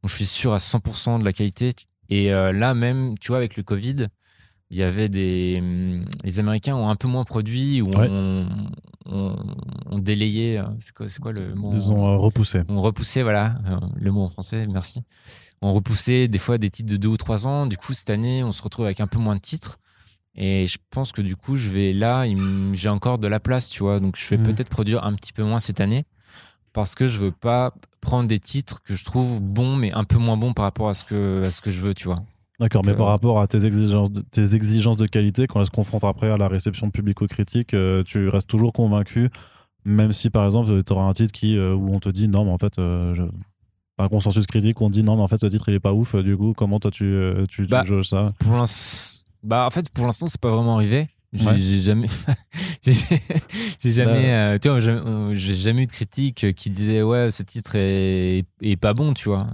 dont 0.03 0.09
je 0.09 0.17
suis 0.17 0.27
sûr 0.27 0.53
à 0.53 0.57
100% 0.57 1.21
de 1.21 1.25
la 1.25 1.33
qualité. 1.33 1.77
Et 2.09 2.35
euh, 2.35 2.51
là, 2.51 2.75
même, 2.75 3.17
tu 3.21 3.29
vois, 3.29 3.37
avec 3.37 3.57
le 3.57 3.63
Covid, 3.63 4.07
il 4.71 4.77
y 4.77 4.83
avait 4.83 5.09
des. 5.09 5.59
Hum, 5.61 6.07
les 6.25 6.41
Américains 6.41 6.75
ont 6.75 6.89
un 6.89 6.97
peu 6.97 7.07
moins 7.07 7.23
produit 7.23 7.83
ou 7.83 7.95
ont 7.95 8.49
on, 9.07 9.99
délayé. 10.01 10.59
Euh, 10.59 10.65
c'est 10.81 10.93
quoi, 10.93 11.07
quoi, 11.23 11.31
le 11.31 11.55
mot 11.55 11.71
Ils 11.73 11.93
ont 11.93 12.19
repoussé. 12.19 12.63
On 12.69 12.83
repoussé, 12.83 13.23
voilà. 13.23 13.55
Le 13.95 14.11
mot 14.11 14.23
en 14.23 14.29
français, 14.29 14.67
merci 14.67 15.05
on 15.65 15.73
repoussait 15.73 16.29
des 16.29 16.39
fois 16.39 16.59
des 16.59 16.71
titres 16.71 16.91
de 16.91 16.97
deux 16.97 17.09
ou 17.09 17.17
trois 17.17 17.47
ans. 17.47 17.67
Du 17.67 17.77
coup, 17.77 17.95
cette 17.95 18.11
année, 18.11 18.45
on 18.45 18.53
se 18.53 18.63
retrouve 18.63 18.85
avec 18.85 19.01
un 19.01 19.07
peu 19.07 19.19
moins 19.19 19.35
de 19.35 19.41
titres. 19.41 19.79
Et 20.35 20.67
je 20.67 20.79
pense 20.91 21.13
que 21.13 21.23
du 21.23 21.37
coup, 21.37 21.57
je 21.57 21.71
vais 21.71 21.93
là, 21.93 22.27
j'ai 22.73 22.89
encore 22.89 23.19
de 23.19 23.29
la 23.29 23.41
place, 23.41 23.69
tu 23.71 23.83
vois. 23.83 23.99
Donc, 24.01 24.17
je 24.17 24.29
vais 24.29 24.37
mmh. 24.37 24.43
peut-être 24.43 24.69
produire 24.69 25.05
un 25.05 25.15
petit 25.15 25.33
peu 25.33 25.43
moins 25.43 25.61
cette 25.61 25.81
année 25.81 26.05
parce 26.75 26.95
que 26.95 27.07
je 27.07 27.19
veux 27.19 27.31
pas 27.31 27.73
prendre 28.03 28.29
des 28.29 28.41
titres 28.41 28.83
que 28.83 28.95
je 28.95 29.05
trouve 29.05 29.41
bons, 29.41 29.77
mais 29.77 29.93
un 29.93 30.05
peu 30.05 30.19
moins 30.19 30.37
bons 30.37 30.53
par 30.53 30.65
rapport 30.67 30.91
à 30.91 30.95
ce 30.95 31.05
que, 31.05 31.43
à 31.45 31.51
ce 31.51 31.63
que 31.63 31.71
je 31.71 31.81
veux, 31.81 31.95
tu 31.95 32.09
vois. 32.09 32.23
D'accord, 32.61 32.85
mais 32.85 32.95
par 32.95 33.07
euh, 33.07 33.11
rapport 33.11 33.41
à 33.41 33.47
tes 33.47 33.65
exigences, 33.65 34.13
de, 34.13 34.21
tes 34.21 34.55
exigences 34.55 34.97
de 34.97 35.07
qualité, 35.07 35.47
quand 35.47 35.61
elles 35.61 35.67
se 35.67 35.71
confrontent 35.71 36.05
après 36.05 36.31
à 36.31 36.37
la 36.37 36.49
réception 36.49 36.91
publico-critique, 36.91 37.73
euh, 37.73 38.03
tu 38.05 38.29
restes 38.29 38.49
toujours 38.49 38.73
convaincu, 38.73 39.31
même 39.85 40.13
si 40.13 40.31
par 40.31 40.45
exemple 40.45 40.83
tu 40.83 40.93
auras 40.93 41.05
un 41.05 41.13
titre 41.13 41.33
qui, 41.33 41.57
euh, 41.57 41.75
où 41.75 41.95
on 41.95 42.01
te 42.01 42.11
dit 42.11 42.29
non, 42.29 42.45
mais 42.45 42.53
en 42.53 42.59
fait, 42.59 42.75
je, 42.77 43.23
un 43.99 44.09
consensus 44.09 44.47
critique 44.47 44.81
où 44.81 44.85
on 44.85 44.91
dit 44.91 45.03
non 45.03 45.17
mais 45.17 45.23
en 45.23 45.29
fait 45.29 45.39
ce 45.39 45.47
titre 45.47 45.69
il 45.69 45.75
est 45.75 45.81
pas 45.81 45.93
ouf 45.93 46.17
du 46.17 46.37
coup 46.37 46.53
comment 46.57 46.79
toi 46.79 46.91
tu 46.91 47.05
euh, 47.05 47.45
tu, 47.49 47.67
bah, 47.67 47.85
ça? 48.03 48.33
pour 48.39 48.65
bah 49.43 49.67
en 49.67 49.71
fait 49.71 49.89
pour 49.91 50.07
l'instant 50.07 50.27
c'est 50.27 50.41
pas 50.41 50.51
vraiment 50.51 50.77
arrivé. 50.77 51.09
J'ai 51.33 51.81
jamais 51.81 52.07
j'ai 52.83 53.91
jamais 53.91 54.23
bah. 54.23 54.53
euh, 54.53 54.59
tu 54.59 54.69
vois 54.69 54.79
euh, 54.79 55.35
j'ai 55.35 55.55
jamais 55.57 55.83
eu 55.83 55.87
de 55.87 55.93
critique 55.93 56.55
qui 56.55 56.71
disait 56.71 57.03
ouais 57.03 57.33
ce 57.33 57.43
titre 57.43 57.75
est, 57.75 58.45
est 58.63 58.77
pas 58.77 58.95
bon 58.95 59.15
tu 59.15 59.29
vois. 59.29 59.47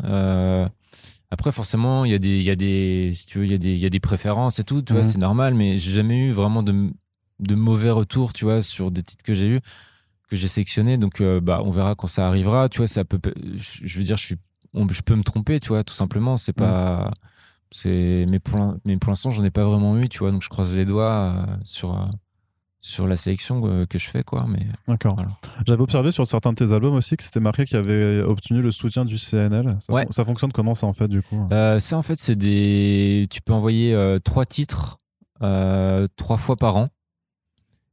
Après 1.32 1.52
forcément 1.52 2.04
il 2.04 2.10
y 2.10 2.14
a 2.14 2.18
des 2.18 2.38
il 2.38 2.42
y 2.42 2.50
a 2.50 2.56
des 2.56 3.12
si 3.14 3.24
tu 3.24 3.38
veux 3.38 3.44
il 3.46 3.52
y 3.52 3.54
a 3.54 3.58
des 3.58 3.72
il 3.72 3.78
y 3.78 3.86
a 3.86 3.90
des 3.90 4.00
préférences 4.00 4.58
et 4.58 4.64
tout 4.64 4.82
tu 4.82 4.92
vois 4.92 5.02
c'est 5.02 5.18
normal 5.18 5.54
mais 5.54 5.78
j'ai 5.78 5.92
jamais 5.92 6.18
eu 6.18 6.32
vraiment 6.32 6.62
de 6.62 6.90
de 7.38 7.54
mauvais 7.54 7.90
retours 7.90 8.32
tu 8.32 8.44
vois 8.44 8.62
sur 8.62 8.90
des 8.90 9.02
titres 9.02 9.24
que 9.24 9.32
j'ai 9.32 9.46
eu 9.46 9.60
que 10.30 10.36
j'ai 10.36 10.48
sélectionné. 10.48 10.96
Donc, 10.96 11.20
euh, 11.20 11.40
bah, 11.40 11.60
on 11.64 11.70
verra 11.70 11.94
quand 11.94 12.06
ça 12.06 12.26
arrivera. 12.26 12.68
Tu 12.68 12.78
vois, 12.78 12.86
ça 12.86 13.04
peut. 13.04 13.20
Je 13.56 13.98
veux 13.98 14.04
dire, 14.04 14.16
je 14.16 14.24
suis. 14.24 14.36
je 14.74 15.02
peux 15.02 15.16
me 15.16 15.24
tromper, 15.24 15.60
tu 15.60 15.68
vois, 15.68 15.84
tout 15.84 15.94
simplement. 15.94 16.36
C'est 16.36 16.52
pas. 16.54 17.10
C'est. 17.70 18.24
Mais 18.30 18.38
pour, 18.38 18.76
mais 18.84 18.96
pour 18.96 19.10
l'instant, 19.10 19.30
j'en 19.30 19.44
ai 19.44 19.50
pas 19.50 19.64
vraiment 19.64 19.98
eu, 19.98 20.08
tu 20.08 20.20
vois. 20.20 20.30
Donc, 20.30 20.42
je 20.42 20.48
croise 20.48 20.74
les 20.74 20.86
doigts 20.86 21.12
euh, 21.12 21.56
sur. 21.64 21.94
Euh, 21.94 22.06
sur 22.82 23.06
la 23.06 23.16
sélection 23.16 23.60
que 23.86 23.98
je 23.98 24.08
fais 24.08 24.22
quoi 24.22 24.46
mais 24.48 24.66
d'accord 24.88 25.14
j'avais 25.66 25.82
observé 25.82 26.12
sur 26.12 26.26
certains 26.26 26.54
de 26.54 26.64
tes 26.64 26.72
albums 26.72 26.94
aussi 26.94 27.14
que 27.18 27.22
c'était 27.22 27.38
marqué 27.38 27.66
qu'il 27.66 27.76
avait 27.76 28.22
obtenu 28.22 28.62
le 28.62 28.70
soutien 28.70 29.04
du 29.04 29.18
CNL 29.18 29.76
ça, 29.80 29.92
ouais. 29.92 30.06
ça 30.08 30.24
fonctionne 30.24 30.50
comment 30.50 30.74
ça 30.74 30.86
en 30.86 30.94
fait 30.94 31.06
du 31.06 31.20
coup? 31.20 31.46
Ça 31.50 31.98
en 31.98 32.02
fait 32.02 32.18
c'est 32.18 32.36
des 32.36 33.26
tu 33.28 33.42
peux 33.42 33.52
envoyer 33.52 33.94
trois 34.24 34.46
titres 34.46 34.96
trois 35.40 36.38
fois 36.38 36.56
par 36.56 36.78
an 36.78 36.88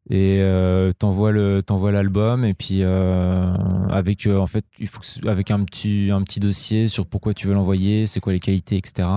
et 0.10 0.39
euh, 0.39 0.93
t'envoies 0.93 1.32
le 1.32 1.62
t'envoies 1.62 1.91
l'album 1.91 2.46
et 2.46 2.54
puis 2.54 2.80
euh, 2.82 3.54
avec 3.89 4.26
euh, 4.26 4.38
en 4.38 4.48
fait 4.48 4.63
il 4.80 4.88
faut 4.88 5.02
avec 5.28 5.52
un 5.52 5.63
petit 5.65 6.10
un 6.12 6.22
petit 6.22 6.39
dossier 6.39 6.88
sur 6.88 7.06
pourquoi 7.06 7.34
tu 7.34 7.48
veux 7.48 7.54
l'envoyer 7.54 8.08
c'est 8.08 8.22
quoi 8.22 8.32
les 8.32 8.39
qualités 8.39 8.78
etc 8.78 9.10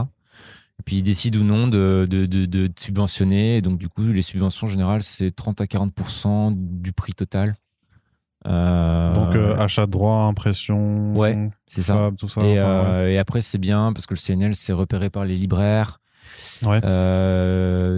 et 0.81 0.83
puis 0.85 0.96
ils 0.96 1.03
décident 1.03 1.38
ou 1.38 1.44
non 1.44 1.68
de, 1.68 2.09
de, 2.09 2.24
de, 2.24 2.46
de 2.46 2.70
subventionner. 2.74 3.59
Et 3.59 3.62
donc 3.62 3.76
du 3.76 3.90
coup 3.90 4.07
les 4.07 4.22
subventions 4.22 4.66
en 4.66 4.70
général 4.70 5.03
c'est 5.03 5.31
30 5.31 5.61
à 5.61 5.64
40% 5.66 6.55
du 6.57 6.94
prix 6.94 7.12
total. 7.12 7.55
Donc 8.46 9.37
achat 9.59 9.85
de 9.85 9.90
droit 9.90 10.22
impression 10.22 11.14
ouais 11.14 11.50
c'est 11.66 11.83
ça. 11.83 12.11
tout 12.18 12.29
ça 12.29 12.42
et, 12.42 12.55
et 13.12 13.18
après 13.18 13.42
c'est 13.42 13.59
bien 13.59 13.92
parce 13.92 14.07
que 14.07 14.14
le 14.14 14.18
CNL 14.18 14.55
c'est 14.55 14.72
repéré 14.72 15.11
par 15.11 15.26
les 15.26 15.37
libraires. 15.37 16.00
Ouais. 16.64 16.81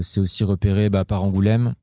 c'est 0.02 0.20
aussi 0.20 0.42
repéré 0.42 0.90
bah, 0.90 1.04
par 1.04 1.22
Angoulême 1.22 1.74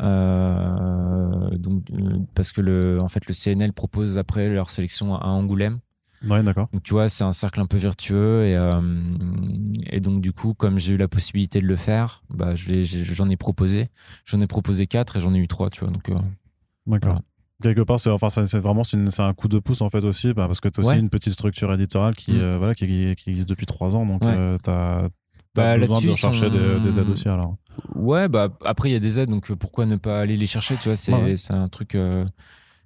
donc, 0.00 1.84
euh, 1.92 2.18
parce 2.34 2.52
que 2.52 2.60
le, 2.60 2.98
en 3.02 3.08
fait, 3.08 3.26
le 3.26 3.34
CNL 3.34 3.72
propose 3.72 4.18
après 4.18 4.48
leur 4.48 4.70
sélection 4.70 5.14
à 5.16 5.28
Angoulême. 5.28 5.80
Ouais, 6.28 6.42
d'accord. 6.42 6.68
Donc, 6.72 6.82
tu 6.82 6.94
vois, 6.94 7.08
c'est 7.08 7.24
un 7.24 7.32
cercle 7.32 7.60
un 7.60 7.66
peu 7.66 7.76
vertueux. 7.76 8.44
Et, 8.44 8.56
euh, 8.56 8.80
et 9.90 10.00
donc, 10.00 10.20
du 10.20 10.32
coup, 10.32 10.54
comme 10.54 10.78
j'ai 10.78 10.94
eu 10.94 10.96
la 10.96 11.08
possibilité 11.08 11.60
de 11.60 11.66
le 11.66 11.76
faire, 11.76 12.22
bah, 12.30 12.54
j'en 12.54 13.28
ai, 13.28 13.36
proposé. 13.36 13.88
J'en 14.24 14.40
ai 14.40 14.46
proposé 14.46 14.86
quatre 14.86 15.16
et 15.16 15.20
j'en 15.20 15.32
ai 15.34 15.38
eu 15.38 15.48
trois, 15.48 15.70
tu 15.70 15.84
vois. 15.84 15.92
Donc, 15.92 16.10
d'accord. 16.86 17.20
Quelque 17.60 17.80
part, 17.80 17.98
c'est 17.98 18.10
enfin, 18.10 18.28
c'est 18.28 18.58
vraiment 18.58 18.84
c'est 18.84 19.20
un 19.20 19.34
coup 19.34 19.48
de 19.48 19.58
pouce 19.58 19.80
en 19.80 19.90
fait 19.90 20.04
aussi, 20.04 20.32
bah, 20.32 20.46
parce 20.46 20.60
que 20.60 20.68
tu 20.68 20.80
as 20.80 20.86
aussi 20.86 20.98
une 20.98 21.10
petite 21.10 21.32
structure 21.32 21.72
éditoriale 21.72 22.14
qui, 22.14 22.32
mm. 22.32 22.56
voilà, 22.56 22.74
qui, 22.76 22.86
qui, 23.16 23.30
existe 23.30 23.48
depuis 23.48 23.66
trois 23.66 23.96
ans. 23.96 24.06
Donc, 24.06 24.20
tu 24.20 24.70
as, 24.70 25.08
bah, 25.58 25.78
besoin 25.78 26.00
de 26.00 26.14
chercher 26.14 26.50
des, 26.50 26.80
des 26.80 26.98
aides 26.98 27.10
aussi 27.10 27.28
alors. 27.28 27.56
Ouais, 27.94 28.28
bah 28.28 28.48
après 28.64 28.90
il 28.90 28.92
y 28.92 28.96
a 28.96 29.00
des 29.00 29.20
aides, 29.20 29.30
donc 29.30 29.50
euh, 29.50 29.56
pourquoi 29.56 29.86
ne 29.86 29.96
pas 29.96 30.20
aller 30.20 30.36
les 30.36 30.46
chercher, 30.46 30.76
tu 30.76 30.88
vois 30.88 30.96
C'est 30.96 31.12
un 31.52 31.68
truc. 31.68 31.94
Euh, 31.94 32.24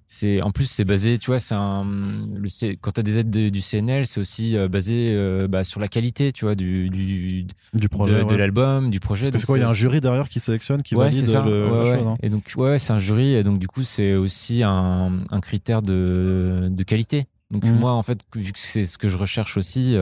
c'est 0.05 0.41
en 0.43 0.51
plus 0.51 0.65
c'est 0.65 0.83
basé, 0.83 1.17
tu 1.17 1.27
vois, 1.27 1.39
c'est 1.39 1.55
un 1.55 1.85
le 1.85 2.75
quand 2.75 2.91
t'as 2.91 3.01
des 3.01 3.19
aides 3.19 3.31
du 3.31 3.61
CNL, 3.61 4.05
c'est 4.05 4.19
aussi 4.19 4.55
euh, 4.55 4.67
basé 4.67 5.17
bah, 5.47 5.63
sur 5.63 5.79
la 5.79 5.87
qualité, 5.87 6.31
tu 6.31 6.45
vois, 6.45 6.55
du 6.55 6.89
du, 6.89 7.47
du 7.73 7.89
projet, 7.89 8.23
de, 8.23 8.35
l'album, 8.35 8.91
du 8.91 8.99
projet. 8.99 9.31
C'est 9.33 9.45
quoi 9.45 9.57
Il 9.57 9.61
y 9.61 9.63
a 9.63 9.69
un 9.69 9.73
jury 9.73 10.01
derrière 10.01 10.29
qui 10.29 10.39
sélectionne, 10.39 10.83
qui 10.83 10.95
valide 10.95 11.25
ça. 11.25 11.43
le, 11.43 11.67
ouais, 11.67 12.03
hein. 12.03 12.15
Et 12.21 12.29
donc 12.29 12.51
ouais, 12.57 12.77
c'est 12.77 12.93
un 12.93 12.97
jury, 12.97 13.33
et 13.33 13.43
donc 13.43 13.57
du 13.57 13.67
coup 13.67 13.83
c'est 13.83 14.13
aussi 14.13 14.61
un, 14.61 15.19
un 15.31 15.39
critère 15.39 15.81
de 15.81 16.67
de 16.69 16.83
qualité. 16.83 17.25
Donc 17.49 17.65
mmh. 17.65 17.71
moi 17.71 17.93
en 17.93 18.03
fait, 18.03 18.19
vu 18.35 18.51
que 18.51 18.59
c'est 18.59 18.85
ce 18.85 18.97
que 18.97 19.07
je 19.07 19.17
recherche 19.17 19.57
aussi. 19.57 19.95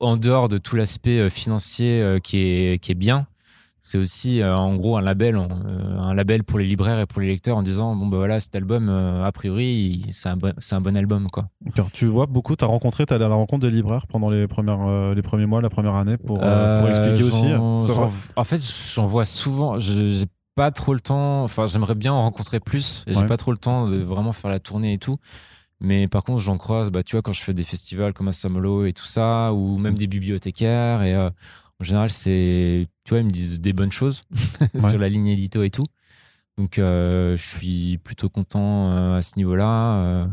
En 0.00 0.16
dehors 0.16 0.48
de 0.48 0.58
tout 0.58 0.76
l'aspect 0.76 1.30
financier 1.30 2.18
qui 2.22 2.38
est 2.38 2.78
qui 2.82 2.92
est 2.92 2.96
bien, 2.96 3.26
c'est 3.86 3.98
aussi 3.98 4.42
euh, 4.42 4.56
en 4.56 4.74
gros 4.74 4.96
un 4.96 5.00
label, 5.00 5.36
euh, 5.36 5.98
un 6.00 6.12
label 6.12 6.42
pour 6.42 6.58
les 6.58 6.64
libraires 6.64 6.98
et 6.98 7.06
pour 7.06 7.20
les 7.20 7.28
lecteurs 7.28 7.56
en 7.56 7.62
disant 7.62 7.94
bon 7.94 8.08
ben 8.08 8.16
voilà 8.16 8.40
cet 8.40 8.56
album 8.56 8.88
euh, 8.88 9.24
a 9.24 9.30
priori 9.30 10.04
c'est 10.10 10.28
un, 10.28 10.36
bon, 10.36 10.52
un 10.72 10.80
bon 10.80 10.96
album 10.96 11.28
quoi. 11.32 11.44
tu 11.92 12.06
vois 12.06 12.26
beaucoup, 12.26 12.56
tu 12.56 12.64
as 12.64 12.66
rencontré, 12.66 13.06
tu 13.06 13.14
allé 13.14 13.24
à 13.24 13.28
la 13.28 13.36
rencontre 13.36 13.64
des 13.64 13.72
libraires 13.72 14.08
pendant 14.08 14.28
les 14.28 14.48
premières 14.48 15.14
les 15.14 15.22
premiers 15.22 15.46
mois, 15.46 15.60
la 15.60 15.70
première 15.70 15.94
année 15.94 16.16
pour, 16.16 16.40
pour 16.40 16.88
expliquer 16.88 17.22
aussi. 17.22 17.46
En 17.54 18.44
fait, 18.44 18.60
j'en 18.92 19.06
vois 19.06 19.24
souvent. 19.24 19.78
J'ai 19.78 20.24
pas 20.56 20.72
trop 20.72 20.92
le 20.92 21.00
temps. 21.00 21.44
Enfin, 21.44 21.66
j'aimerais 21.66 21.94
bien 21.94 22.12
en 22.12 22.22
rencontrer 22.22 22.58
plus. 22.58 23.04
J'ai 23.06 23.26
pas 23.26 23.36
trop 23.36 23.52
le 23.52 23.58
temps 23.58 23.88
de 23.88 23.98
vraiment 23.98 24.32
faire 24.32 24.50
la 24.50 24.58
tournée 24.58 24.94
et 24.94 24.98
tout. 24.98 25.14
Mais 25.80 26.08
par 26.08 26.24
contre, 26.24 26.40
j'en 26.40 26.58
croise, 26.58 26.90
bah, 26.90 27.02
tu 27.02 27.16
vois, 27.16 27.22
quand 27.22 27.32
je 27.32 27.42
fais 27.42 27.54
des 27.54 27.64
festivals 27.64 28.12
comme 28.14 28.28
à 28.28 28.32
Samolo 28.32 28.86
et 28.86 28.92
tout 28.92 29.06
ça, 29.06 29.52
ou 29.52 29.78
même 29.78 29.94
mm. 29.94 29.98
des 29.98 30.06
bibliothécaires. 30.06 31.02
Et 31.02 31.16
en 31.16 31.84
général, 31.84 32.10
c'est, 32.10 32.88
tu 33.04 33.10
vois, 33.10 33.20
ils 33.20 33.26
me 33.26 33.30
disent 33.30 33.60
des 33.60 33.72
bonnes 33.72 33.92
choses 33.92 34.22
sur 34.80 34.98
la 34.98 35.08
ligne 35.08 35.26
édito 35.26 35.62
et 35.62 35.70
tout. 35.70 35.86
Donc, 36.56 36.78
euh, 36.78 37.36
je 37.36 37.42
suis 37.42 37.98
plutôt 37.98 38.28
content 38.30 38.90
euh, 38.90 39.18
à 39.18 39.22
ce 39.22 39.36
niveau-là. 39.36 39.96
Euh, 39.98 40.26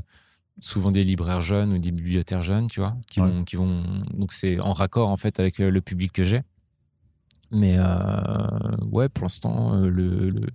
souvent 0.59 0.91
des 0.91 1.03
libraires 1.03 1.41
jeunes 1.41 1.73
ou 1.73 1.77
des 1.79 1.91
bibliothécaires 1.91 2.43
jeunes, 2.43 2.67
tu 2.67 2.79
vois, 2.79 2.95
qui 3.09 3.19
vont, 3.19 3.43
qui 3.43 3.57
vont. 3.57 3.83
Donc, 4.13 4.31
c'est 4.31 4.59
en 4.59 4.71
raccord 4.71 5.09
en 5.09 5.17
fait 5.17 5.39
avec 5.39 5.57
le 5.57 5.81
public 5.81 6.13
que 6.13 6.23
j'ai. 6.23 6.41
Mais 7.51 7.77
ouais, 8.91 9.09
pour 9.09 9.23
l'instant, 9.23 9.75
le, 9.75 10.29
le, 10.29 10.47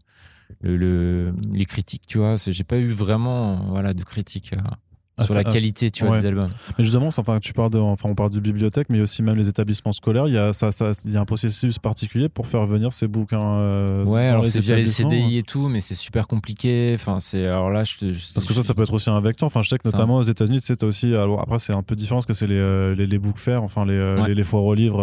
le, 0.63 1.33
les 1.53 1.65
critiques, 1.65 2.07
tu 2.07 2.19
vois, 2.19 2.37
j'ai 2.37 2.65
pas 2.65 2.79
eu 2.79 2.89
vraiment 2.89 3.65
voilà 3.67 3.95
de 3.95 4.03
critiques. 4.05 4.55
Ah, 5.19 5.27
sur 5.27 5.35
la 5.35 5.45
qualité 5.45 5.91
tu 5.91 6.05
vois 6.05 6.21
des 6.21 6.27
albums. 6.27 6.51
Mais 6.79 6.85
justement 6.85 7.09
enfin 7.09 7.39
tu 7.41 7.53
parles 7.53 7.71
de 7.71 7.79
enfin 7.79 8.09
on 8.09 8.15
parle 8.15 8.31
de 8.31 8.41
bibliothèque 8.41 8.89
mais 8.89 9.01
aussi 9.01 9.23
même 9.23 9.37
les 9.37 9.49
établissements 9.49 9.93
scolaires 9.93 10.29
il 10.29 10.35
y 10.35 10.39
a 10.39 10.53
ça, 10.53 10.73
ça 10.73 10.93
il 11.05 11.13
y 11.13 11.17
a 11.17 11.21
un 11.21 11.25
processus 11.25 11.79
particulier 11.79 12.29
pour 12.29 12.47
faire 12.47 12.67
venir 12.67 12.93
ces 12.93 13.09
bouquins 13.09 13.43
euh, 13.43 14.05
ouais 14.05 14.29
alors 14.29 14.47
c'est 14.47 14.61
via 14.61 14.77
les 14.77 14.85
CDI 14.85 15.39
et 15.39 15.43
tout 15.43 15.69
mais 15.69 15.81
c'est 15.81 15.95
super 15.95 16.27
compliqué. 16.27 16.93
Enfin 16.95 17.21
c'est 17.21 17.47
alors 17.47 17.71
là 17.71 17.85
je, 17.85 17.95
parce 18.35 18.47
que 18.47 18.55
ça 18.55 18.63
ça 18.63 18.75
peut 18.75 18.83
être 18.83 18.93
aussi 18.93 19.11
un 19.11 19.21
vecteur. 19.21 19.47
Enfin 19.47 19.63
je 19.63 19.69
sais 19.69 19.79
que 19.79 19.89
notamment 19.89 20.17
aux 20.17 20.23
États-Unis 20.23 20.61
c'est 20.61 20.83
aussi 20.83 21.15
alors 21.15 21.41
après 21.41 21.59
c'est 21.59 21.73
un 21.73 21.83
peu 21.83 21.97
différent 21.97 22.19
parce 22.19 22.27
que 22.27 22.35
c'est 22.35 22.47
les, 22.47 22.59
euh, 22.59 22.95
les, 22.95 23.07
les 23.07 23.19
book 23.19 23.37
enfin 23.59 23.85
les, 23.85 23.95
euh, 23.95 24.27
les, 24.27 24.35
les, 24.35 24.43
foires 24.43 24.65
aux 24.65 24.75
livres 24.75 25.03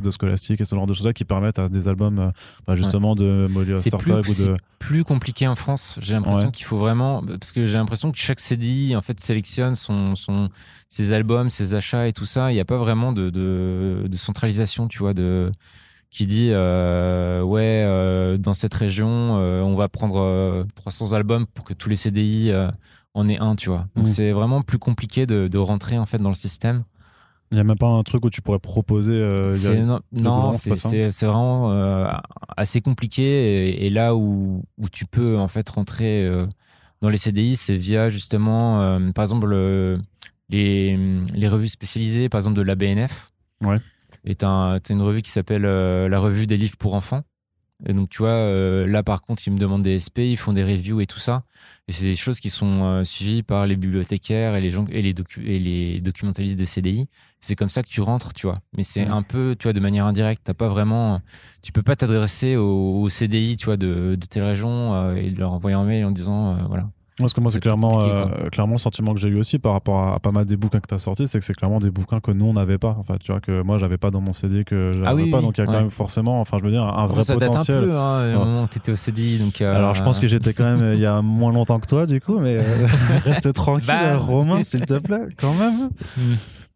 de 0.00 0.10
scolastique 0.10 0.60
et 0.60 0.64
ce 0.64 0.74
genre 0.74 0.86
de 0.86 0.94
choses 0.94 1.06
là 1.06 1.12
qui 1.12 1.24
permettent 1.24 1.58
à 1.58 1.68
des 1.68 1.88
albums 1.88 2.32
bah, 2.66 2.74
justement 2.74 3.14
de 3.14 3.46
Molly 3.50 3.72
plus, 3.98 4.12
ou 4.12 4.46
de 4.46 4.54
plus 4.78 5.04
compliqué 5.04 5.48
en 5.48 5.54
France 5.54 5.98
j'ai 6.02 6.14
l'impression 6.14 6.50
qu'il 6.50 6.66
faut 6.66 6.76
vraiment 6.76 7.22
parce 7.22 7.52
que 7.52 7.64
j'ai 7.64 7.78
l'impression 7.78 8.12
que 8.12 8.18
chaque 8.18 8.40
CDI 8.40 8.96
en 8.96 9.02
fait 9.02 9.18
c'est 9.20 9.33
sélectionne 9.34 9.74
son, 9.74 10.14
son, 10.14 10.48
ses 10.88 11.12
albums, 11.12 11.50
ses 11.50 11.74
achats 11.74 12.06
et 12.06 12.12
tout 12.12 12.24
ça, 12.24 12.52
il 12.52 12.54
n'y 12.54 12.60
a 12.60 12.64
pas 12.64 12.76
vraiment 12.76 13.12
de, 13.12 13.30
de, 13.30 14.06
de, 14.06 14.16
centralisation, 14.16 14.86
tu 14.86 14.98
vois, 14.98 15.12
de, 15.12 15.50
qui 16.10 16.26
dit 16.26 16.50
euh, 16.52 17.42
ouais, 17.42 17.82
euh, 17.84 18.38
dans 18.38 18.54
cette 18.54 18.74
région, 18.74 19.36
euh, 19.38 19.60
on 19.62 19.74
va 19.74 19.88
prendre 19.88 20.64
300 20.76 21.14
albums 21.14 21.46
pour 21.46 21.64
que 21.64 21.74
tous 21.74 21.88
les 21.88 21.96
CDI 21.96 22.52
en 23.14 23.28
est 23.28 23.38
un, 23.38 23.56
tu 23.56 23.70
vois. 23.70 23.86
Donc, 23.96 24.04
mm. 24.04 24.08
c'est 24.08 24.30
vraiment 24.30 24.62
plus 24.62 24.78
compliqué 24.78 25.26
de, 25.26 25.48
de, 25.48 25.58
rentrer, 25.58 25.98
en 25.98 26.06
fait, 26.06 26.18
dans 26.18 26.28
le 26.28 26.36
système. 26.36 26.84
Il 27.54 27.56
n'y 27.56 27.60
a 27.60 27.64
même 27.64 27.76
pas 27.76 27.86
un 27.86 28.02
truc 28.02 28.24
où 28.24 28.30
tu 28.30 28.42
pourrais 28.42 28.58
proposer. 28.58 29.12
Euh, 29.12 29.48
non, 30.12 30.52
c'est 30.52 31.26
vraiment 31.26 31.70
euh, 31.70 32.06
assez 32.56 32.80
compliqué. 32.80 33.84
Et, 33.86 33.90
là 33.90 34.16
où, 34.16 34.64
où, 34.76 34.88
tu 34.88 35.06
peux 35.06 35.38
en 35.38 35.46
fait 35.46 35.68
rentrer 35.68 36.24
euh, 36.24 36.46
dans 37.04 37.10
les 37.10 37.18
CDI, 37.18 37.54
c'est 37.54 37.76
via 37.76 38.08
justement, 38.08 38.98
par 39.12 39.24
exemple, 39.24 39.54
les, 40.48 40.96
les, 41.34 41.48
revues 41.48 41.68
spécialisées, 41.68 42.28
par 42.28 42.38
exemple 42.38 42.56
de 42.56 42.62
la 42.62 42.74
BNF. 42.74 43.30
Ouais. 43.62 43.76
Et 44.24 44.34
tu 44.34 44.44
as, 44.44 44.80
une 44.88 45.02
revue 45.02 45.22
qui 45.22 45.30
s'appelle 45.30 45.62
la 45.62 46.18
revue 46.18 46.46
des 46.46 46.56
livres 46.56 46.76
pour 46.76 46.94
enfants. 46.94 47.22
Et 47.86 47.92
donc, 47.92 48.08
tu 48.08 48.18
vois, 48.18 48.30
euh, 48.30 48.86
là, 48.86 49.02
par 49.02 49.20
contre, 49.20 49.42
ils 49.46 49.52
me 49.52 49.58
demandent 49.58 49.82
des 49.82 49.98
SP, 49.98 50.20
ils 50.20 50.36
font 50.36 50.52
des 50.52 50.62
reviews 50.62 51.00
et 51.00 51.06
tout 51.06 51.18
ça. 51.18 51.42
Et 51.88 51.92
c'est 51.92 52.06
des 52.06 52.14
choses 52.14 52.40
qui 52.40 52.48
sont 52.48 52.84
euh, 52.84 53.04
suivies 53.04 53.42
par 53.42 53.66
les 53.66 53.76
bibliothécaires 53.76 54.54
et 54.54 54.60
les, 54.60 54.70
gens, 54.70 54.86
et 54.90 55.02
les, 55.02 55.14
et 55.44 55.58
les 55.58 56.00
documentalistes 56.00 56.56
des 56.56 56.66
CDI. 56.66 57.08
C'est 57.40 57.56
comme 57.56 57.68
ça 57.68 57.82
que 57.82 57.88
tu 57.88 58.00
rentres, 58.00 58.32
tu 58.32 58.46
vois. 58.46 58.56
Mais 58.76 58.84
c'est 58.84 59.06
un 59.06 59.22
peu, 59.22 59.56
tu 59.58 59.64
vois, 59.64 59.72
de 59.72 59.80
manière 59.80 60.06
indirecte. 60.06 60.42
T'as 60.44 60.54
pas 60.54 60.68
vraiment, 60.68 61.20
tu 61.62 61.72
peux 61.72 61.82
pas 61.82 61.96
t'adresser 61.96 62.56
au, 62.56 63.06
CDI, 63.08 63.56
tu 63.56 63.66
vois, 63.66 63.76
de, 63.76 64.16
de 64.18 64.26
telle 64.26 64.44
région 64.44 64.94
euh, 64.94 65.14
et 65.16 65.30
leur 65.30 65.52
envoyer 65.52 65.76
un 65.76 65.84
mail 65.84 66.06
en 66.06 66.10
disant, 66.10 66.56
voilà. 66.68 66.88
Parce 67.18 67.32
que 67.32 67.40
moi, 67.40 67.52
c'est 67.52 67.60
clairement, 67.60 68.02
euh, 68.02 68.48
clairement 68.50 68.72
le 68.72 68.78
sentiment 68.78 69.14
que 69.14 69.20
j'ai 69.20 69.28
eu 69.28 69.38
aussi 69.38 69.60
par 69.60 69.72
rapport 69.72 70.14
à, 70.14 70.18
pas 70.18 70.32
mal 70.32 70.46
des 70.46 70.56
bouquins 70.56 70.80
que 70.80 70.88
tu 70.88 70.94
as 70.94 70.98
sortis, 70.98 71.28
c'est 71.28 71.38
que 71.38 71.44
c'est 71.44 71.54
clairement 71.54 71.78
des 71.78 71.90
bouquins 71.90 72.18
que 72.18 72.32
nous, 72.32 72.46
on 72.46 72.54
n'avait 72.54 72.78
pas. 72.78 72.96
Enfin, 72.98 73.18
tu 73.20 73.30
vois, 73.30 73.40
que 73.40 73.62
moi, 73.62 73.78
j'avais 73.78 73.98
pas 73.98 74.10
dans 74.10 74.20
mon 74.20 74.32
CD, 74.32 74.64
que 74.64 74.90
j'avais 74.92 75.24
ah 75.28 75.30
pas. 75.30 75.40
donc, 75.40 75.56
il 75.56 75.60
y 75.60 75.64
a 75.64 75.66
quand 75.66 75.72
même 75.72 75.90
forcément, 75.90 76.40
enfin, 76.40 76.58
je 76.58 76.64
veux 76.64 76.72
dire, 76.72 76.82
un 76.82 77.06
vrai 77.06 77.22
ça 77.22 77.34
potentiel. 77.34 77.82
Date 77.82 77.84
un 77.84 77.92
peu, 77.92 77.96
hein, 77.96 78.34
au 78.34 78.44
moment 78.44 78.62
où 78.64 78.68
tu 78.68 78.78
étais 78.78 78.90
au 78.90 78.96
CDI. 78.96 79.38
Donc, 79.38 79.60
euh, 79.60 79.76
Alors, 79.76 79.94
je 79.94 80.02
pense 80.02 80.18
que 80.18 80.26
j'étais 80.26 80.54
quand 80.54 80.64
même 80.64 80.82
euh, 80.82 80.94
il 80.94 81.00
y 81.00 81.06
a 81.06 81.22
moins 81.22 81.52
longtemps 81.52 81.78
que 81.78 81.86
toi, 81.86 82.06
du 82.06 82.20
coup, 82.20 82.40
mais 82.40 82.58
reste 83.24 83.52
tranquille, 83.52 83.86
bah, 83.86 84.16
Romain, 84.16 84.64
s'il 84.64 84.84
te 84.84 84.98
plaît, 84.98 85.28
quand 85.36 85.54
même. 85.54 85.90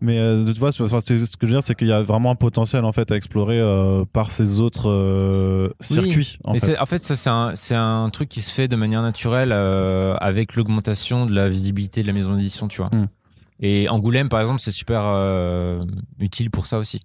Mais 0.01 0.19
euh, 0.19 0.53
tu 0.53 0.61
vois, 0.61 0.71
ce 0.71 0.79
que 0.79 0.87
je 0.87 1.47
veux 1.47 1.49
dire, 1.49 1.63
c'est 1.63 1.75
qu'il 1.75 1.89
y 1.89 1.93
a 1.93 2.03
vraiment 2.03 2.31
un 2.31 2.37
potentiel 2.37 2.85
en 2.85 2.93
fait 2.93 3.11
à 3.11 3.17
explorer 3.17 3.59
euh, 3.59 4.05
par 4.05 4.31
ces 4.31 4.61
autres 4.61 4.89
euh, 4.89 5.71
circuits. 5.81 6.39
En, 6.45 6.55
fait. 6.55 6.79
en 6.79 6.87
fait, 6.87 7.03
ça 7.03 7.53
c'est 7.57 7.75
un, 7.75 8.05
un, 8.05 8.11
truc 8.11 8.29
qui 8.29 8.41
se 8.41 8.53
fait 8.53 8.69
de 8.69 8.77
manière 8.77 9.03
naturelle 9.03 9.53
avec 9.53 10.55
l'augmentation 10.55 11.27
de 11.27 11.35
la 11.35 11.49
visibilité 11.49 12.03
de 12.03 12.07
la 12.07 12.13
maison 12.13 12.35
d'édition, 12.37 12.69
tu 12.69 12.81
vois. 12.81 12.91
Hmm. 12.93 13.07
Et 13.61 13.89
Angoulême, 13.89 14.29
par 14.29 14.41
exemple, 14.41 14.61
c'est 14.61 14.71
super 14.71 15.03
utile 16.21 16.51
pour 16.53 16.67
ça 16.67 16.79
aussi. 16.79 17.01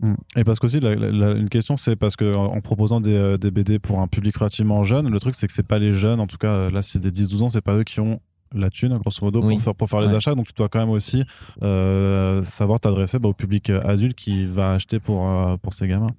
Hmm. 0.00 0.14
Et 0.34 0.42
parce 0.42 0.58
qu'aussi, 0.58 0.78
une 0.78 1.48
question, 1.48 1.76
c'est 1.76 1.94
parce 1.94 2.16
que 2.16 2.34
en, 2.34 2.60
proposant 2.60 3.00
des, 3.00 3.38
des, 3.38 3.52
BD 3.52 3.78
pour 3.78 4.00
un 4.00 4.08
public 4.08 4.36
relativement 4.36 4.82
jeune, 4.82 5.08
le 5.08 5.20
truc, 5.20 5.36
c'est 5.36 5.46
que 5.46 5.52
c'est 5.52 5.62
pas 5.62 5.78
les 5.78 5.92
jeunes, 5.92 6.18
en 6.18 6.26
tout 6.26 6.38
cas, 6.38 6.70
là, 6.70 6.82
c'est 6.82 6.98
des 6.98 7.12
10-12 7.12 7.42
ans, 7.42 7.48
c'est 7.50 7.60
pas 7.60 7.76
eux 7.76 7.84
qui 7.84 8.00
ont 8.00 8.18
la 8.54 8.70
thune, 8.70 8.96
grosso 8.98 9.18
modo, 9.22 9.40
pour, 9.40 9.60
faire, 9.60 9.74
pour 9.74 9.88
faire 9.88 10.00
les 10.00 10.14
achats. 10.14 10.34
Donc, 10.34 10.46
tu 10.46 10.54
dois 10.56 10.68
quand 10.68 10.80
même 10.80 10.90
aussi 10.90 11.24
euh, 11.62 12.42
savoir 12.42 12.80
t'adresser 12.80 13.18
bah, 13.18 13.28
au 13.28 13.34
public 13.34 13.70
adulte 13.70 14.16
qui 14.16 14.46
va 14.46 14.72
acheter 14.72 14.98
pour, 14.98 15.28
euh, 15.28 15.56
pour 15.56 15.74
ses 15.74 15.88
gamins. 15.88 16.10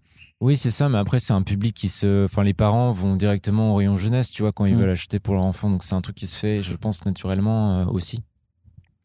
Oui, 0.42 0.58
c'est 0.58 0.72
ça, 0.72 0.90
mais 0.90 0.98
après, 0.98 1.20
c'est 1.20 1.34
un 1.34 1.42
public 1.42 1.74
qui 1.74 1.88
se. 1.88 2.26
Enfin, 2.26 2.44
les 2.44 2.54
parents 2.54 2.92
vont 2.92 3.16
directement 3.16 3.74
au 3.74 3.76
rayon 3.76 3.98
jeunesse, 3.98 4.30
tu 4.30 4.42
vois, 4.42 4.52
quand 4.52 4.66
ils 4.66 4.76
mm. 4.76 4.80
veulent 4.80 4.90
acheter 4.90 5.20
pour 5.20 5.36
leur 5.36 5.46
enfant. 5.46 5.70
Donc, 5.70 5.84
c'est 5.84 5.96
un 5.96 6.02
truc 6.02 6.16
qui 6.16 6.28
se 6.28 6.38
fait, 6.38 6.62
je 6.62 6.76
pense, 6.76 7.06
naturellement 7.06 7.80
euh, 7.80 7.86
aussi. 7.86 8.24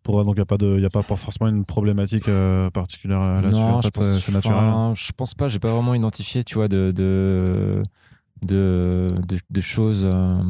Pour, 0.02 0.24
donc, 0.24 0.34
il 0.34 0.38
n'y 0.38 0.42
a, 0.42 0.46
pas 0.46 0.56
de, 0.56 0.80
y 0.80 0.86
a 0.86 0.90
pas 0.90 1.02
forcément 1.02 1.50
une 1.50 1.64
problématique 1.64 2.30
particulière 2.72 3.20
là-dessus. 3.42 3.60
En 3.60 3.82
fait, 3.82 4.02
c'est 4.02 4.32
naturel. 4.32 4.94
Je 4.94 5.12
pense 5.12 5.34
pas, 5.34 5.48
j'ai 5.48 5.58
pas 5.58 5.72
vraiment 5.72 5.94
identifié, 5.94 6.44
tu 6.44 6.54
vois, 6.54 6.66
de, 6.66 6.92
de 6.92 7.82
de, 8.42 9.14
de, 9.50 9.60
choses 9.60 10.08
euh, 10.12 10.40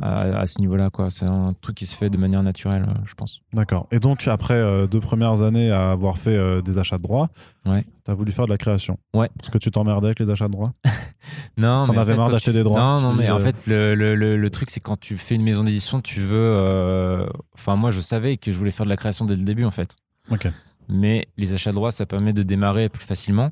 à, 0.00 0.46
ce 0.46 0.60
niveau-là. 0.60 0.90
quoi. 0.90 1.10
C'est 1.10 1.26
un 1.26 1.54
truc 1.60 1.76
qui 1.76 1.86
se 1.86 1.96
fait 1.96 2.10
de 2.10 2.18
manière 2.18 2.42
naturelle, 2.42 2.86
euh, 2.88 3.00
je 3.04 3.14
pense. 3.14 3.40
D'accord. 3.52 3.86
Et 3.90 3.98
donc, 3.98 4.26
après 4.28 4.54
euh, 4.54 4.86
deux 4.86 5.00
premières 5.00 5.42
années 5.42 5.70
à 5.70 5.90
avoir 5.90 6.18
fait 6.18 6.62
des 6.62 6.78
achats 6.78 6.96
de 6.96 7.02
droits, 7.02 7.28
ouais. 7.66 7.84
tu 8.04 8.10
as 8.10 8.14
voulu 8.14 8.32
faire 8.32 8.46
de 8.46 8.50
la 8.50 8.58
création. 8.58 8.98
Ouais. 9.14 9.30
Parce 9.38 9.50
que 9.50 9.58
tu 9.58 9.70
t'emmerdais 9.70 10.06
avec 10.06 10.18
les 10.18 10.30
achats 10.30 10.46
de 10.46 10.52
droits 10.52 10.72
Non. 11.56 11.86
T'en 11.86 11.96
avais 11.96 12.16
marre 12.16 12.30
d'acheter 12.30 12.52
des 12.52 12.62
droits 12.62 12.80
Non, 12.80 13.00
non, 13.00 13.12
mais 13.12 13.30
en 13.30 13.38
fait, 13.38 13.66
le, 13.66 13.94
le, 13.94 14.14
le, 14.14 14.50
truc, 14.50 14.70
c'est 14.70 14.80
quand 14.80 14.98
tu 14.98 15.16
fais 15.16 15.34
une 15.34 15.42
maison 15.42 15.64
d'édition, 15.64 16.00
tu 16.00 16.20
veux. 16.20 17.26
Enfin, 17.54 17.76
moi, 17.76 17.90
je 17.90 18.00
savais 18.00 18.36
que 18.36 18.52
je 18.52 18.56
voulais 18.56 18.70
faire 18.70 18.84
de 18.86 18.90
la 18.90 18.96
création 18.96 19.24
dès 19.24 19.36
le 19.36 19.42
début, 19.44 19.64
en 19.64 19.70
fait. 19.70 19.96
Ok. 20.30 20.48
Mais 20.88 21.26
les 21.36 21.54
achats 21.54 21.70
de 21.70 21.76
droits, 21.76 21.90
ça 21.90 22.06
permet 22.06 22.32
de 22.32 22.42
démarrer 22.42 22.88
plus 22.88 23.04
facilement. 23.04 23.50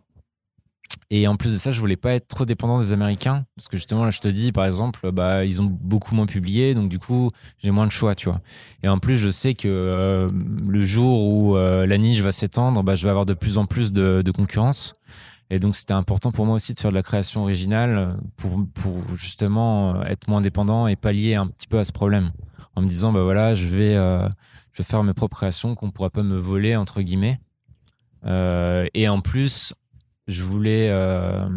Et 1.13 1.27
en 1.27 1.37
plus 1.37 1.53
de 1.53 1.59
ça, 1.59 1.73
je 1.73 1.81
voulais 1.81 1.97
pas 1.97 2.13
être 2.13 2.29
trop 2.29 2.45
dépendant 2.45 2.79
des 2.79 2.93
Américains. 2.93 3.45
Parce 3.57 3.67
que 3.67 3.77
justement, 3.77 4.05
là, 4.05 4.11
je 4.11 4.21
te 4.21 4.29
dis, 4.29 4.53
par 4.53 4.65
exemple, 4.65 5.11
bah, 5.11 5.45
ils 5.45 5.61
ont 5.61 5.65
beaucoup 5.65 6.15
moins 6.15 6.27
publié. 6.27 6.75
Donc, 6.75 6.89
du 6.89 7.01
coup, 7.01 7.31
j'ai 7.59 7.73
moins 7.73 7.87
de 7.87 7.93
choix, 7.93 8.15
tu 8.15 8.29
vois. 8.29 8.41
Et 8.85 8.89
en 8.89 8.99
plus, 8.99 9.19
je 9.19 9.29
sais 9.29 9.55
que 9.55 9.67
euh, 9.69 10.31
le 10.69 10.85
jour 10.85 11.25
où 11.25 11.57
euh, 11.57 11.85
la 11.85 11.99
niche 11.99 12.21
va 12.21 12.31
s'étendre, 12.31 12.85
bah, 12.85 12.95
je 12.95 13.03
vais 13.03 13.11
avoir 13.11 13.27
de 13.27 13.35
plus 13.35 13.59
en 13.59 13.67
plus 13.67 13.93
de, 13.93 14.31
concurrence. 14.31 14.95
Et 15.51 15.59
donc, 15.59 15.75
c'était 15.75 15.95
important 15.95 16.31
pour 16.31 16.47
moi 16.47 16.55
aussi 16.55 16.75
de 16.75 16.79
faire 16.79 16.93
de 16.93 16.97
la 16.97 17.03
création 17.03 17.43
originale 17.43 18.17
pour, 18.37 18.65
pour 18.73 19.17
justement 19.17 20.05
être 20.05 20.29
moins 20.29 20.41
dépendant 20.41 20.87
et 20.87 20.95
pallier 20.95 21.35
un 21.35 21.49
petit 21.49 21.67
peu 21.67 21.81
à 21.81 21.85
ce 21.85 21.91
problème. 21.91 22.31
En 22.77 22.83
me 22.83 22.89
disant, 22.89 23.13
bah 23.13 23.23
voilà, 23.23 23.55
je 23.55 23.67
vais, 23.67 23.97
euh, 23.97 24.29
je 24.73 24.83
vais 24.83 24.85
faire 24.85 25.03
mes 25.03 25.13
propres 25.13 25.37
créations 25.37 25.75
qu'on 25.75 25.91
pourra 25.91 26.11
pas 26.11 26.23
me 26.23 26.39
voler, 26.39 26.77
entre 26.77 27.03
guillemets. 27.03 27.41
Euh, 28.27 28.87
et 28.95 29.09
en 29.09 29.21
plus, 29.21 29.75
je 30.31 30.45
voulais, 30.45 30.89
euh, 30.91 31.49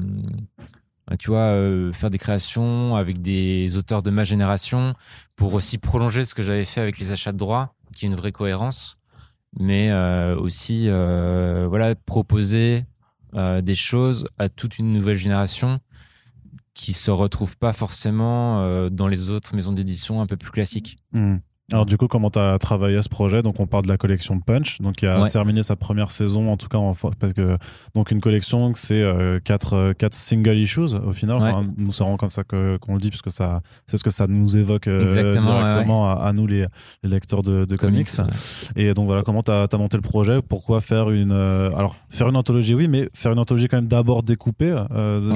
tu 1.19 1.29
vois, 1.29 1.51
euh, 1.53 1.93
faire 1.93 2.09
des 2.09 2.17
créations 2.17 2.95
avec 2.95 3.21
des 3.21 3.77
auteurs 3.77 4.01
de 4.01 4.11
ma 4.11 4.23
génération 4.23 4.95
pour 5.35 5.53
aussi 5.53 5.77
prolonger 5.77 6.23
ce 6.23 6.35
que 6.35 6.43
j'avais 6.43 6.65
fait 6.65 6.81
avec 6.81 6.99
les 6.99 7.11
achats 7.11 7.31
de 7.31 7.37
droits, 7.37 7.75
qui 7.95 8.05
est 8.05 8.09
une 8.09 8.15
vraie 8.15 8.31
cohérence, 8.31 8.97
mais 9.59 9.91
euh, 9.91 10.35
aussi, 10.37 10.89
voilà, 10.89 11.95
proposer 11.95 12.83
des 13.33 13.75
choses 13.75 14.27
à 14.37 14.47
toute 14.49 14.77
une 14.77 14.91
nouvelle 14.91 15.17
génération 15.17 15.79
qui 16.75 16.93
se 16.93 17.09
retrouve 17.11 17.57
pas 17.57 17.73
forcément 17.73 18.89
dans 18.89 19.07
les 19.07 19.29
autres 19.29 19.55
maisons 19.55 19.73
d'édition 19.73 20.21
un 20.21 20.27
peu 20.27 20.37
plus 20.37 20.51
classiques. 20.51 20.97
Mmh. 21.13 21.37
Alors 21.73 21.87
du 21.87 21.97
coup, 21.97 22.07
comment 22.07 22.29
tu 22.29 22.37
as 22.37 22.59
travaillé 22.59 22.97
à 22.97 23.01
ce 23.01 23.09
projet? 23.09 23.41
Donc 23.41 23.59
on 23.59 23.65
parle 23.65 23.85
de 23.85 23.89
la 23.89 23.97
collection 23.97 24.39
Punch, 24.39 24.79
donc 24.79 24.97
qui 24.97 25.07
a 25.07 25.27
terminé 25.27 25.63
sa 25.63 25.75
première 25.75 26.11
saison, 26.11 26.51
en 26.51 26.55
tout 26.55 26.67
cas, 26.67 26.77
en, 26.77 26.93
parce 26.93 27.33
que 27.33 27.57
donc 27.95 28.11
une 28.11 28.21
collection, 28.21 28.71
c'est 28.75 29.01
euh, 29.01 29.39
quatre, 29.43 29.73
euh, 29.73 29.93
quatre 29.93 30.13
single 30.13 30.55
issues 30.55 30.93
au 31.03 31.13
final. 31.13 31.39
nous 31.75 31.91
serons 31.91 32.15
comme 32.15 32.29
ça 32.29 32.43
qu'on 32.43 32.93
le 32.93 32.99
dit, 32.99 33.09
puisque 33.09 33.31
ça, 33.31 33.63
c'est 33.87 33.97
ce 33.97 34.03
que 34.03 34.11
ça 34.11 34.27
nous 34.27 34.55
évoque 34.55 34.85
euh, 34.85 35.31
directement 35.31 36.11
à, 36.15 36.31
nous 36.31 36.45
les, 36.45 36.67
lecteurs 37.01 37.41
de, 37.41 37.75
comics. 37.75 38.07
Et 38.75 38.93
donc 38.93 39.07
voilà, 39.07 39.23
comment 39.23 39.41
tu 39.41 39.51
as, 39.51 39.67
monté 39.75 39.97
le 39.97 40.03
projet? 40.03 40.43
Pourquoi 40.47 40.79
faire 40.79 41.09
une 41.09 41.31
alors 41.31 41.95
faire 42.09 42.29
une 42.29 42.35
anthologie, 42.35 42.75
oui, 42.75 42.87
mais 42.87 43.09
faire 43.15 43.31
une 43.31 43.39
anthologie 43.39 43.67
quand 43.67 43.77
même 43.77 43.87
d'abord 43.87 44.21
découpée, 44.21 44.75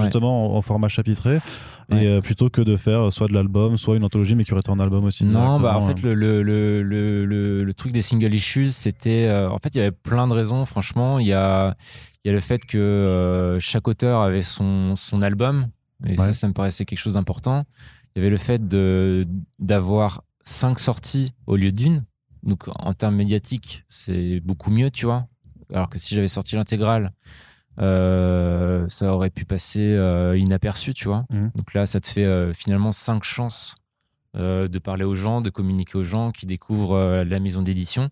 justement 0.02 0.54
en, 0.54 0.58
en, 0.58 0.62
format 0.62 0.88
chapitré 0.88 1.40
et 1.90 2.08
euh, 2.08 2.22
plutôt 2.22 2.50
que 2.50 2.62
de 2.62 2.76
faire 2.76 3.12
soit 3.14 3.28
de 3.28 3.34
l'album, 3.34 3.78
soit 3.78 3.96
une 3.96 4.04
anthologie, 4.04 4.36
mais 4.36 4.44
qui 4.44 4.52
aurait 4.52 4.60
été 4.60 4.70
en 4.72 4.80
album 4.80 5.06
aussi. 5.06 5.26
Non, 5.26 5.60
bah 5.60 5.78
en 5.78 5.88
fait, 5.88 6.02
le, 6.02 6.14
le, 6.14 6.44
le, 6.44 6.84
le, 6.84 7.64
le 7.64 7.74
truc 7.74 7.92
des 7.92 8.02
single 8.02 8.34
issues, 8.34 8.68
c'était. 8.70 9.28
Euh, 9.28 9.50
en 9.50 9.58
fait, 9.60 9.74
il 9.76 9.78
y 9.78 9.82
avait 9.82 9.92
plein 9.92 10.28
de 10.28 10.34
raisons, 10.34 10.66
franchement. 10.66 11.20
Il 11.20 11.28
y 11.28 11.34
a, 11.34 11.76
y 12.26 12.30
a 12.30 12.34
le 12.34 12.40
fait 12.40 12.66
que 12.66 12.78
euh, 12.78 13.60
chaque 13.60 13.88
auteur 13.88 14.22
avait 14.22 14.42
son, 14.42 14.96
son 14.96 15.22
album, 15.22 15.68
et 16.06 16.18
ça, 16.18 16.34
ça 16.34 16.48
me 16.48 16.54
paraissait 16.54 16.86
quelque 16.86 17.00
chose 17.00 17.14
d'important. 17.14 17.66
Il 18.16 18.20
y 18.20 18.22
avait 18.22 18.32
le 18.32 18.38
fait 18.38 18.62
d'avoir 19.60 20.24
cinq 20.44 20.80
sorties 20.80 21.34
au 21.46 21.56
lieu 21.56 21.72
d'une. 21.72 22.04
Donc, 22.44 22.66
en 22.68 22.94
termes 22.94 23.16
médiatiques, 23.16 23.84
c'est 23.90 24.40
beaucoup 24.40 24.72
mieux, 24.72 24.92
tu 24.92 25.06
vois. 25.06 25.28
Alors 25.74 25.90
que 25.90 26.00
si 26.00 26.16
j'avais 26.16 26.28
sorti 26.30 26.56
l'intégrale, 26.56 27.12
euh, 27.80 28.88
ça 28.88 29.14
aurait 29.14 29.30
pu 29.30 29.46
passer 29.46 29.82
euh, 29.82 30.38
inaperçu, 30.38 30.94
tu 30.94 31.08
vois. 31.08 31.26
Mmh. 31.30 31.50
Donc 31.56 31.74
là, 31.74 31.86
ça 31.86 32.00
te 32.00 32.08
fait 32.08 32.26
euh, 32.26 32.54
finalement 32.54 32.92
cinq 32.92 33.24
chances 33.24 33.76
de 34.34 34.78
parler 34.78 35.04
aux 35.04 35.16
gens, 35.16 35.42
de 35.42 35.50
communiquer 35.50 35.98
aux 35.98 36.04
gens 36.04 36.32
qui 36.32 36.46
découvrent 36.46 37.24
la 37.24 37.40
maison 37.40 37.64
d'édition. 37.64 38.12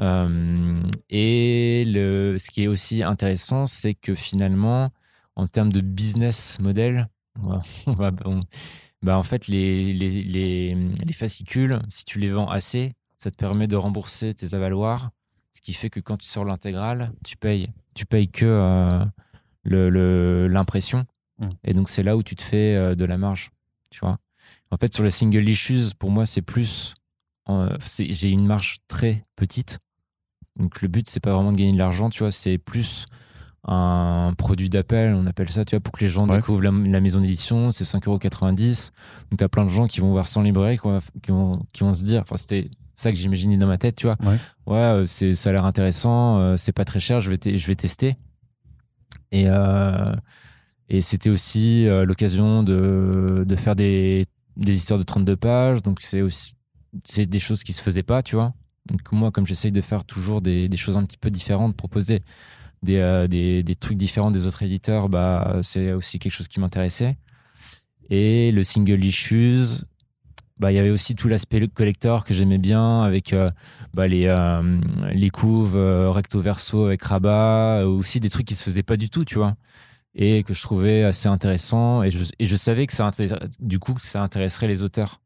et 0.00 1.84
le, 1.86 2.36
ce 2.36 2.50
qui 2.50 2.64
est 2.64 2.66
aussi 2.66 3.04
intéressant, 3.04 3.68
c'est 3.68 3.94
que 3.94 4.16
finalement, 4.16 4.90
en 5.36 5.46
termes 5.46 5.72
de 5.72 5.80
business 5.80 6.58
model, 6.58 7.08
bah, 7.86 9.16
en 9.16 9.22
fait, 9.22 9.46
les, 9.46 9.92
les, 9.92 10.10
les, 10.10 10.74
les, 10.74 11.12
fascicules, 11.12 11.78
si 11.88 12.04
tu 12.04 12.18
les 12.18 12.30
vends 12.30 12.50
assez, 12.50 12.94
ça 13.16 13.30
te 13.30 13.36
permet 13.36 13.68
de 13.68 13.76
rembourser 13.76 14.34
tes 14.34 14.52
avaloirs, 14.52 15.10
ce 15.52 15.60
qui 15.60 15.74
fait 15.74 15.90
que 15.90 16.00
quand 16.00 16.16
tu 16.16 16.26
sors 16.26 16.44
l'intégrale, 16.44 17.12
tu 17.24 17.36
payes 17.36 17.68
tu 17.96 18.06
payes 18.06 18.28
que 18.28 18.46
euh, 18.46 20.48
l'impression. 20.48 21.04
Mmh. 21.38 21.48
Et 21.64 21.74
donc, 21.74 21.88
c'est 21.88 22.02
là 22.02 22.16
où 22.16 22.22
tu 22.22 22.36
te 22.36 22.42
fais 22.42 22.76
euh, 22.76 22.94
de 22.94 23.04
la 23.04 23.18
marge. 23.18 23.50
Tu 23.90 24.00
vois 24.00 24.18
En 24.70 24.76
fait, 24.76 24.94
sur 24.94 25.02
les 25.02 25.10
single 25.10 25.48
issues, 25.48 25.94
pour 25.98 26.10
moi, 26.10 26.26
c'est 26.26 26.42
plus. 26.42 26.94
J'ai 27.98 28.30
une 28.30 28.46
marge 28.46 28.78
très 28.88 29.22
petite. 29.34 29.78
Donc, 30.56 30.82
le 30.82 30.88
but, 30.88 31.08
c'est 31.08 31.20
pas 31.20 31.32
vraiment 31.32 31.52
de 31.52 31.56
gagner 31.56 31.72
de 31.72 31.78
l'argent, 31.78 32.10
tu 32.10 32.20
vois, 32.20 32.30
c'est 32.30 32.58
plus 32.58 33.06
un 33.68 34.32
produit 34.38 34.68
d'appel, 34.68 35.12
on 35.14 35.26
appelle 35.26 35.50
ça, 35.50 35.64
tu 35.64 35.74
vois, 35.74 35.80
pour 35.80 35.92
que 35.92 36.00
les 36.00 36.08
gens 36.08 36.26
découvrent 36.26 36.62
la, 36.62 37.00
maison 37.00 37.20
d'édition, 37.20 37.70
c'est 37.70 37.84
5,90€. 37.84 38.90
Donc, 39.30 39.38
tu 39.38 39.44
as 39.44 39.48
plein 39.48 39.64
de 39.64 39.70
gens 39.70 39.86
qui 39.86 40.00
vont 40.00 40.10
voir 40.10 40.28
sans 40.28 40.42
librairie, 40.42 40.78
qui 40.78 41.32
vont, 41.32 41.60
qui 41.72 41.82
vont 41.82 41.94
se 41.94 42.02
dire, 42.02 42.22
enfin, 42.22 42.36
c'était 42.36 42.70
ça 42.96 43.12
que 43.12 43.18
j'imaginais 43.18 43.56
dans 43.56 43.66
ma 43.66 43.78
tête, 43.78 43.96
tu 43.96 44.06
vois. 44.06 44.16
Ouais, 44.66 45.04
c'est, 45.06 45.34
ça 45.34 45.50
a 45.50 45.52
l'air 45.52 45.64
intéressant, 45.64 46.56
c'est 46.56 46.72
pas 46.72 46.84
très 46.84 47.00
cher, 47.00 47.20
je 47.20 47.30
vais, 47.30 47.56
je 47.56 47.66
vais 47.66 47.74
tester. 47.76 48.16
Et, 49.32 49.46
et 50.88 51.00
c'était 51.00 51.30
aussi 51.30 51.86
l'occasion 52.04 52.62
de, 52.62 53.44
de 53.46 53.56
faire 53.56 53.76
des, 53.76 54.26
des 54.56 54.76
histoires 54.76 54.98
de 54.98 55.04
32 55.04 55.36
pages, 55.36 55.82
donc 55.82 56.00
c'est 56.00 56.22
aussi 56.22 56.56
c'est 57.04 57.26
des 57.26 57.38
choses 57.38 57.62
qui 57.62 57.72
se 57.72 57.82
faisaient 57.82 58.02
pas, 58.02 58.22
tu 58.22 58.36
vois. 58.36 58.54
Donc 58.86 59.00
moi, 59.12 59.30
comme 59.30 59.46
j'essaye 59.46 59.72
de 59.72 59.80
faire 59.80 60.04
toujours 60.04 60.40
des, 60.40 60.68
des, 60.68 60.76
choses 60.76 60.96
un 60.96 61.04
petit 61.04 61.18
peu 61.18 61.30
différentes, 61.30 61.76
proposer 61.76 62.20
des, 62.82 62.96
euh, 62.96 63.26
des, 63.26 63.62
des, 63.62 63.74
trucs 63.74 63.96
différents 63.96 64.30
des 64.30 64.46
autres 64.46 64.62
éditeurs, 64.62 65.08
bah, 65.08 65.58
c'est 65.62 65.92
aussi 65.92 66.18
quelque 66.18 66.32
chose 66.32 66.48
qui 66.48 66.60
m'intéressait. 66.60 67.16
Et 68.08 68.52
le 68.52 68.62
single 68.62 69.04
issues, 69.04 69.82
bah, 70.58 70.72
il 70.72 70.74
y 70.74 70.78
avait 70.78 70.90
aussi 70.90 71.14
tout 71.14 71.28
l'aspect 71.28 71.66
collector 71.68 72.24
que 72.24 72.34
j'aimais 72.34 72.58
bien 72.58 73.02
avec 73.02 73.32
euh, 73.32 73.50
bah, 73.94 74.06
les, 74.06 74.26
euh, 74.26 74.62
les 75.12 75.30
couves 75.30 75.76
recto 75.76 76.40
verso 76.40 76.86
avec 76.86 77.02
rabat, 77.02 77.86
aussi 77.86 78.20
des 78.20 78.30
trucs 78.30 78.46
qui 78.46 78.54
se 78.54 78.62
faisaient 78.62 78.82
pas 78.82 78.96
du 78.96 79.10
tout, 79.10 79.24
tu 79.24 79.36
vois. 79.36 79.56
Et 80.14 80.44
que 80.44 80.54
je 80.54 80.62
trouvais 80.62 81.02
assez 81.02 81.28
intéressant. 81.28 82.02
Et 82.02 82.10
je, 82.10 82.24
et 82.38 82.46
je 82.46 82.56
savais 82.56 82.86
que 82.86 82.94
ça, 82.94 83.10
du 83.60 83.78
coup, 83.78 83.92
que 83.94 84.04
ça 84.04 84.22
intéresserait 84.22 84.66
les 84.66 84.82
auteurs. 84.82 85.20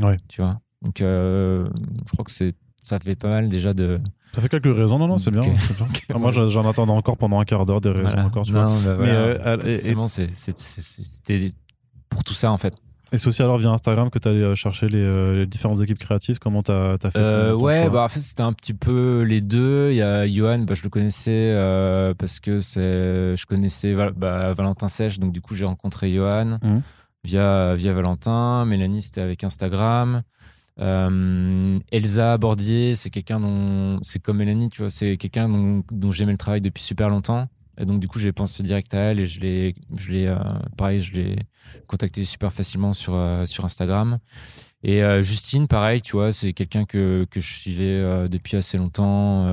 Ouais. 0.00 0.16
Tu 0.28 0.42
vois. 0.42 0.60
Donc, 0.82 0.96
je 0.98 1.68
crois 2.12 2.24
que 2.24 2.32
c'est 2.32 2.54
ça 2.82 2.98
fait 2.98 3.14
pas 3.16 3.28
mal 3.28 3.48
déjà 3.48 3.72
de. 3.74 4.00
Ça 4.34 4.40
fait 4.40 4.48
quelques 4.48 4.74
raisons, 4.74 4.98
non, 4.98 5.06
non, 5.06 5.18
c'est 5.18 5.30
bien. 5.30 5.42
Ah, 6.12 6.18
moi, 6.18 6.30
j'en 6.30 6.68
attendais 6.68 6.92
encore 6.92 7.16
pendant 7.16 7.38
un 7.38 7.44
quart 7.44 7.66
d'heure 7.66 7.80
des 7.80 7.90
raisons 7.90 8.18
encore, 8.18 8.44
tu 8.44 8.52
non, 8.52 8.66
vois. 8.66 8.94
Bah, 8.94 9.02
Mais 9.02 9.10
euh, 9.10 9.58
c'était 9.76 11.52
pour 12.08 12.24
tout 12.24 12.34
ça, 12.34 12.50
en 12.50 12.56
fait. 12.56 12.74
Et 13.12 13.18
c'est 13.18 13.28
aussi 13.28 13.42
alors 13.42 13.58
via 13.58 13.70
Instagram 13.70 14.08
que 14.10 14.18
tu 14.18 14.26
allé 14.26 14.40
euh, 14.40 14.54
chercher 14.54 14.88
les, 14.88 15.02
euh, 15.02 15.36
les, 15.36 15.46
différentes 15.46 15.80
équipes 15.82 15.98
créatives? 15.98 16.38
Comment 16.38 16.62
tu 16.62 16.72
as, 16.72 16.96
fait 16.98 17.16
euh, 17.16 17.54
Ouais, 17.54 17.90
bah, 17.90 18.04
en 18.04 18.08
fait, 18.08 18.20
c'était 18.20 18.42
un 18.42 18.54
petit 18.54 18.72
peu 18.72 19.22
les 19.22 19.42
deux. 19.42 19.90
Il 19.90 19.96
y 19.96 20.02
a 20.02 20.26
Johan, 20.26 20.60
bah, 20.60 20.74
je 20.74 20.82
le 20.82 20.88
connaissais 20.88 21.54
parce 22.18 22.40
que 22.40 22.60
je 22.60 23.46
connaissais 23.46 23.94
bah, 24.16 24.54
Valentin 24.54 24.88
Sèche, 24.88 25.18
donc 25.18 25.32
du 25.32 25.40
coup, 25.40 25.54
j'ai 25.54 25.66
rencontré 25.66 26.12
Johan 26.12 26.58
mmh. 26.62 26.78
via, 27.24 27.74
via 27.74 27.92
Valentin. 27.92 28.64
Mélanie, 28.64 29.02
c'était 29.02 29.20
avec 29.20 29.44
Instagram. 29.44 30.22
Euh, 30.80 31.78
Elsa 31.90 32.38
Bordier, 32.38 32.94
c'est 32.94 33.10
quelqu'un 33.10 33.40
dont. 33.40 33.98
C'est 34.02 34.20
comme 34.20 34.38
Mélanie, 34.38 34.70
tu 34.70 34.82
vois, 34.82 34.90
c'est 34.90 35.16
quelqu'un 35.16 35.48
dont, 35.48 35.84
dont 35.90 36.10
j'aimais 36.10 36.32
le 36.32 36.38
travail 36.38 36.60
depuis 36.60 36.82
super 36.82 37.08
longtemps. 37.08 37.48
Et 37.78 37.84
donc, 37.84 38.00
du 38.00 38.08
coup, 38.08 38.18
j'ai 38.18 38.32
pensé 38.32 38.62
direct 38.62 38.92
à 38.94 38.98
elle 38.98 39.20
et 39.20 39.26
je 39.26 39.40
l'ai, 39.40 39.74
je 39.96 40.10
l'ai, 40.10 40.26
euh, 40.26 40.36
pareil, 40.76 41.00
je 41.00 41.12
l'ai 41.14 41.36
contacté 41.86 42.24
super 42.24 42.52
facilement 42.52 42.92
sur, 42.92 43.14
euh, 43.14 43.46
sur 43.46 43.64
Instagram. 43.64 44.18
Et 44.84 45.00
Justine, 45.22 45.68
pareil, 45.68 46.02
tu 46.02 46.12
vois, 46.12 46.32
c'est 46.32 46.52
quelqu'un 46.52 46.84
que, 46.84 47.24
que 47.30 47.38
je 47.38 47.52
suivais 47.52 48.28
depuis 48.28 48.56
assez 48.56 48.76
longtemps. 48.76 49.46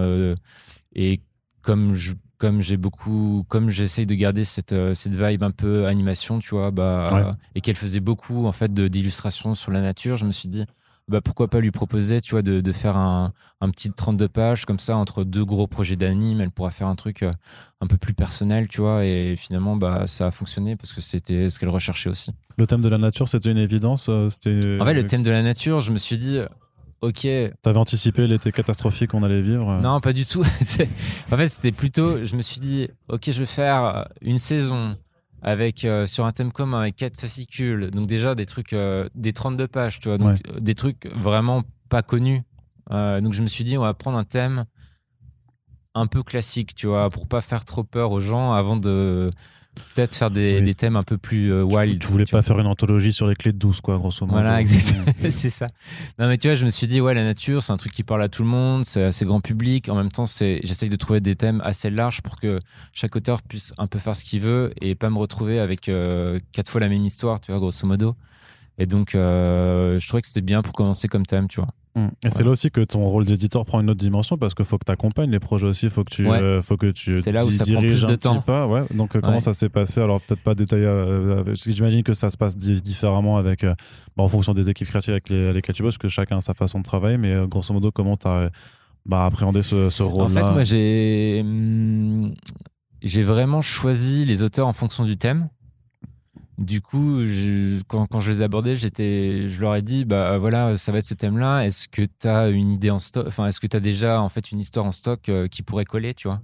et 0.96 1.22
comme 1.62 1.94
je, 1.94 2.14
comme 2.40 2.62
j'ai 2.62 2.78
beaucoup, 2.78 3.46
comme 3.48 3.70
j'essaye 3.70 4.08
de 4.08 4.16
garder 4.16 4.44
cette, 4.44 4.74
cette 4.96 5.16
vibe 5.16 5.44
un 5.44 5.52
peu 5.52 5.86
animation, 5.86 6.40
tu 6.40 6.56
vois, 6.56 6.72
bah, 6.72 7.38
et 7.54 7.62
qu'elle 7.62 7.76
faisait 7.76 8.00
beaucoup, 8.00 8.48
en 8.48 8.52
fait, 8.52 8.74
d'illustrations 8.74 9.54
sur 9.54 9.72
la 9.72 9.82
nature, 9.82 10.18
je 10.18 10.26
me 10.26 10.32
suis 10.32 10.50
dit, 10.50 10.66
bah, 11.10 11.22
pourquoi 11.22 11.48
pas 11.48 11.60
lui 11.60 11.72
proposer, 11.72 12.22
tu 12.22 12.32
vois, 12.32 12.42
de, 12.42 12.62
de 12.62 12.72
faire 12.72 12.96
un, 12.96 13.34
un, 13.62 13.70
petit 13.72 13.90
32 13.92 14.28
pages 14.28 14.66
comme 14.66 14.80
ça 14.80 14.96
entre 14.96 15.24
deux 15.24 15.44
gros 15.44 15.68
projets 15.68 15.96
d'anime. 15.96 16.42
Elle 16.42 16.52
pourra 16.52 16.70
faire 16.70 16.88
un 16.88 16.96
truc 16.96 17.24
euh, 17.24 17.32
un 17.82 17.88
peu 17.88 17.98
plus 17.98 18.14
personnel, 18.14 18.68
tu 18.68 18.82
vois. 18.82 19.06
Et 19.06 19.36
finalement, 19.36 19.76
bah, 19.76 20.08
ça 20.08 20.28
a 20.28 20.32
fonctionné 20.32 20.76
parce 20.76 20.94
que 20.94 21.02
c'était 21.02 21.50
ce 21.50 21.60
qu'elle 21.60 21.70
recherchait 21.70 22.10
aussi. 22.10 22.32
Le 22.58 22.68
thème 22.68 22.82
de 22.82 22.90
la 22.90 22.98
nature, 22.98 23.28
c'était 23.28 23.52
une 23.52 23.58
évidence 23.58 24.08
euh, 24.10 24.30
c'était... 24.30 24.80
En 24.80 24.86
fait, 24.86 24.94
le 24.94 25.06
thème 25.08 25.24
de 25.24 25.32
la 25.32 25.42
nature, 25.42 25.80
je 25.80 25.92
me 25.92 25.98
suis 25.98 26.18
dit, 26.18 26.40
ok. 27.02 27.28
T'avais 27.62 27.78
anticipé 27.78 28.28
l'été 28.28 28.52
catastrophique 28.52 29.12
qu'on 29.12 29.24
allait 29.24 29.42
vivre 29.42 29.70
euh 29.70 29.82
Non, 29.82 30.00
pas 30.00 30.14
du 30.14 30.26
tout. 30.26 30.44
en 31.32 31.38
fait, 31.38 31.48
c'était 31.48 31.72
plutôt, 31.72 32.24
je 32.24 32.36
me 32.36 32.42
suis 32.42 32.60
dit, 32.60 32.88
ok, 33.08 33.32
je 33.32 33.40
vais 33.40 33.46
faire 33.46 34.08
une 34.22 34.38
saison 34.38 34.96
avec 35.42 35.86
euh, 35.86 36.06
sur 36.06 36.26
un 36.26 36.32
thème 36.32 36.52
commun 36.52 36.82
avec 36.82 36.96
quatre 36.96 37.20
fascicules. 37.20 37.92
Donc 37.92 38.08
déjà 38.08 38.36
des 38.36 38.46
trucs 38.46 38.74
euh, 38.74 39.08
des 39.16 39.34
32 39.34 39.68
pages 39.68 40.00
tu 40.00 40.10
vois. 40.10 40.18
Donc 40.18 40.40
euh, 40.48 40.60
des 40.60 40.76
trucs 40.76 41.08
vraiment 41.16 41.64
pas 41.90 42.02
connus. 42.02 42.44
Donc 42.90 43.34
je 43.34 43.44
me 43.44 43.48
suis 43.48 43.64
dit 43.64 43.78
on 43.78 43.84
va 43.84 43.94
prendre 43.94 44.18
un 44.18 44.24
thème 44.24 44.66
un 45.94 46.08
peu 46.08 46.24
classique 46.24 46.74
tu 46.74 46.88
vois 46.88 47.10
pour 47.12 47.28
pas 47.28 47.42
faire 47.42 47.64
trop 47.64 47.84
peur 47.84 48.12
aux 48.12 48.20
gens 48.20 48.54
avant 48.54 48.78
de 48.78 49.30
peut-être 49.94 50.16
faire 50.16 50.32
des, 50.32 50.62
des, 50.62 50.76
thèmes 50.76 50.96
un 50.96 51.04
peu 51.04 51.18
plus 51.18 51.52
euh, 51.52 51.64
wild. 51.64 52.00
Tu, 52.00 52.08
voulais 52.08 52.26
pas 52.26 52.42
faire 52.42 52.60
une 52.60 52.68
anthologie 52.68 53.14
sur 53.14 53.28
les 53.28 53.36
clés 53.36 53.52
de 53.52 53.58
douce, 53.58 53.82
quoi, 53.82 53.98
grosso 53.98 54.26
modo. 54.26 54.34
Voilà, 54.34 54.62
exactement. 54.62 55.06
c'est 55.30 55.50
ça. 55.50 55.68
Non, 56.18 56.28
mais 56.28 56.38
tu 56.38 56.48
vois, 56.48 56.56
je 56.56 56.66
me 56.66 56.70
suis 56.70 56.88
dit, 56.88 57.02
ouais, 57.02 57.14
la 57.14 57.24
nature, 57.24 57.64
c'est 57.64 57.74
un 57.74 57.78
truc 57.78 57.92
qui 57.92 58.04
parle 58.04 58.22
à 58.24 58.30
tout 58.30 58.44
le 58.44 58.50
monde, 58.50 58.86
c'est 58.86 59.04
assez 59.04 59.26
grand 59.26 59.42
public. 59.42 59.90
En 59.90 59.96
même 59.96 60.12
temps, 60.12 60.26
c'est, 60.26 60.60
j'essaye 60.64 60.90
de 60.90 60.96
trouver 60.96 61.22
des 61.22 61.36
thèmes 61.36 61.62
assez 61.64 61.90
larges 61.90 62.22
pour 62.22 62.40
que 62.40 62.60
chaque 62.94 63.16
auteur 63.16 63.42
puisse 63.42 63.74
un 63.78 63.88
peu 63.88 64.00
faire 64.00 64.16
ce 64.16 64.24
qu'il 64.24 64.42
veut 64.42 64.74
et 64.82 64.96
pas 64.96 65.10
me 65.10 65.18
retrouver 65.18 65.60
avec 65.60 65.90
euh, 65.90 66.40
quatre 66.52 66.70
fois 66.70 66.82
la 66.82 66.90
même 66.90 67.06
histoire, 67.06 67.40
tu 67.40 67.52
vois, 67.52 67.60
grosso 67.60 67.86
modo. 67.88 68.16
Et 68.78 68.86
donc, 68.86 69.14
euh, 69.14 70.00
je 70.00 70.08
trouvais 70.08 70.22
que 70.22 70.28
c'était 70.28 70.42
bien 70.42 70.62
pour 70.62 70.74
commencer 70.74 71.08
comme 71.08 71.26
thème, 71.26 71.48
tu 71.48 71.60
vois. 71.60 71.70
Mm. 71.96 72.08
Et 72.24 72.30
c'est 72.30 72.44
là 72.44 72.52
aussi 72.52 72.70
que 72.70 72.82
ton 72.82 73.02
rôle 73.02 73.26
d'éditeur 73.26 73.66
prend 73.66 73.82
une 73.82 73.90
autre 73.90 74.00
dimension 74.00 74.38
parce 74.38 74.54
qu'il 74.54 74.66
faut 74.66 74.78
que 74.78 74.86
tu 74.86 74.92
accompagnes 74.92 75.32
les 75.32 75.40
projets 75.40 75.68
aussi, 75.68 75.90
faut 75.90 76.04
que 76.04 76.14
tu, 76.14 76.30
euh, 76.30 76.62
faut 76.62 76.78
que 76.78 76.92
tu 76.92 77.22
c'est 77.22 77.32
là 77.32 77.46
où 77.46 77.52
ça 77.52 77.66
prend 77.66 77.82
plus 77.82 78.06
de 78.06 78.16
temps. 78.16 78.42
Pas, 78.42 78.68
ouais. 78.68 78.84
Donc 78.94 79.16
euh, 79.16 79.22
comment 79.22 79.40
ça 79.40 79.54
s'est 79.54 79.70
passé? 79.70 80.02
Alors 80.02 80.22
peut-être 80.22 80.42
pas 80.42 80.56
détailler. 80.56 80.86
Euh, 80.86 81.56
j'imagine 81.56 82.04
que 82.04 82.14
ça 82.14 82.30
se 82.30 82.38
passe 82.38 82.56
différemment 82.56 83.38
avec, 83.38 83.64
bah, 83.64 83.76
en 84.18 84.28
fonction 84.28 84.54
des 84.54 84.70
équipes 84.70 84.88
créatives 84.88 85.14
avec 85.14 85.30
les, 85.30 85.54
lesquelles 85.54 85.76
tu 85.76 85.84
bosses, 85.84 85.98
que 85.98 86.08
chacun 86.08 86.38
a 86.38 86.42
sa 86.42 86.54
façon 86.54 86.80
de 86.80 86.84
travailler. 86.84 87.18
Mais 87.18 87.36
grosso 87.48 87.74
modo, 87.74 87.92
comment 87.92 88.18
tu 88.18 88.28
as 88.28 88.50
bah, 89.06 89.26
appréhendé 89.26 89.64
ce, 89.64 89.90
ce 89.90 90.04
rôle-là 90.04 90.42
En 90.42 90.46
fait, 90.46 90.52
moi 90.52 90.64
j'ai 90.64 91.42
hum, 91.42 92.34
j'ai 93.02 93.24
vraiment 93.24 93.62
choisi 93.62 94.26
les 94.26 94.44
auteurs 94.44 94.68
en 94.68 94.74
fonction 94.74 95.06
du 95.06 95.18
thème. 95.18 95.50
Du 96.60 96.82
coup, 96.82 97.22
quand, 97.88 98.06
quand, 98.08 98.20
je 98.20 98.32
les 98.32 98.42
ai 98.42 98.44
abordés, 98.44 98.76
j'étais, 98.76 99.48
je 99.48 99.62
leur 99.62 99.78
ai 99.78 99.82
dit, 99.82 100.04
bah 100.04 100.38
voilà, 100.38 100.76
ça 100.76 100.92
va 100.92 100.98
être 100.98 101.06
ce 101.06 101.14
thème-là. 101.14 101.66
Est-ce 101.66 101.88
que 101.88 102.02
tu 102.02 102.28
as 102.28 102.50
une 102.50 102.70
idée 102.70 102.90
en 102.92 103.00
stock 103.00 103.26
Enfin, 103.28 103.48
est-ce 103.48 103.62
que 103.62 103.68
tu 103.68 103.78
as 103.78 103.80
déjà 103.80 104.22
en 104.22 104.28
fait 104.28 104.52
une 104.52 104.60
histoire 104.60 104.86
en 104.86 104.92
stock 104.92 105.30
euh, 105.30 105.48
qui 105.48 105.64
pourrait 105.64 105.86
coller, 105.86 106.14
tu 106.14 106.28
vois? 106.28 106.42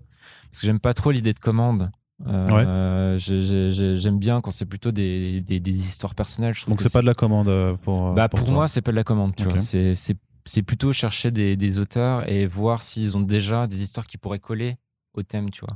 Parce 0.49 0.61
que 0.61 0.67
j'aime 0.67 0.79
pas 0.79 0.93
trop 0.93 1.11
l'idée 1.11 1.33
de 1.33 1.39
commande. 1.39 1.91
Euh, 2.27 3.17
J'aime 3.19 4.17
bien 4.17 4.39
quand 4.39 4.51
c'est 4.51 4.65
plutôt 4.65 4.93
des, 4.93 5.41
des, 5.41 5.59
des, 5.59 5.71
histoires 5.77 6.15
personnelles. 6.15 6.55
Donc 6.69 6.81
c'est 6.81 6.93
pas 6.93 7.01
de 7.01 7.07
la 7.07 7.13
commande 7.13 7.49
euh, 7.49 7.75
pour. 7.75 8.13
Bah 8.13 8.29
pour, 8.29 8.49
moi, 8.49 8.69
c'est 8.69 8.81
pas 8.81 8.91
de 8.91 8.95
la 8.95 9.03
commande, 9.03 9.35
tu 9.35 9.43
vois. 9.43 9.59
C'est 9.59 10.61
plutôt 10.63 10.93
chercher 10.93 11.31
des, 11.31 11.57
des 11.57 11.77
auteurs 11.77 12.29
et 12.31 12.47
voir 12.47 12.83
s'ils 12.83 13.17
ont 13.17 13.21
déjà 13.21 13.67
des 13.67 13.83
histoires 13.83 14.07
qui 14.07 14.17
pourraient 14.17 14.39
coller 14.39 14.77
au 15.13 15.23
thème, 15.23 15.49
tu 15.49 15.59
vois 15.59 15.75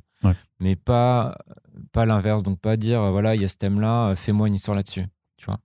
mais 0.60 0.76
pas, 0.76 1.38
pas 1.92 2.06
l'inverse. 2.06 2.44
Donc, 2.44 2.60
pas 2.60 2.78
dire, 2.78 3.02
euh, 3.02 3.12
voilà, 3.12 3.36
il 3.36 3.42
y 3.42 3.46
a 3.46 3.48
ce 3.48 3.58
thème-là, 3.58 4.10
euh, 4.10 4.16
fais-moi 4.16 4.48
une 4.48 4.56
histoire 4.56 4.76
là-dessus. 4.76 5.06
Tu 5.38 5.46
vois. 5.46 5.60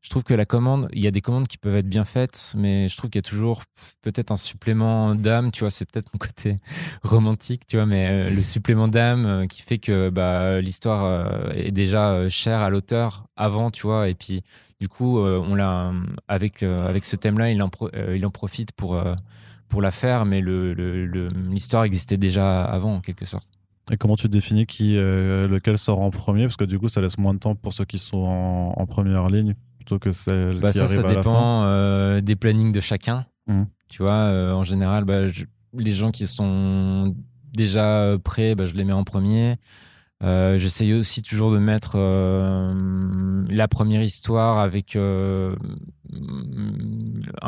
Je 0.00 0.10
trouve 0.10 0.24
que 0.24 0.34
la 0.34 0.46
commande, 0.46 0.88
il 0.92 1.00
y 1.00 1.06
a 1.06 1.12
des 1.12 1.20
commandes 1.20 1.46
qui 1.46 1.58
peuvent 1.58 1.76
être 1.76 1.88
bien 1.88 2.04
faites, 2.04 2.54
mais 2.56 2.88
je 2.88 2.96
trouve 2.96 3.08
qu'il 3.08 3.18
y 3.18 3.24
a 3.26 3.28
toujours 3.28 3.62
peut-être 4.00 4.32
un 4.32 4.36
supplément 4.36 5.14
d'âme, 5.14 5.52
tu 5.52 5.60
vois, 5.60 5.70
c'est 5.70 5.84
peut-être 5.84 6.12
mon 6.12 6.18
côté 6.18 6.58
romantique, 7.04 7.66
tu 7.68 7.76
vois, 7.76 7.86
mais 7.86 8.08
euh, 8.08 8.30
le 8.30 8.42
supplément 8.42 8.88
d'âme 8.88 9.46
qui 9.46 9.62
fait 9.62 9.78
que 9.78 10.10
bah, 10.10 10.60
l'histoire 10.60 11.52
est 11.54 11.70
déjà 11.70 12.28
chère 12.28 12.62
à 12.62 12.70
l'auteur 12.70 13.26
avant, 13.36 13.70
tu 13.70 13.82
vois, 13.82 14.08
et 14.08 14.14
puis 14.14 14.42
du 14.80 14.88
coup, 14.88 15.20
on 15.20 15.54
l'a 15.54 15.92
avec, 16.26 16.64
avec 16.64 17.04
ce 17.04 17.14
thème-là, 17.14 17.52
il, 17.52 17.62
en 17.62 17.70
il 18.12 18.26
en 18.26 18.30
profite 18.30 18.72
pour, 18.72 19.00
pour 19.68 19.82
la 19.82 19.92
faire, 19.92 20.24
mais 20.24 20.40
l'histoire 20.42 21.84
existait 21.84 22.16
déjà 22.16 22.64
avant, 22.64 22.96
en 22.96 23.00
quelque 23.00 23.24
sorte. 23.24 23.52
Et 23.90 23.96
comment 23.96 24.14
tu 24.16 24.28
définis 24.28 24.66
qui, 24.66 24.96
euh, 24.96 25.48
lequel 25.48 25.76
sort 25.76 26.00
en 26.00 26.10
premier? 26.10 26.44
Parce 26.44 26.56
que 26.56 26.64
du 26.64 26.78
coup, 26.78 26.88
ça 26.88 27.00
laisse 27.00 27.18
moins 27.18 27.34
de 27.34 27.40
temps 27.40 27.56
pour 27.56 27.72
ceux 27.72 27.84
qui 27.84 27.98
sont 27.98 28.18
en, 28.18 28.86
première 28.86 29.28
ligne 29.28 29.54
plutôt 29.76 29.98
que 29.98 30.12
celle 30.12 30.60
bah 30.60 30.70
qui 30.70 30.78
ça, 30.78 30.86
ça 30.86 31.02
dépend 31.02 31.64
euh, 31.64 32.20
des 32.20 32.36
plannings 32.36 32.70
de 32.70 32.80
chacun. 32.80 33.26
Mmh. 33.48 33.64
Tu 33.88 34.02
vois, 34.02 34.12
euh, 34.12 34.52
en 34.52 34.62
général, 34.62 35.04
bah, 35.04 35.22
les 35.76 35.90
gens 35.90 36.12
qui 36.12 36.28
sont 36.28 37.16
déjà 37.52 38.16
prêts, 38.22 38.54
bah, 38.54 38.64
je 38.64 38.74
les 38.74 38.84
mets 38.84 38.92
en 38.92 39.04
premier. 39.04 39.56
J'essaye 40.22 40.94
aussi 40.94 41.20
toujours 41.22 41.50
de 41.50 41.58
mettre 41.58 41.98
la 43.48 43.66
première 43.66 44.02
histoire 44.02 44.60
avec 44.60 44.96
un 44.96 45.56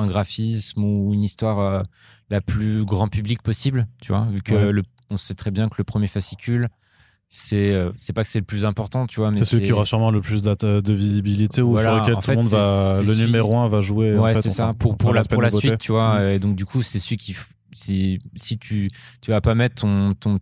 graphisme 0.06 0.82
ou 0.82 1.14
une 1.14 1.22
histoire 1.22 1.84
la 2.30 2.40
plus 2.40 2.84
grand 2.84 3.06
public 3.06 3.42
possible, 3.42 3.86
tu 4.00 4.10
vois, 4.10 4.26
vu 4.32 4.42
que 4.42 4.54
le 4.54 4.82
on 5.10 5.16
sait 5.16 5.34
très 5.34 5.50
bien 5.50 5.68
que 5.68 5.76
le 5.78 5.84
premier 5.84 6.06
fascicule, 6.06 6.68
c'est 7.28 7.72
euh, 7.72 7.90
c'est 7.96 8.12
pas 8.12 8.22
que 8.22 8.28
c'est 8.28 8.38
le 8.38 8.44
plus 8.44 8.64
important, 8.64 9.06
tu 9.06 9.20
vois, 9.20 9.30
mais 9.30 9.40
c'est 9.40 9.56
celui 9.56 9.66
qui 9.66 9.72
aura 9.72 9.84
sûrement 9.84 10.10
le 10.10 10.20
plus 10.20 10.42
de, 10.42 10.92
visibilité 10.92 11.62
ou 11.62 11.78
sur 11.78 11.94
lequel 11.94 12.14
tout 12.16 12.30
le 12.30 12.36
monde 12.36 12.46
va, 12.46 13.00
le 13.06 13.14
numéro 13.14 13.56
1 13.56 13.68
va 13.68 13.80
jouer. 13.80 14.16
Ouais, 14.16 14.34
c'est 14.34 14.50
ça. 14.50 14.74
Pour, 14.78 14.96
pour 14.96 15.12
la, 15.12 15.24
pour 15.24 15.42
la 15.42 15.50
suite, 15.50 15.78
tu 15.78 15.92
vois. 15.92 16.20
Mm. 16.20 16.28
Et 16.28 16.38
donc, 16.38 16.56
du 16.56 16.64
coup, 16.64 16.82
c'est 16.82 16.98
celui 16.98 17.16
qui, 17.16 17.36
si, 17.72 18.18
si 18.36 18.58
tu, 18.58 18.88
tu 19.20 19.30
vas 19.30 19.40
pas 19.40 19.54
mettre 19.54 19.76
ton, 19.76 20.12
ton, 20.12 20.38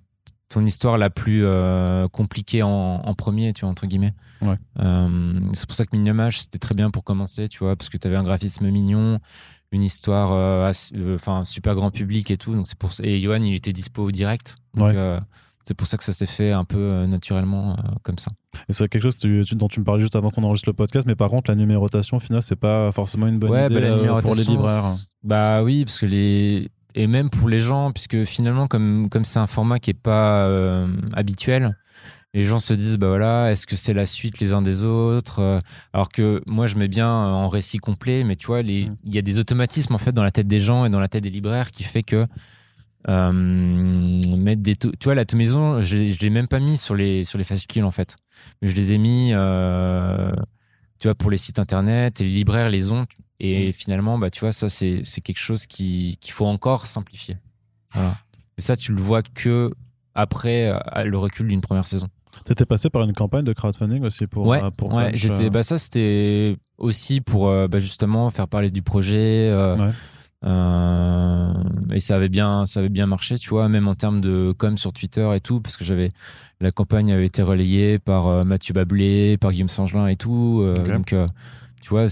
ton 0.52 0.64
histoire 0.64 0.98
la 0.98 1.10
plus 1.10 1.44
euh, 1.44 2.08
compliquée 2.08 2.62
en, 2.62 3.14
premier, 3.14 3.52
tu 3.52 3.62
vois, 3.62 3.70
entre 3.70 3.86
guillemets. 3.86 4.14
Ouais. 4.40 4.56
Euh, 4.80 5.40
c'est 5.52 5.66
pour 5.66 5.74
ça 5.74 5.84
que 5.84 5.96
Miniamage, 5.96 6.42
c'était 6.42 6.58
très 6.58 6.74
bien 6.74 6.90
pour 6.90 7.04
commencer, 7.04 7.48
tu 7.48 7.60
vois, 7.60 7.76
parce 7.76 7.88
que 7.88 7.96
tu 7.96 8.06
avais 8.06 8.16
un 8.16 8.22
graphisme 8.22 8.68
mignon, 8.70 9.18
une 9.72 9.82
histoire, 9.82 10.62
enfin 11.14 11.44
super 11.44 11.74
grand 11.74 11.90
public 11.90 12.30
et 12.30 12.36
tout. 12.36 12.54
Donc 12.54 12.66
c'est 12.66 12.78
pour 12.78 12.90
et 13.02 13.18
Johan 13.20 13.42
il 13.42 13.54
était 13.54 13.72
dispo 13.72 14.10
direct. 14.10 14.56
Donc, 14.74 14.94
c'est 15.64 15.74
pour 15.74 15.86
ça 15.86 15.96
que 15.96 16.02
ça 16.02 16.12
s'est 16.12 16.26
fait 16.26 16.50
un 16.50 16.64
peu 16.64 17.06
naturellement 17.06 17.76
comme 18.02 18.18
ça. 18.18 18.30
Et 18.68 18.72
c'est 18.72 18.88
quelque 18.88 19.02
chose 19.02 19.16
dont 19.54 19.68
tu 19.68 19.80
me 19.80 19.84
parlais 19.84 20.02
juste 20.02 20.16
avant 20.16 20.30
qu'on 20.30 20.42
enregistre 20.42 20.68
le 20.68 20.74
podcast, 20.74 21.06
mais 21.06 21.14
par 21.14 21.30
contre, 21.30 21.50
la 21.50 21.54
numérotation, 21.54 22.16
au 22.16 22.20
final, 22.20 22.42
c'est 22.42 22.56
pas 22.56 22.90
forcément 22.90 23.28
une 23.28 23.38
bonne 23.38 23.50
idée 23.50 23.80
bah, 23.80 24.20
pour 24.22 24.34
les 24.34 24.44
libraires. 24.44 24.96
Bah 25.22 25.62
oui, 25.62 25.84
parce 25.84 25.98
que 25.98 26.06
les 26.06 26.68
et 26.94 27.06
même 27.06 27.30
pour 27.30 27.48
les 27.48 27.58
gens, 27.58 27.92
puisque 27.92 28.24
finalement, 28.24 28.66
comme 28.66 29.08
comme 29.08 29.24
c'est 29.24 29.38
un 29.38 29.46
format 29.46 29.78
qui 29.78 29.90
est 29.90 29.94
pas 29.94 30.46
euh, 30.46 30.86
habituel, 31.14 31.76
les 32.34 32.44
gens 32.44 32.60
se 32.60 32.72
disent 32.72 32.96
bah 32.96 33.08
voilà, 33.08 33.50
est-ce 33.50 33.66
que 33.66 33.76
c'est 33.76 33.94
la 33.94 34.06
suite 34.06 34.40
les 34.40 34.52
uns 34.52 34.62
des 34.62 34.84
autres 34.84 35.40
euh, 35.40 35.60
Alors 35.92 36.08
que 36.08 36.42
moi, 36.46 36.66
je 36.66 36.76
mets 36.76 36.88
bien 36.88 37.10
en 37.10 37.48
récit 37.48 37.78
complet, 37.78 38.24
mais 38.24 38.36
tu 38.36 38.46
vois, 38.46 38.62
mm. 38.62 38.66
il 38.66 39.14
y 39.14 39.18
a 39.18 39.22
des 39.22 39.38
automatismes 39.38 39.94
en 39.94 39.98
fait 39.98 40.12
dans 40.12 40.22
la 40.22 40.30
tête 40.30 40.46
des 40.46 40.60
gens 40.60 40.84
et 40.84 40.90
dans 40.90 41.00
la 41.00 41.08
tête 41.08 41.22
des 41.22 41.30
libraires 41.30 41.70
qui 41.70 41.84
fait 41.84 42.02
que 42.02 42.24
euh, 43.08 43.32
mettre 43.32 44.62
des 44.62 44.76
tu 44.76 44.90
vois 45.04 45.14
la 45.14 45.24
maison, 45.34 45.80
je, 45.80 46.08
je 46.08 46.20
l'ai 46.20 46.30
même 46.30 46.48
pas 46.48 46.60
mis 46.60 46.78
sur 46.78 46.94
les 46.94 47.24
sur 47.24 47.36
les 47.36 47.44
fascicules 47.44 47.84
en 47.84 47.90
fait, 47.90 48.16
mais 48.60 48.68
je 48.68 48.74
les 48.74 48.92
ai 48.92 48.98
mis. 48.98 49.30
tu 50.98 51.08
vois, 51.08 51.14
pour 51.14 51.30
les 51.30 51.36
sites 51.36 51.58
internet 51.58 52.20
et 52.20 52.24
les 52.24 52.30
libraires 52.30 52.70
les 52.70 52.92
ont 52.92 53.06
et 53.42 53.70
mm. 53.70 53.72
finalement, 53.72 54.18
bah, 54.18 54.30
tu 54.30 54.40
vois, 54.40 54.52
ça, 54.52 54.68
c'est 54.70 55.02
quelque 55.22 55.40
chose 55.40 55.66
qu'il 55.66 56.16
faut 56.28 56.46
encore 56.46 56.86
simplifier. 56.86 57.36
Voilà. 57.92 58.16
Ça, 58.56 58.76
tu 58.76 58.92
le 58.92 59.02
vois 59.02 59.22
que 59.22 59.72
après 60.14 60.68
euh, 60.68 61.04
le 61.04 61.18
recul 61.18 61.48
d'une 61.48 61.60
première 61.60 61.86
saison. 61.86 62.08
T'étais 62.44 62.66
passé 62.66 62.90
par 62.90 63.02
une 63.02 63.12
campagne 63.12 63.44
de 63.44 63.52
crowdfunding 63.52 64.02
aussi 64.04 64.26
pour 64.26 64.46
ouais, 64.46 64.62
euh, 64.62 64.70
pour 64.70 64.92
ouais 64.94 65.10
j'étais 65.14 65.46
euh 65.46 65.50
bah 65.50 65.62
ça 65.62 65.78
c'était 65.78 66.56
aussi 66.78 67.20
pour 67.20 67.48
bah, 67.68 67.78
justement 67.78 68.30
faire 68.30 68.48
parler 68.48 68.70
du 68.70 68.82
projet 68.82 69.48
et 70.44 72.00
ça 72.00 72.16
avait 72.16 72.28
bien 72.28 72.66
ça 72.66 72.80
avait 72.80 72.88
bien 72.88 73.06
marché 73.06 73.38
tu 73.38 73.50
vois 73.50 73.68
même 73.68 73.86
en 73.86 73.94
termes 73.94 74.20
de 74.20 74.52
com 74.56 74.76
sur 74.78 74.92
Twitter 74.92 75.30
et 75.34 75.40
tout 75.40 75.60
parce 75.60 75.76
que 75.76 75.84
j'avais 75.84 76.10
la 76.60 76.72
campagne 76.72 77.12
avait 77.12 77.26
été 77.26 77.42
relayée 77.42 77.98
par 77.98 78.44
Mathieu 78.44 78.74
Bablé 78.74 79.36
par 79.38 79.52
Guillaume 79.52 79.68
Sangelin 79.68 80.06
et 80.08 80.16
tout 80.16 80.64
donc 80.92 81.14
tu 81.82 81.88
vois, 81.88 82.06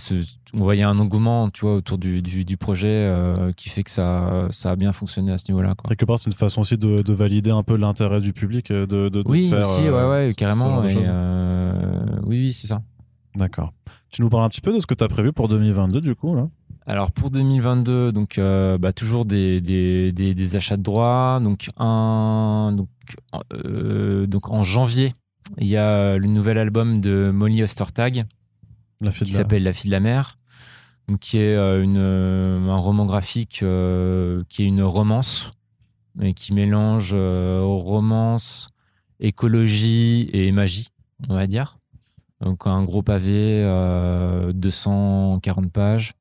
on 0.55 0.65
voyait 0.65 0.83
un 0.83 0.99
engouement, 0.99 1.49
tu 1.49 1.61
vois, 1.61 1.77
autour 1.77 1.97
du, 1.97 2.23
du, 2.23 2.57
projet 2.57 2.89
euh, 2.89 3.53
qui 3.53 3.69
fait 3.69 3.85
que 3.85 3.91
ça, 3.91 4.49
ça 4.51 4.73
a 4.73 4.77
bien 4.77 4.93
fonctionné 4.93 5.31
à 5.31 5.39
ce 5.39 5.51
niveau-là. 5.51 5.77
Quelque 5.87 6.05
part, 6.05 6.19
c'est 6.19 6.29
une 6.29 6.37
façon 6.37 6.63
aussi 6.63 6.77
de, 6.77 7.03
de 7.03 7.15
valider 7.15 7.51
un 7.51 7.63
peu 7.63 7.77
l'intérêt 7.77 8.21
du 8.21 8.33
public, 8.33 8.73
euh, 8.73 8.85
de, 8.85 9.09
de, 9.09 9.23
oui, 9.27 9.49
faire, 9.49 9.61
aussi, 9.61 9.83
ouais, 9.83 9.89
euh, 9.91 10.11
ouais, 10.29 10.35
carrément. 10.35 10.81
oui, 10.81 10.97
oui, 12.27 12.53
c'est 12.53 12.67
ça. 12.67 12.83
D'accord. 13.37 13.73
Tu 14.11 14.23
nous 14.23 14.29
parles 14.29 14.43
un 14.43 14.49
petit 14.49 14.61
peu 14.61 14.75
de 14.75 14.81
ce 14.81 14.89
que 14.89 14.95
tu 14.95 15.05
as 15.05 15.09
prévu 15.09 15.33
pour 15.33 15.47
2022, 15.47 16.01
du 16.01 16.17
coup, 16.17 16.35
là? 16.35 16.49
Alors 16.85 17.13
pour 17.13 17.31
2022, 17.31 18.11
donc 18.11 18.41
bah, 18.81 18.93
toujours 18.93 19.25
des, 19.25 19.61
des, 19.61 20.11
des, 20.11 20.57
achats 20.57 20.77
de 20.77 20.83
droits. 20.83 21.39
Donc 21.41 21.69
un 21.77 22.75
donc, 22.77 22.89
donc 24.29 24.51
en 24.51 24.65
janvier, 24.65 25.15
il 25.59 25.69
y 25.69 25.77
a 25.77 26.19
le 26.19 26.27
nouvel 26.27 26.59
album 26.59 27.01
de 27.01 27.31
Molly 27.33 27.63
Ostertag 27.63 28.25
qui 29.09 29.27
s'appelle 29.27 29.63
La 29.63 29.73
fille 29.73 29.91
de 29.91 29.95
la 29.95 30.01
mer, 30.01 30.37
qui 31.21 31.39
est 31.39 31.57
euh, 31.57 31.83
une, 31.83 31.99
euh, 31.99 32.69
un 32.69 32.77
roman 32.77 33.07
graphique 33.07 33.61
euh, 33.63 34.45
qui 34.49 34.63
est 34.63 34.67
une 34.67 34.83
romance, 34.83 35.53
et 36.21 36.35
qui 36.35 36.53
mélange 36.55 37.15
romance, 37.15 38.69
écologie 39.21 40.29
et 40.33 40.53
magie, 40.53 40.89
on 41.29 41.35
va 41.35 41.47
dire. 41.47 41.79
Donc 42.41 42.67
un 42.67 42.83
gros 42.85 43.03
pavé, 43.03 43.63
240 44.55 45.71
pages. 45.73 46.15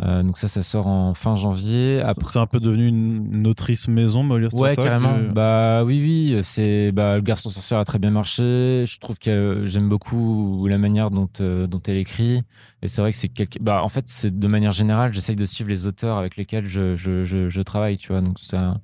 Euh, 0.00 0.22
donc 0.22 0.38
ça, 0.38 0.48
ça 0.48 0.62
sort 0.62 0.86
en 0.86 1.12
fin 1.12 1.34
janvier. 1.34 2.02
C'est 2.24 2.38
un 2.38 2.46
peu 2.46 2.60
devenu 2.60 2.88
une, 2.88 3.46
autrice 3.46 3.88
maison, 3.88 4.22
Molly 4.22 4.48
Ouais, 4.54 4.74
carrément. 4.74 5.18
Bah 5.34 5.84
oui, 5.84 6.00
oui. 6.00 6.40
C'est 6.42 6.92
bah, 6.92 7.16
le 7.16 7.22
garçon 7.22 7.50
sorcière 7.50 7.78
a 7.78 7.84
très 7.84 7.98
bien 7.98 8.10
marché. 8.10 8.84
Je 8.86 8.98
trouve 8.98 9.18
que 9.18 9.64
j'aime 9.66 9.88
beaucoup 9.88 10.66
la 10.68 10.78
manière 10.78 11.10
dont 11.10 11.28
euh, 11.40 11.66
dont 11.66 11.82
elle 11.86 11.98
écrit. 11.98 12.42
Et 12.80 12.88
c'est 12.88 13.02
vrai 13.02 13.12
que 13.12 13.18
c'est 13.18 13.28
quelque... 13.28 13.58
bah 13.60 13.82
en 13.84 13.88
fait 13.88 14.08
c'est 14.08 14.36
de 14.36 14.46
manière 14.48 14.72
générale, 14.72 15.12
j'essaye 15.12 15.36
de 15.36 15.44
suivre 15.44 15.70
les 15.70 15.86
auteurs 15.86 16.16
avec 16.16 16.36
lesquels 16.36 16.66
je 16.66 16.94
je, 16.94 17.22
je, 17.24 17.62
travaille, 17.62 17.98
tu 17.98 18.08
vois. 18.08 18.22
Donc 18.22 18.38
ça, 18.40 18.78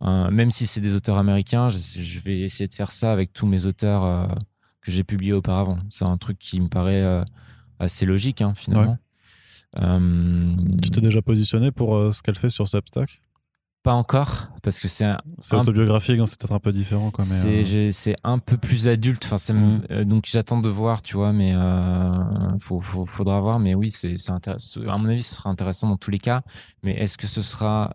même 0.00 0.50
si 0.50 0.66
c'est 0.66 0.80
des 0.80 0.94
auteurs 0.94 1.18
américains, 1.18 1.68
je, 1.68 2.20
vais 2.20 2.40
essayer 2.40 2.68
de 2.68 2.74
faire 2.74 2.92
ça 2.92 3.12
avec 3.12 3.32
tous 3.32 3.46
mes 3.46 3.66
auteurs 3.66 4.04
euh, 4.04 4.26
que 4.80 4.92
j'ai 4.92 5.02
publiés 5.02 5.32
auparavant. 5.32 5.78
C'est 5.90 6.04
un 6.04 6.16
truc 6.16 6.38
qui 6.38 6.60
me 6.60 6.68
paraît 6.68 7.04
assez 7.78 8.06
logique 8.06 8.42
hein, 8.42 8.52
finalement. 8.54 8.92
Euh, 8.92 9.05
tu 9.76 10.90
t'es 10.90 11.00
déjà 11.00 11.22
positionné 11.22 11.70
pour 11.70 11.96
euh, 11.96 12.12
ce 12.12 12.22
qu'elle 12.22 12.36
fait 12.36 12.50
sur 12.50 12.68
Substack? 12.68 13.22
Pas 13.82 13.94
encore 13.94 14.48
parce 14.64 14.80
que 14.80 14.88
c'est 14.88 15.04
un, 15.04 15.18
c'est 15.38 15.54
autobiographique 15.54 16.20
c'est 16.26 16.40
peut-être 16.40 16.54
un 16.54 16.58
peu 16.58 16.72
différent 16.72 17.12
quoi 17.12 17.24
c'est, 17.24 17.62
euh, 17.62 17.90
c'est 17.92 18.16
un 18.24 18.40
peu 18.40 18.56
plus 18.56 18.88
adulte 18.88 19.28
enfin 19.30 19.54
mm. 19.54 20.02
donc 20.02 20.24
j'attends 20.26 20.60
de 20.60 20.68
voir 20.68 21.02
tu 21.02 21.16
vois 21.16 21.32
mais 21.32 21.54
faut, 22.58 22.80
faudra 22.80 23.38
voir 23.38 23.60
mais 23.60 23.76
oui 23.76 23.92
c'est, 23.92 24.16
c'est 24.16 24.32
intéressant 24.32 24.80
à 24.88 24.98
mon 24.98 25.08
avis 25.08 25.22
ce 25.22 25.36
sera 25.36 25.50
intéressant 25.50 25.88
dans 25.88 25.96
tous 25.96 26.10
les 26.10 26.18
cas 26.18 26.42
mais 26.82 26.94
est-ce 26.94 27.16
que 27.16 27.28
ce 27.28 27.42
sera 27.42 27.94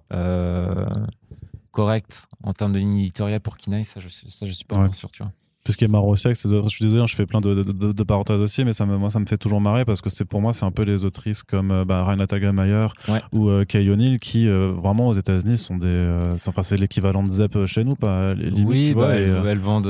correct 1.71 2.29
en 2.41 2.53
termes 2.53 2.71
de 2.71 2.79
ligne 2.79 2.99
éditoriale 2.99 3.41
pour 3.41 3.57
Kinaï 3.57 3.83
ça 3.83 3.99
je 3.99 4.07
ça 4.07 4.45
je 4.45 4.51
suis 4.53 4.63
pas 4.63 4.93
sûr 4.93 5.11
tu 5.11 5.23
vois 5.23 5.33
ce 5.69 5.77
qui 5.77 5.85
est 5.85 5.87
marrant 5.87 6.07
aussi 6.07 6.27
avec 6.27 6.37
ces 6.37 6.51
autrices, 6.51 6.71
je 6.71 6.75
suis 6.77 6.85
désolé, 6.85 7.03
hein, 7.03 7.07
je 7.07 7.15
fais 7.15 7.27
plein 7.27 7.39
de, 7.39 7.53
de, 7.63 8.03
parenthèses 8.03 8.39
aussi, 8.39 8.65
mais 8.65 8.73
ça 8.73 8.85
me, 8.85 8.97
moi, 8.97 9.11
ça 9.11 9.19
me 9.19 9.27
fait 9.27 9.37
toujours 9.37 9.61
marrer 9.61 9.85
parce 9.85 10.01
que 10.01 10.09
c'est 10.09 10.25
pour 10.25 10.41
moi, 10.41 10.53
c'est 10.53 10.65
un 10.65 10.71
peu 10.71 10.81
les 10.81 11.05
autrices 11.05 11.43
comme 11.43 11.71
euh, 11.71 11.85
bah, 11.85 12.03
Renata 12.03 12.39
Mayer 12.51 12.87
ou 13.31 13.49
euh, 13.49 13.63
Kay 13.63 13.87
O'Neill 13.89 14.19
qui, 14.19 14.47
euh, 14.47 14.71
vraiment, 14.71 15.09
aux 15.09 15.13
États-Unis, 15.13 15.57
sont 15.59 15.77
des. 15.77 16.19
enfin, 16.47 16.63
c'est 16.63 16.77
l'équivalent 16.77 17.23
de 17.23 17.29
Zep 17.29 17.65
chez 17.65 17.83
nous, 17.83 17.95
pas 17.95 18.33
les 18.33 18.49
Oui, 18.63 18.93
bah, 18.95 19.15
elles, 19.15 19.59
vendent 19.59 19.87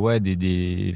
ouais, 0.00 0.18
des. 0.18 0.36
Des, 0.36 0.94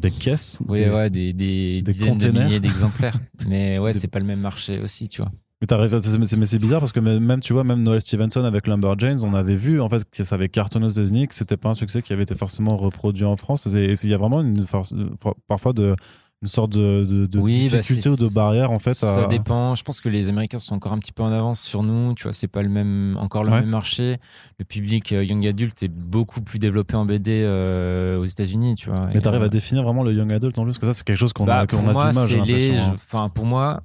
des 0.00 0.10
caisses 0.10 0.62
Oui, 0.68 0.78
des, 0.78 0.88
ouais, 0.88 1.10
des, 1.10 1.32
des, 1.32 1.82
des 1.82 1.92
dizaines 1.92 2.16
de 2.16 2.30
milliers 2.30 2.60
d'exemplaires. 2.60 3.18
mais 3.48 3.78
ouais, 3.78 3.92
c'est 3.92 4.08
pas 4.08 4.20
le 4.20 4.24
même 4.24 4.40
marché 4.40 4.78
aussi, 4.80 5.08
tu 5.08 5.20
vois. 5.20 5.30
Mais, 5.62 6.46
c'est 6.46 6.58
bizarre 6.58 6.80
parce 6.80 6.92
que 6.92 7.00
même, 7.00 7.40
tu 7.40 7.54
vois, 7.54 7.64
même 7.64 7.82
Noel 7.82 8.02
Stevenson 8.02 8.44
avec 8.44 8.66
Lumberjanes, 8.66 9.24
on 9.24 9.32
avait 9.32 9.54
vu 9.54 9.80
en 9.80 9.88
fait 9.88 10.04
que 10.10 10.22
ça 10.22 10.34
avait 10.34 10.50
cartonné 10.50 10.84
aux 10.84 10.90
États-Unis, 10.90 11.28
que 11.28 11.34
c'était 11.34 11.56
pas 11.56 11.70
un 11.70 11.74
succès 11.74 12.02
qui 12.02 12.12
avait 12.12 12.24
été 12.24 12.34
forcément 12.34 12.76
reproduit 12.76 13.24
en 13.24 13.36
France. 13.36 13.66
Et 13.66 13.94
il 14.02 14.10
y 14.10 14.14
a 14.14 14.18
vraiment 14.18 14.42
une 14.42 14.66
force, 14.66 14.94
parfois 15.48 15.72
de, 15.72 15.96
une 16.42 16.48
sorte 16.48 16.72
de, 16.72 17.04
de, 17.04 17.38
bah, 17.38 17.46
difficulté 17.46 18.10
ou 18.10 18.16
de 18.16 18.28
barrière 18.28 18.70
en 18.70 18.78
fait. 18.78 18.94
Ça 18.94 19.26
dépend. 19.26 19.74
Je 19.74 19.82
pense 19.82 20.00
que 20.00 20.10
les 20.10 20.28
Américains 20.28 20.58
sont 20.58 20.74
encore 20.74 20.92
un 20.92 20.98
petit 20.98 21.12
peu 21.12 21.22
en 21.22 21.32
avance 21.32 21.60
sur 21.60 21.82
nous. 21.82 22.14
Tu 22.14 22.24
vois, 22.24 22.34
c'est 22.34 22.48
pas 22.48 22.62
le 22.62 22.68
même, 22.68 23.16
encore 23.18 23.42
le 23.42 23.50
même 23.50 23.66
marché. 23.66 24.18
Le 24.58 24.64
public 24.64 25.12
euh, 25.12 25.24
young 25.24 25.46
adult 25.46 25.82
est 25.82 25.88
beaucoup 25.88 26.42
plus 26.42 26.58
développé 26.58 26.94
en 26.94 27.06
BD 27.06 27.42
euh, 27.44 28.18
aux 28.18 28.24
États-unis. 28.24 28.74
Tu 28.74 28.90
vois. 28.90 29.08
Mais 29.14 29.20
t'arrives 29.20 29.42
à 29.42 29.46
euh, 29.46 29.48
définir 29.48 29.82
vraiment 29.84 30.02
le 30.02 30.12
young 30.12 30.30
adult 30.32 30.58
en 30.58 30.64
plus, 30.64 30.72
parce 30.72 30.78
que 30.78 30.86
ça 30.86 30.92
c'est 30.92 31.04
quelque 31.04 31.18
chose 31.18 31.32
qu'on 31.32 31.44
a, 31.44 31.46
bah, 31.46 31.60
a 31.60 31.66
du 31.66 31.76
mal. 31.76 31.96
Hein. 31.96 32.92
Enfin, 32.94 33.30
pour 33.30 33.46
moi, 33.46 33.80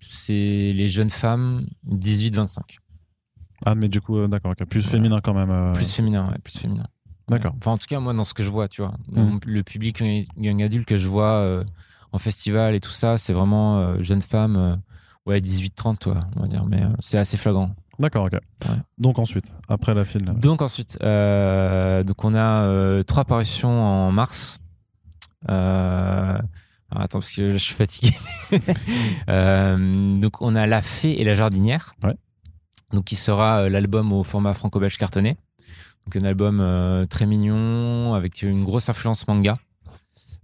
c'est 0.00 0.72
les 0.74 0.88
jeunes 0.88 1.10
femmes 1.10 1.66
18-25. 1.88 2.78
Ah, 3.66 3.74
mais 3.74 3.88
du 3.88 4.00
coup, 4.00 4.18
euh, 4.18 4.28
d'accord, 4.28 4.54
plus 4.68 4.82
féminin 4.82 5.20
quand 5.22 5.34
même. 5.34 5.50
Euh. 5.50 5.72
Plus 5.72 5.92
féminin, 5.92 6.28
ouais, 6.28 6.38
plus 6.42 6.58
féminin. 6.58 6.86
D'accord. 7.28 7.54
Enfin, 7.58 7.72
en 7.72 7.78
tout 7.78 7.86
cas, 7.86 8.00
moi, 8.00 8.12
dans 8.14 8.24
ce 8.24 8.34
que 8.34 8.42
je 8.42 8.48
vois, 8.48 8.68
tu 8.68 8.82
vois, 8.82 8.92
mm. 9.12 9.40
le 9.46 9.62
public 9.62 10.02
young 10.36 10.62
adulte 10.62 10.88
que 10.88 10.96
je 10.96 11.08
vois 11.08 11.32
euh, 11.32 11.64
en 12.12 12.18
festival 12.18 12.74
et 12.74 12.80
tout 12.80 12.90
ça, 12.90 13.18
c'est 13.18 13.32
vraiment 13.32 14.00
jeunes 14.00 14.22
femmes, 14.22 14.80
ouais, 15.26 15.40
18-30, 15.40 15.98
toi, 15.98 16.20
on 16.36 16.40
va 16.40 16.48
dire, 16.48 16.64
mais 16.66 16.82
c'est 16.98 17.18
assez 17.18 17.36
flagrant. 17.36 17.70
D'accord, 18.00 18.24
ok. 18.24 18.40
Donc 18.98 19.18
ensuite, 19.18 19.52
après 19.68 19.94
la 19.94 20.04
file. 20.04 20.24
Donc 20.24 20.62
ensuite, 20.62 20.94
donc 20.94 22.24
on 22.24 22.34
a 22.34 23.04
trois 23.04 23.24
parutions 23.24 23.80
en 23.80 24.10
mars. 24.10 24.58
Attends, 26.92 27.20
parce 27.20 27.32
que 27.32 27.50
je 27.50 27.56
suis 27.56 27.74
fatigué. 27.74 28.12
Euh, 29.28 30.18
donc, 30.18 30.42
on 30.42 30.56
a 30.56 30.66
La 30.66 30.82
Fée 30.82 31.20
et 31.20 31.24
la 31.24 31.34
Jardinière. 31.34 31.94
Donc, 32.92 33.04
qui 33.04 33.14
sera 33.14 33.60
euh, 33.60 33.68
l'album 33.68 34.12
au 34.12 34.24
format 34.24 34.54
franco-belge 34.54 34.98
cartonné. 34.98 35.36
Donc, 36.04 36.16
un 36.16 36.24
album 36.24 36.58
euh, 36.60 37.06
très 37.06 37.26
mignon, 37.26 38.14
avec 38.14 38.42
une 38.42 38.64
grosse 38.64 38.88
influence 38.88 39.28
manga 39.28 39.54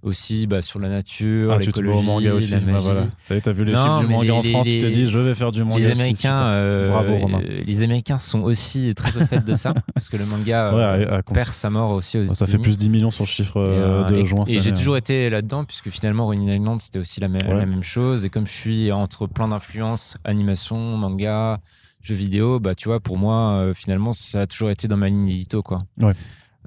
aussi 0.06 0.46
bah, 0.46 0.62
sur 0.62 0.78
la 0.78 0.88
nature, 0.88 1.50
ah, 1.50 1.58
l'écologie, 1.58 2.06
manga 2.06 2.34
aussi. 2.34 2.52
La 2.52 2.60
bah, 2.60 2.78
voilà. 2.80 3.06
Ça 3.18 3.34
y 3.34 3.38
est, 3.38 3.40
t'as 3.40 3.52
vu 3.52 3.64
les 3.64 3.74
chiffres 3.74 4.00
du 4.00 4.06
manga 4.06 4.34
en 4.34 4.42
France, 4.42 4.66
tu 4.66 4.78
t'es 4.78 4.90
dit 4.90 5.06
je 5.06 5.18
vais 5.18 5.34
faire 5.34 5.50
du 5.50 5.64
manga. 5.64 5.80
Les 5.80 5.90
Américains, 5.90 6.42
euh, 6.42 6.88
Bravo, 6.90 7.16
Romain. 7.18 7.40
les 7.40 7.82
Américains 7.82 8.18
sont 8.18 8.42
aussi 8.42 8.94
très 8.94 9.20
au 9.20 9.26
fait 9.26 9.44
de 9.44 9.54
ça, 9.54 9.74
parce 9.94 10.08
que 10.08 10.16
le 10.16 10.24
manga 10.24 10.72
euh, 10.72 11.22
perd 11.34 11.52
sa 11.52 11.70
mort 11.70 11.90
aussi 11.90 12.18
aux 12.18 12.22
États-Unis. 12.22 12.36
Ça 12.36 12.46
fait 12.46 12.58
plus 12.58 12.78
10 12.78 12.88
millions 12.88 13.10
sur 13.10 13.24
le 13.24 13.28
chiffre 13.28 13.60
euh, 13.60 14.04
de 14.04 14.24
juin. 14.24 14.44
Et, 14.46 14.60
j'ai 14.60 14.72
toujours 14.72 14.96
été 14.96 15.28
là-dedans, 15.28 15.64
puisque 15.64 15.90
finalement 15.90 16.28
Running 16.28 16.50
Island 16.50 16.80
c'était 16.80 16.98
aussi 16.98 17.20
la, 17.20 17.28
la, 17.28 17.66
même 17.66 17.82
chose. 17.82 18.24
Et 18.24 18.30
comme 18.30 18.46
je 18.46 18.52
suis 18.52 18.92
entre 18.92 19.26
plein 19.26 19.48
d'influences, 19.48 20.16
animation, 20.24 20.78
manga, 20.96 21.58
jeux 22.00 22.14
vidéo, 22.14 22.60
bah 22.60 22.74
tu 22.74 22.88
vois, 22.88 23.00
pour 23.00 23.18
moi, 23.18 23.72
finalement, 23.74 24.12
ça 24.12 24.42
a 24.42 24.46
toujours 24.46 24.70
été 24.70 24.86
dans 24.86 24.96
ma 24.96 25.08
ligne 25.08 25.28
édito, 25.28 25.62
quoi. 25.62 25.82
Ouais. 26.00 26.12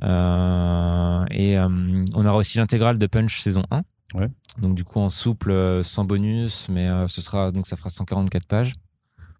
Euh, 0.03 1.25
et 1.31 1.57
euh, 1.57 1.67
on 2.13 2.25
aura 2.25 2.37
aussi 2.37 2.57
l'intégrale 2.57 2.97
de 2.97 3.07
Punch 3.07 3.39
saison 3.39 3.63
1. 3.71 3.81
Ouais. 4.15 4.29
Donc 4.59 4.75
du 4.75 4.83
coup 4.83 4.99
en 4.99 5.09
souple, 5.09 5.51
euh, 5.51 5.83
sans 5.83 6.05
bonus, 6.05 6.67
mais 6.69 6.87
ce 7.07 7.21
sera 7.21 7.51
donc 7.51 7.67
ça 7.67 7.75
fera 7.75 7.89
144 7.89 8.47
pages 8.47 8.73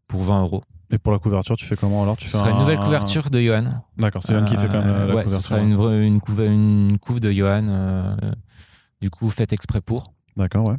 pour 0.08 0.24
20 0.24 0.42
euros. 0.42 0.64
Et 0.92 0.98
pour 0.98 1.12
la 1.12 1.20
couverture, 1.20 1.56
tu 1.56 1.66
fais 1.66 1.76
comment 1.76 2.02
alors? 2.02 2.18
Tu 2.18 2.30
Ce 2.30 2.38
sera 2.38 2.50
une 2.50 2.60
nouvelle 2.60 2.80
couverture 2.80 3.30
de 3.30 3.40
Johan. 3.40 3.84
D'accord, 3.98 4.24
c'est 4.24 4.34
Johan 4.34 4.46
qui 4.46 4.56
fait 4.56 4.68
quand 4.68 4.84
même 4.84 4.88
la, 4.88 5.06
ouais, 5.06 5.24
couverture. 5.24 5.38
Ce 5.38 5.44
sera 5.44 5.60
une, 5.60 5.80
une, 6.04 6.20
couve, 6.20 6.42
une 6.42 6.98
couve 7.00 7.20
de 7.20 7.32
Johan, 7.32 8.16
du 9.00 9.10
coup, 9.12 9.30
faite 9.30 9.54
exprès 9.54 9.82
pour. 9.82 10.14
D'accord, 10.36 10.68
ouais. 10.68 10.78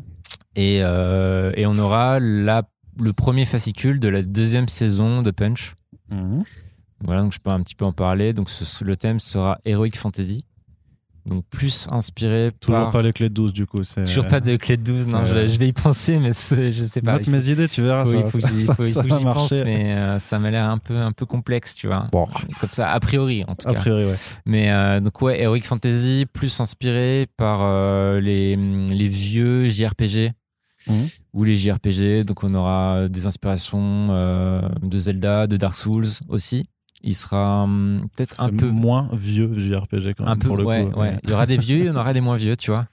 Et, 0.57 0.79
et 0.79 1.67
on 1.67 1.79
aura 1.79 2.19
la, 2.19 2.65
le 2.99 3.13
premier 3.13 3.45
fascicule 3.45 4.01
de 4.01 4.09
la 4.09 4.23
deuxième 4.23 4.69
saison 4.69 5.23
de 5.23 5.31
Punch. 5.31 5.75
Mhm. 6.11 6.43
Voilà, 7.05 7.23
donc 7.23 7.33
je 7.33 7.39
peux 7.39 7.51
un 7.51 7.61
petit 7.61 7.75
peu 7.75 7.85
en 7.85 7.93
parler. 7.93 8.33
Donc 8.33 8.51
ce, 8.51 8.85
le 8.85 8.97
thème 8.97 9.21
sera 9.21 9.59
Heroic 9.65 9.97
Fantasy. 9.97 10.45
Donc 11.27 11.45
plus 11.51 11.87
inspiré 11.91 12.51
Toujours 12.61 12.81
par... 12.81 12.91
pas 12.93 13.03
les 13.03 13.13
clés 13.13 13.29
de 13.29 13.35
12 13.35 13.53
du 13.53 13.67
coup. 13.67 13.83
Toujours 13.83 14.27
pas 14.27 14.41
de 14.41 14.57
clés 14.57 14.79
de 14.79 14.83
12, 14.83 15.09
non, 15.09 15.25
je, 15.27 15.47
je, 15.47 15.59
vais 15.59 15.69
y 15.69 15.73
penser, 15.73 16.19
mais 16.19 16.31
je 16.31 16.83
sais 16.83 17.03
pas. 17.03 17.13
Note 17.13 17.27
mes 17.27 17.51
idées, 17.51 17.69
tu 17.69 17.83
verras. 17.83 18.07
Faut, 18.07 18.41
ça, 18.41 18.49
il 18.55 18.63
faut, 18.63 18.87
ça, 18.87 19.03
que 19.03 19.09
j'y 19.09 19.25
pense, 19.25 19.53
mais 19.53 19.95
euh, 19.95 20.19
ça 20.19 20.39
m'a 20.39 20.51
l'air 20.51 20.65
un 20.65 20.79
peu, 20.79 20.97
un 20.97 21.13
peu 21.13 21.27
complexe, 21.27 21.75
tu 21.75 21.89
vois. 21.89 22.07
Bon. 22.11 22.27
Comme 22.59 22.71
ça, 22.71 22.91
a 22.91 23.01
priori, 23.01 23.45
en 23.47 23.55
tout 23.55 23.69
A 23.69 23.75
cas. 23.75 23.81
priori, 23.81 24.07
ouais. 24.07 24.17
Mais 24.47 24.73
euh, 24.73 25.01
donc 25.01 25.21
ouais, 25.21 25.41
Heroic 25.41 25.63
Fantasy, 25.65 26.27
plus 26.33 26.59
inspiré 26.59 27.27
par 27.37 27.61
euh, 27.65 28.21
les, 28.21 28.57
les 28.57 29.09
vieux 29.09 29.69
JRPG. 29.69 30.33
Mhm. 30.87 31.09
ou 31.35 31.45
les 31.45 31.57
JRPG. 31.57 32.25
Donc 32.25 32.43
on 32.43 32.55
aura 32.55 33.09
des 33.09 33.27
inspirations 33.27 34.09
euh, 34.11 34.63
de 34.83 34.97
Zelda, 34.97 35.47
de 35.47 35.59
Dark 35.59 35.75
Souls 35.75 36.07
aussi. 36.29 36.65
Il 37.03 37.15
sera 37.15 37.63
hum, 37.65 38.07
peut-être 38.17 38.41
un 38.43 38.51
peu 38.51 38.69
moins 38.69 39.09
vieux 39.13 39.51
JRPG 39.59 40.15
quand 40.17 40.25
même 40.25 40.33
un 40.33 40.37
peu 40.37 40.49
pour 40.49 40.57
le 40.59 40.65
ouais, 40.65 40.85
coup. 40.91 41.01
ouais. 41.01 41.19
Il 41.25 41.31
y 41.31 41.33
aura 41.33 41.47
des 41.47 41.57
vieux, 41.57 41.79
il 41.79 41.85
y 41.87 41.91
en 41.91 41.97
aura 41.97 42.13
des 42.13 42.21
moins 42.21 42.37
vieux, 42.37 42.57
tu 42.57 42.71
vois. 42.71 42.87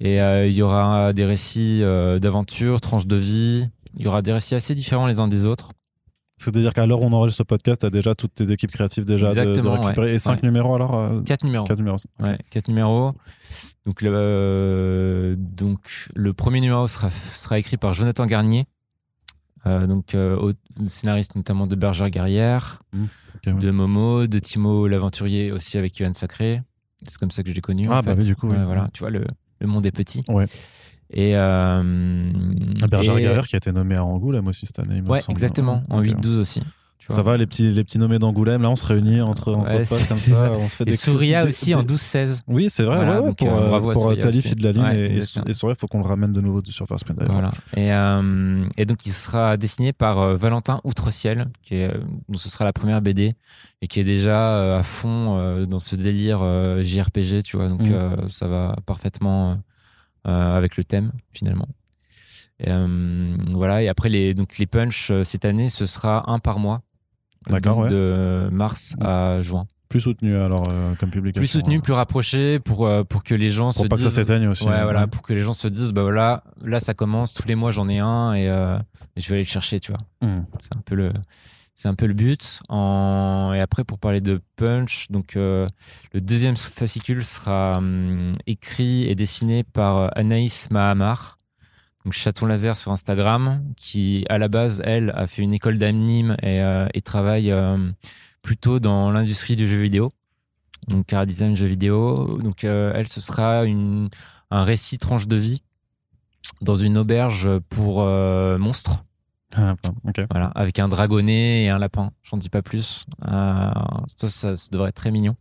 Et 0.00 0.20
euh, 0.20 0.46
il 0.48 0.52
y 0.54 0.62
aura 0.62 1.12
des 1.12 1.24
récits 1.24 1.80
euh, 1.82 2.18
d'aventure, 2.18 2.80
tranches 2.80 3.06
de 3.06 3.14
vie. 3.16 3.68
Il 3.96 4.02
y 4.02 4.08
aura 4.08 4.20
des 4.22 4.32
récits 4.32 4.54
assez 4.56 4.74
différents 4.74 5.06
les 5.06 5.20
uns 5.20 5.28
des 5.28 5.46
autres. 5.46 5.70
C'est-à-dire 6.38 6.74
qu'à 6.74 6.86
l'heure 6.86 7.02
où 7.02 7.04
on 7.04 7.12
enregistre 7.12 7.38
ce 7.38 7.42
podcast, 7.44 7.82
tu 7.82 7.86
as 7.86 7.90
déjà 7.90 8.16
toutes 8.16 8.34
tes 8.34 8.50
équipes 8.50 8.72
créatives 8.72 9.04
déjà 9.04 9.28
de, 9.28 9.34
de 9.34 9.40
Exactement, 9.50 9.80
récupérer. 9.80 10.06
ouais. 10.08 10.14
Et 10.14 10.18
5 10.18 10.32
Ouais. 10.32 10.38
numéros 10.48 10.74
alors 10.74 10.96
euh, 10.96 11.20
Quatre 11.22 11.44
numéros. 11.44 11.64
Quatre 11.66 11.78
numéros. 11.78 11.98
Ouais, 12.18 12.38
quatre 12.50 12.66
numéros. 12.66 13.12
Donc 13.86 14.02
le, 14.02 15.36
donc 15.38 16.08
le 16.14 16.32
premier 16.32 16.60
numéro 16.60 16.88
sera, 16.88 17.10
sera 17.10 17.58
écrit 17.60 17.76
par 17.76 17.94
Jonathan 17.94 18.26
Garnier, 18.26 18.66
euh, 19.66 19.86
donc 19.86 20.14
euh, 20.14 20.36
au- 20.36 20.52
scénariste 20.88 21.36
notamment 21.36 21.66
de 21.66 21.74
Bergère 21.76 22.10
Guerrière, 22.10 22.82
Ouais. 23.46 23.54
de 23.54 23.70
Momo, 23.70 24.26
de 24.26 24.38
Timo 24.38 24.86
l'aventurier 24.86 25.50
aussi 25.52 25.78
avec 25.78 25.98
Yohan 25.98 26.14
Sacré. 26.14 26.62
C'est 27.06 27.18
comme 27.18 27.30
ça 27.32 27.42
que 27.42 27.48
je 27.48 27.54
l'ai 27.54 27.60
connu. 27.60 27.86
Ah, 27.90 27.98
en 27.98 28.02
bah 28.02 28.14
fait. 28.14 28.20
oui, 28.20 28.26
du 28.26 28.36
coup, 28.36 28.48
oui. 28.48 28.56
Voilà, 28.64 28.88
tu 28.92 29.00
vois 29.00 29.10
le, 29.10 29.24
le 29.60 29.66
monde 29.66 29.84
est 29.86 29.90
petit. 29.92 30.20
Ouais. 30.28 30.46
Et 31.14 31.36
euh, 31.36 31.82
La 32.80 32.86
Bergère 32.86 33.18
et- 33.18 33.46
qui 33.48 33.56
a 33.56 33.58
été 33.58 33.72
nommée 33.72 33.96
à 33.96 34.04
Angoulême 34.04 34.46
aussi 34.46 34.64
cette 34.66 34.78
année. 34.78 35.00
il 35.04 35.10
Ouais, 35.10 35.20
exactement, 35.28 35.82
en 35.90 35.98
Ok. 35.98 36.06
8-12 36.06 36.38
aussi. 36.40 36.62
Tu 37.02 37.08
vois. 37.08 37.16
Ça 37.16 37.22
va, 37.22 37.36
les 37.36 37.46
petits, 37.46 37.68
les 37.68 37.82
petits 37.82 37.98
nommés 37.98 38.18
d'Angoulême, 38.20 38.62
là 38.62 38.70
on 38.70 38.76
se 38.76 38.86
réunit 38.86 39.20
entre, 39.20 39.52
entre 39.52 39.72
Ouais, 39.72 39.84
potes 39.84 40.06
comme 40.06 40.16
ça, 40.16 40.32
ça. 40.34 40.52
on 40.52 40.68
fait 40.68 40.84
Et 40.84 40.92
des 40.92 40.96
Souria 40.96 41.42
des- 41.42 41.48
aussi 41.48 41.66
des- 41.66 41.74
en 41.74 41.82
12-16. 41.82 42.42
Oui, 42.46 42.66
c'est 42.70 42.84
vrai, 42.84 42.96
Voilà, 42.96 43.20
ouais, 43.20 43.26
donc, 43.26 43.38
pour, 43.38 43.48
euh, 43.52 43.76
euh, 43.76 43.92
pour 43.92 44.16
Talif, 44.18 44.46
aussi. 44.46 44.54
de 44.54 44.62
la 44.62 44.70
ligne 44.72 44.82
Ouais, 44.82 44.98
et, 45.10 45.14
et, 45.18 45.50
et 45.50 45.52
Souria, 45.52 45.74
il 45.76 45.78
faut 45.80 45.88
qu'on 45.88 45.98
le 46.00 46.06
ramène 46.06 46.32
de 46.32 46.40
nouveau 46.40 46.62
sur 46.64 46.86
First 46.86 47.04
Print. 47.04 47.20
Voilà. 47.28 47.50
Et, 47.76 47.92
euh, 47.92 48.64
et 48.76 48.84
donc, 48.86 49.04
il 49.04 49.12
sera 49.12 49.56
dessiné 49.56 49.92
par 49.92 50.20
euh, 50.20 50.36
Valentin 50.36 50.80
Outreciel, 50.84 51.46
qui 51.62 51.74
est, 51.74 51.88
donc 52.28 52.40
ce 52.40 52.48
sera 52.48 52.64
la 52.64 52.72
première 52.72 53.02
BD, 53.02 53.32
et 53.80 53.88
qui 53.88 53.98
est 53.98 54.04
déjà 54.04 54.56
euh, 54.58 54.78
à 54.78 54.82
fond 54.84 55.64
dans 55.66 55.78
ce 55.80 55.96
délire 55.96 56.40
JRPG, 56.82 57.42
tu 57.42 57.56
vois. 57.56 57.68
Donc, 57.68 57.82
euh, 57.88 58.16
ça 58.28 58.46
va 58.46 58.76
parfaitement 58.86 59.58
avec 60.24 60.76
le 60.76 60.84
thème, 60.84 61.10
finalement. 61.32 61.66
Et, 62.60 62.70
voilà. 63.50 63.82
Et 63.82 63.88
après, 63.88 64.08
les, 64.08 64.34
donc, 64.34 64.58
les 64.58 64.66
punchs 64.66 65.10
cette 65.24 65.44
année, 65.44 65.68
ce 65.68 65.84
sera 65.86 66.30
un 66.30 66.38
par 66.38 66.60
mois. 66.60 66.82
D'accord, 67.48 67.82
Donc. 67.82 67.90
De 67.90 68.48
mars 68.52 68.94
à 69.00 69.40
juin. 69.40 69.66
Plus 69.92 70.00
soutenu 70.00 70.34
alors 70.38 70.62
euh, 70.72 70.94
comme 70.94 71.10
publication. 71.10 71.40
Plus 71.40 71.46
soutenu, 71.48 71.76
hein. 71.76 71.80
plus 71.80 71.92
rapproché 71.92 72.58
pour, 72.60 72.86
euh, 72.86 73.04
pour 73.04 73.22
que 73.24 73.34
les 73.34 73.50
gens 73.50 73.66
Pour 73.66 73.74
se 73.74 73.88
pas 73.88 73.96
que 73.96 74.00
disent. 74.00 74.08
ça 74.08 74.22
s'éteigne 74.22 74.48
aussi. 74.48 74.64
Ouais, 74.64 74.72
hein. 74.72 74.84
voilà, 74.84 75.06
pour 75.06 75.20
que 75.20 75.34
les 75.34 75.42
gens 75.42 75.52
se 75.52 75.68
disent, 75.68 75.92
bah 75.92 76.00
voilà, 76.00 76.44
là 76.62 76.80
ça 76.80 76.94
commence, 76.94 77.34
tous 77.34 77.46
les 77.46 77.56
mois 77.56 77.70
j'en 77.72 77.90
ai 77.90 77.98
un 77.98 78.32
et, 78.32 78.48
euh, 78.48 78.78
et 79.16 79.20
je 79.20 79.28
vais 79.28 79.34
aller 79.34 79.44
le 79.44 79.48
chercher, 79.48 79.80
tu 79.80 79.92
vois. 79.92 80.00
Mhm. 80.26 80.46
C'est 80.60 80.74
un 80.74 80.80
peu 80.80 80.94
le, 80.94 81.12
c'est 81.74 81.88
un 81.88 81.94
peu 81.94 82.06
le 82.06 82.14
but. 82.14 82.60
En... 82.70 83.52
Et 83.52 83.60
après, 83.60 83.84
pour 83.84 83.98
parler 83.98 84.22
de 84.22 84.40
Punch, 84.56 85.08
donc 85.10 85.34
le 85.34 85.68
deuxième 86.14 86.56
fascicule 86.56 87.22
sera 87.22 87.76
hum, 87.76 88.32
écrit 88.46 89.04
et 89.04 89.14
dessiné 89.14 89.62
par 89.62 90.10
Anaïs 90.16 90.70
Mahamar, 90.70 91.36
donc 92.04 92.12
chaton 92.12 92.46
laser 92.46 92.76
sur 92.76 92.92
Instagram, 92.92 93.62
qui 93.76 94.24
à 94.28 94.38
la 94.38 94.48
base 94.48 94.82
elle 94.84 95.10
a 95.14 95.26
fait 95.26 95.42
une 95.42 95.54
école 95.54 95.78
d'anime 95.78 96.36
et, 96.42 96.60
euh, 96.60 96.86
et 96.94 97.02
travaille 97.02 97.50
euh, 97.52 97.78
plutôt 98.42 98.80
dans 98.80 99.10
l'industrie 99.10 99.56
du 99.56 99.68
jeu 99.68 99.78
vidéo, 99.78 100.12
donc 100.88 101.06
car 101.06 101.26
design 101.26 101.56
jeu 101.56 101.66
vidéo. 101.66 102.38
Donc 102.38 102.64
euh, 102.64 102.92
elle, 102.94 103.08
ce 103.08 103.20
sera 103.20 103.64
une, 103.64 104.08
un 104.50 104.64
récit 104.64 104.98
tranche 104.98 105.28
de 105.28 105.36
vie 105.36 105.62
dans 106.60 106.76
une 106.76 106.98
auberge 106.98 107.48
pour 107.68 108.04
monstres. 108.58 109.04
Ah. 109.54 109.74
Voilà, 110.30 110.46
avec 110.54 110.78
un 110.78 110.88
dragonnet 110.88 111.64
et 111.64 111.68
un 111.68 111.76
lapin. 111.76 112.10
J'en 112.22 112.38
dis 112.38 112.48
pas 112.48 112.62
plus. 112.62 113.04
Ça, 113.22 114.28
ça, 114.28 114.56
ça 114.56 114.68
devrait 114.70 114.88
être 114.88 114.96
très 114.96 115.10
mignon. 115.10 115.36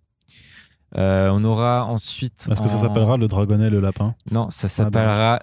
Euh, 0.97 1.29
on 1.31 1.43
aura 1.45 1.85
ensuite. 1.85 2.47
Est-ce 2.51 2.61
que 2.61 2.67
ça 2.67 2.77
s'appellera 2.77 3.15
le 3.15 3.29
dragonnet 3.29 3.67
et 3.67 3.69
le 3.69 3.79
lapin? 3.79 4.13
Non, 4.29 4.49
ça 4.49 4.67
s'appellera 4.67 5.39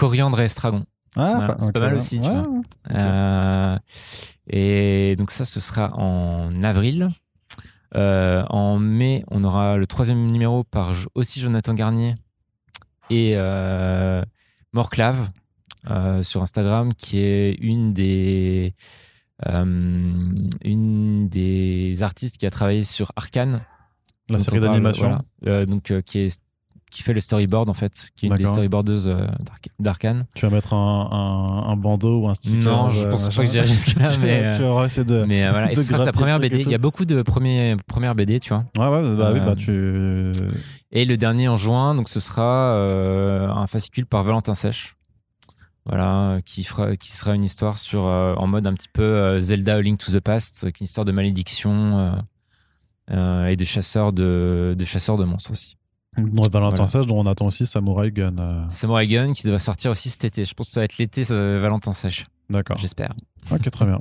Coriandre 0.00 0.40
et 0.40 0.44
Estragon. 0.44 0.84
Ah, 1.14 1.34
Voilà, 1.36 1.56
c'est 1.58 1.72
pas 1.72 1.80
mal 1.80 1.94
aussi, 1.94 2.20
tu 2.20 2.26
vois. 2.28 2.46
Euh, 2.92 3.78
et 4.48 5.14
donc 5.18 5.30
ça, 5.30 5.44
ce 5.44 5.60
sera 5.60 5.92
en 5.94 6.62
avril. 6.62 7.08
Euh, 7.96 8.42
en 8.48 8.78
mai, 8.78 9.24
on 9.30 9.44
aura 9.44 9.76
le 9.76 9.86
troisième 9.86 10.24
numéro 10.30 10.64
par 10.64 10.92
aussi 11.14 11.40
Jonathan 11.40 11.74
Garnier 11.74 12.14
et 13.10 13.32
euh, 13.36 14.22
Morclave 14.72 15.28
euh, 15.90 16.22
sur 16.22 16.40
Instagram, 16.40 16.94
qui 16.94 17.18
est 17.18 17.52
une 17.60 17.92
des 17.92 18.74
euh, 19.48 19.64
une 20.64 21.28
des 21.28 22.02
artistes 22.02 22.38
qui 22.38 22.46
a 22.46 22.50
travaillé 22.50 22.82
sur 22.84 23.12
Arkane. 23.16 23.60
La 24.30 24.38
série 24.38 24.60
d'animation. 24.60 25.08
voilà. 25.08 25.22
Euh, 25.46 25.66
donc 25.66 25.90
euh, 25.90 26.00
qui 26.00 26.20
est 26.20 26.40
qui 26.90 27.02
fait 27.02 27.12
le 27.12 27.20
storyboard 27.20 27.70
en 27.70 27.74
fait, 27.74 28.08
qui 28.16 28.26
est 28.26 28.28
une 28.28 28.34
des 28.36 28.46
storyboardeuses 28.46 29.08
euh, 29.08 29.18
d'Ark- 29.40 29.70
d'Arkane. 29.78 30.24
Tu 30.34 30.44
vas 30.46 30.52
mettre 30.52 30.74
un, 30.74 31.08
un, 31.66 31.70
un 31.72 31.76
bandeau 31.76 32.20
ou 32.22 32.28
un 32.28 32.34
sticker 32.34 32.58
Non, 32.58 32.88
je 32.88 33.00
euh, 33.06 33.10
pense 33.10 33.24
machin. 33.26 33.36
pas 33.36 33.46
que 33.46 33.52
j'irai 33.52 33.66
jusque-là, 33.66 34.10
mais, 34.20 34.42
euh, 34.44 34.56
tu 34.56 34.62
vas 34.64 34.84
essayer 34.84 35.04
de. 35.04 35.24
Mais 35.24 35.44
euh, 35.46 35.50
voilà, 35.50 35.70
et 35.72 35.74
ce 35.74 35.82
sera 35.82 36.04
sa 36.04 36.12
première 36.12 36.38
BD. 36.40 36.58
Il 36.60 36.68
y 36.70 36.74
a 36.74 36.78
beaucoup 36.78 37.04
de 37.04 37.22
premiers, 37.22 37.76
premières 37.86 38.14
BD, 38.14 38.40
tu 38.40 38.48
vois. 38.52 38.64
Ouais, 38.76 38.88
ouais, 39.02 39.16
bah 39.16 39.30
oui, 39.32 39.40
Euh, 39.40 39.44
bah 39.44 39.54
tu. 39.56 40.32
Et 40.92 41.04
le 41.04 41.16
dernier 41.16 41.46
en 41.48 41.56
juin, 41.56 41.94
donc 41.94 42.08
ce 42.08 42.18
sera 42.20 42.74
euh, 42.74 43.48
un 43.48 43.66
fascicule 43.68 44.06
par 44.06 44.24
Valentin 44.24 44.54
Sèche. 44.54 44.96
Voilà, 45.86 46.38
qui, 46.44 46.62
fera, 46.62 46.94
qui 46.94 47.10
sera 47.10 47.34
une 47.34 47.42
histoire 47.42 47.78
sur, 47.78 48.04
euh, 48.06 48.34
en 48.34 48.46
mode 48.46 48.66
un 48.66 48.74
petit 48.74 48.88
peu 48.92 49.02
euh, 49.02 49.40
Zelda 49.40 49.76
A 49.76 49.80
Link 49.80 49.98
to 49.98 50.12
the 50.12 50.20
Past, 50.20 50.60
qui 50.60 50.66
est 50.66 50.80
une 50.80 50.84
histoire 50.84 51.04
de 51.06 51.10
malédiction 51.12 51.98
euh, 51.98 52.10
euh, 53.12 53.46
et 53.46 53.56
de 53.56 53.64
chasseurs 53.64 54.12
de, 54.12 54.74
de 54.78 54.84
chasseurs 54.84 55.16
de 55.16 55.24
monstres 55.24 55.50
aussi. 55.52 55.76
Valentin 56.16 56.74
Voilà. 56.76 56.86
Sage, 56.86 57.06
dont 57.06 57.18
on 57.18 57.26
attend 57.26 57.46
aussi 57.46 57.66
Samurai 57.66 58.10
Gun. 58.10 58.36
euh, 58.38 58.64
Samurai 58.68 59.06
Gun 59.06 59.32
qui 59.32 59.44
devrait 59.44 59.58
sortir 59.60 59.90
aussi 59.92 60.10
cet 60.10 60.24
été. 60.24 60.44
Je 60.44 60.54
pense 60.54 60.68
que 60.68 60.72
ça 60.72 60.80
va 60.80 60.84
être 60.84 60.98
l'été, 60.98 61.22
Valentin 61.24 61.92
Sèche. 61.92 62.26
D'accord. 62.48 62.78
J'espère. 62.78 63.14
Ok, 63.52 63.70
très 63.70 63.84
bien. 63.86 63.98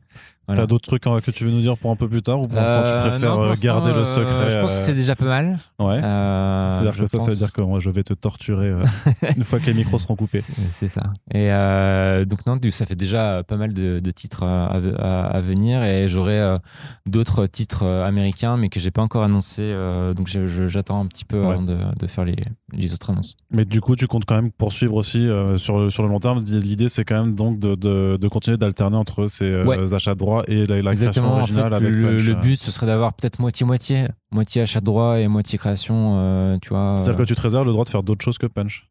Voilà. 0.48 0.62
T'as 0.64 0.68
d'autres 0.68 0.88
trucs 0.88 1.06
euh, 1.06 1.20
que 1.22 1.30
tu 1.30 1.44
veux 1.44 1.52
nous 1.52 1.62
dire 1.62 1.78
pour 1.78 1.92
un 1.92 1.96
peu 1.96 2.10
plus 2.10 2.24
tard 2.24 2.42
ou 2.42 2.48
pour 2.48 2.58
l'instant 2.60 2.80
Euh, 2.84 3.04
tu 3.04 3.10
préfères 3.12 3.30
non, 3.30 3.36
pour 3.44 3.52
euh, 3.52 3.54
garder 3.62 3.92
le 3.92 3.98
euh, 4.00 4.04
secret 4.04 4.50
Je 4.50 4.58
pense 4.60 4.72
que 4.74 4.78
euh, 4.80 4.84
c'est 4.84 4.96
déjà 4.96 5.16
pas 5.16 5.26
mal. 5.26 5.60
Ouais. 5.80 6.02
Euh, 6.04 6.72
C'est-à-dire 6.74 6.98
que 7.00 7.06
ça, 7.06 7.20
ça 7.20 7.30
veut 7.30 7.36
dire 7.36 7.54
que 7.54 7.62
moi, 7.62 7.80
je 7.80 7.92
vais 7.92 8.02
te 8.02 8.14
torturer 8.16 8.70
euh, 8.70 8.84
une 9.38 9.44
fois 9.44 9.60
que 9.60 9.68
les 9.68 9.76
micros 9.76 10.00
seront 10.00 10.16
coupés. 10.16 10.44
C'est- 10.70 10.88
ça. 10.88 11.04
Et 11.36 11.52
euh, 11.52 12.26
donc 12.26 12.48
non, 12.48 12.56
du- 12.56 12.72
ça 12.72 12.88
fait 12.88 12.96
déjà 12.96 13.44
pas 13.44 13.58
mal 13.58 13.76
de, 13.76 14.00
de 14.00 14.12
titres 14.12 14.42
à, 14.42 14.72
à- 14.98 15.28
à 15.28 15.42
venir 15.42 15.84
et 15.84 16.08
j'aurai 16.08 16.40
euh, 16.40 16.58
d'autres 17.06 17.46
titres 17.46 17.84
euh, 17.84 18.04
américains 18.08 18.58
mais 18.58 18.70
que 18.70 18.80
j'ai 18.80 18.90
pas 18.92 19.04
encore 19.04 19.24
annoncé. 19.24 19.62
euh, 19.62 20.16
donc 20.16 20.28
j'attends 20.30 21.00
un 21.00 21.06
petit 21.06 21.26
peu 21.26 21.40
Ouais. 21.42 21.52
avant 21.54 21.62
de, 21.62 21.78
de 22.00 22.08
faire 22.08 22.26
les, 22.26 22.36
les 22.74 22.94
autres 22.96 23.12
annonces. 23.12 23.36
Mais 23.52 23.66
du 23.66 23.82
coup, 23.82 23.96
tu 23.96 24.08
comptes 24.08 24.26
quand 24.26 24.36
même 24.36 24.52
poursuivre 24.52 24.96
aussi 24.96 25.20
euh, 25.30 25.60
sur, 25.60 25.78
le- 25.78 25.92
sur 25.92 26.02
le 26.02 26.10
long 26.10 26.20
terme. 26.20 26.40
L'idée, 26.44 26.90
c'est 26.90 27.06
quand 27.06 27.24
même 27.24 27.36
donc 27.36 27.60
de, 27.60 27.76
de, 27.76 28.18
de 28.20 28.28
continuer 28.28 28.58
d'alterner 28.58 28.98
entre 28.98 29.28
ces 29.30 29.46
euh, 29.46 29.64
Ouais. 29.66 29.94
achats 29.94 30.14
de 30.14 30.20
droits 30.20 30.44
et 30.48 30.66
la, 30.66 30.82
la 30.82 30.96
création 30.96 31.08
Exactement. 31.08 31.28
En 31.30 31.36
fait, 31.38 31.42
originale 31.44 31.74
avec 31.74 31.90
le, 31.90 32.18
le 32.18 32.32
euh. 32.32 32.36
but 32.36 32.60
ce 32.60 32.72
serait 32.72 32.86
d'avoir 32.88 33.14
peut-être 33.14 33.40
moitié-moitié, 33.40 34.08
moitié 34.32 34.62
achat 34.64 34.80
de 34.82 34.86
droit 34.86 35.20
et 35.20 35.28
moitié 35.28 35.58
création. 35.58 36.16
euh, 36.20 36.58
tu 36.62 36.70
vois. 36.70 36.96
C'est-à-dire 36.98 37.18
que 37.18 37.28
tu 37.28 37.36
te 37.36 37.42
réserves 37.42 37.66
le 37.66 37.72
droit 37.72 37.86
de 37.86 37.90
faire 37.90 38.04
d'autres 38.04 38.24
choses 38.26 38.38
que 38.38 38.48
Punch. 38.48 38.88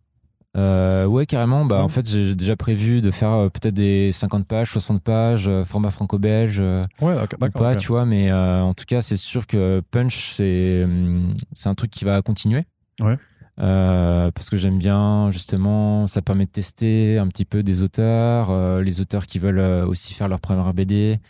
Euh, 0.57 1.05
ouais, 1.05 1.27
carrément. 1.27 1.65
Bah, 1.67 1.77
Ouais. 1.77 1.83
En 1.83 1.89
fait, 1.89 2.09
j'ai 2.09 2.35
déjà 2.35 2.57
prévu 2.57 3.01
de 3.03 3.11
faire 3.11 3.31
euh, 3.33 3.49
peut-être 3.51 3.75
des 3.75 4.11
50 4.13 4.47
pages, 4.47 4.71
60 4.73 5.03
pages, 5.03 5.47
euh, 5.47 5.65
format 5.65 5.91
franco-belge. 5.91 6.59
Ouais, 6.59 7.15
d'accord. 7.15 7.39
ou 7.43 7.51
pas, 7.51 7.77
tu 7.77 7.89
vois, 7.89 8.07
mais 8.07 8.33
en 8.33 8.73
tout 8.75 8.85
cas, 8.87 9.03
c'est 9.03 9.17
sûr 9.19 9.47
que 9.47 9.83
Punch, 9.91 10.31
c'est 10.33 10.83
hum, 10.85 11.35
c'est 11.53 11.69
un 11.69 11.75
truc 11.75 11.91
qui 11.91 12.05
va 12.05 12.23
continuer. 12.23 12.65
Ouais. 13.01 13.17
Parce 13.59 14.51
que 14.51 14.57
j'aime 14.57 14.79
bien 14.79 15.31
justement, 15.31 16.07
ça 16.07 16.23
permet 16.23 16.47
de 16.47 16.51
tester 16.51 17.19
un 17.19 17.27
petit 17.29 17.45
peu 17.45 17.63
des 17.63 17.83
auteurs, 17.83 18.81
les 18.81 19.01
auteurs 19.01 19.27
qui 19.27 19.39
veulent 19.39 19.85
aussi 19.87 20.15
faire 20.15 20.29
leur 20.29 20.41
première 20.41 20.73
BD. 20.73 21.21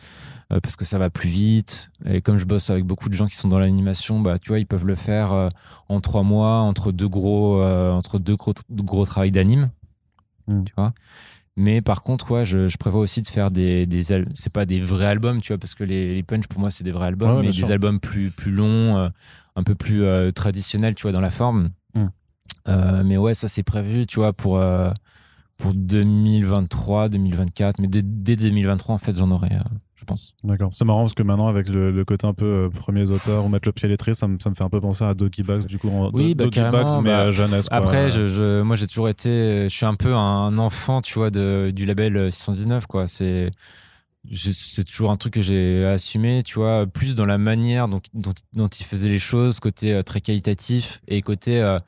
Euh, 0.50 0.60
parce 0.60 0.76
que 0.76 0.86
ça 0.86 0.98
va 0.98 1.10
plus 1.10 1.28
vite. 1.28 1.90
Et 2.06 2.22
comme 2.22 2.38
je 2.38 2.46
bosse 2.46 2.70
avec 2.70 2.84
beaucoup 2.84 3.10
de 3.10 3.14
gens 3.14 3.26
qui 3.26 3.36
sont 3.36 3.48
dans 3.48 3.58
l'animation, 3.58 4.20
bah, 4.20 4.38
tu 4.38 4.48
vois, 4.48 4.58
ils 4.58 4.66
peuvent 4.66 4.86
le 4.86 4.94
faire 4.94 5.32
euh, 5.32 5.48
en 5.90 6.00
trois 6.00 6.22
mois 6.22 6.60
entre 6.60 6.90
deux 6.90 7.08
gros, 7.08 7.60
euh, 7.60 7.92
entre 7.92 8.18
deux 8.18 8.36
gros, 8.36 8.54
gros 8.70 9.04
travails 9.04 9.30
d'anime. 9.30 9.70
Mm. 10.46 10.64
Tu 10.64 10.72
vois. 10.74 10.94
Mais 11.56 11.82
par 11.82 12.02
contre, 12.02 12.30
ouais, 12.30 12.46
je, 12.46 12.66
je, 12.66 12.78
prévois 12.78 13.00
aussi 13.00 13.20
de 13.20 13.26
faire 13.26 13.50
des, 13.50 13.84
des 13.84 14.02
c'est 14.34 14.52
pas 14.52 14.64
des 14.64 14.80
vrais 14.80 15.06
albums, 15.06 15.42
tu 15.42 15.52
vois, 15.52 15.58
parce 15.58 15.74
que 15.74 15.84
les, 15.84 16.14
les 16.14 16.22
punch 16.22 16.46
pour 16.46 16.60
moi 16.60 16.70
c'est 16.70 16.84
des 16.84 16.92
vrais 16.92 17.08
albums, 17.08 17.42
mais 17.42 17.50
des 17.50 17.72
albums 17.72 17.98
plus 17.98 18.30
plus 18.30 18.52
longs, 18.52 19.10
un 19.56 19.62
peu 19.64 19.74
plus 19.74 20.04
traditionnels, 20.34 20.94
tu 20.94 21.02
vois, 21.02 21.10
dans 21.10 21.20
la 21.20 21.30
forme. 21.30 21.70
Mm. 22.66 23.02
mais 23.04 23.16
ouais, 23.16 23.34
ça 23.34 23.48
c'est 23.48 23.62
prévu, 23.62 24.06
tu 24.06 24.20
vois, 24.20 24.32
pour 24.32 24.62
pour 25.56 25.74
2023, 25.74 27.08
2024, 27.08 27.80
mais 27.80 27.88
dès, 27.88 28.02
dès 28.02 28.36
2023 28.36 28.94
en 28.94 28.98
fait 28.98 29.16
j'en 29.16 29.30
aurai 29.30 29.50
je 29.98 30.04
pense. 30.04 30.34
D'accord. 30.44 30.70
C'est 30.72 30.84
marrant 30.84 31.02
parce 31.02 31.14
que 31.14 31.24
maintenant, 31.24 31.48
avec 31.48 31.68
le, 31.68 32.04
côté 32.04 32.26
un 32.26 32.32
peu 32.32 32.44
euh, 32.44 32.68
premiers 32.70 33.10
auteurs 33.10 33.44
ou 33.44 33.48
mettre 33.48 33.66
le 33.66 33.72
pied 33.72 33.86
à 33.86 33.88
l'étrier, 33.88 34.14
ça, 34.14 34.28
me, 34.28 34.38
ça 34.38 34.48
me 34.48 34.54
fait 34.54 34.62
un 34.62 34.68
peu 34.68 34.80
penser 34.80 35.04
à 35.04 35.12
Doggy 35.12 35.42
Bags, 35.42 35.66
du 35.66 35.78
coup, 35.78 35.88
en, 35.88 36.10
oui, 36.12 36.34
bah, 36.36 36.44
Bags, 36.46 37.02
mais 37.02 37.10
bah, 37.10 37.30
jeunesse. 37.32 37.66
Après, 37.70 38.08
je, 38.08 38.28
je, 38.28 38.62
moi, 38.62 38.76
j'ai 38.76 38.86
toujours 38.86 39.08
été, 39.08 39.68
je 39.68 39.74
suis 39.74 39.86
un 39.86 39.96
peu 39.96 40.14
un 40.14 40.56
enfant, 40.58 41.00
tu 41.00 41.18
vois, 41.18 41.30
de, 41.30 41.70
du 41.74 41.84
label 41.84 42.30
619, 42.30 42.86
quoi. 42.86 43.08
C'est, 43.08 43.50
c'est 44.32 44.84
toujours 44.84 45.10
un 45.10 45.16
truc 45.16 45.34
que 45.34 45.42
j'ai 45.42 45.84
assumé, 45.84 46.44
tu 46.44 46.60
vois, 46.60 46.86
plus 46.86 47.16
dans 47.16 47.26
la 47.26 47.38
manière 47.38 47.88
dont, 47.88 48.00
dont, 48.14 48.34
dont 48.52 48.68
il 48.68 48.86
faisait 48.86 49.08
les 49.08 49.18
choses, 49.18 49.58
côté 49.58 49.94
euh, 49.94 50.02
très 50.02 50.20
qualitatif 50.20 51.00
et 51.08 51.22
côté. 51.22 51.60
Euh, 51.60 51.78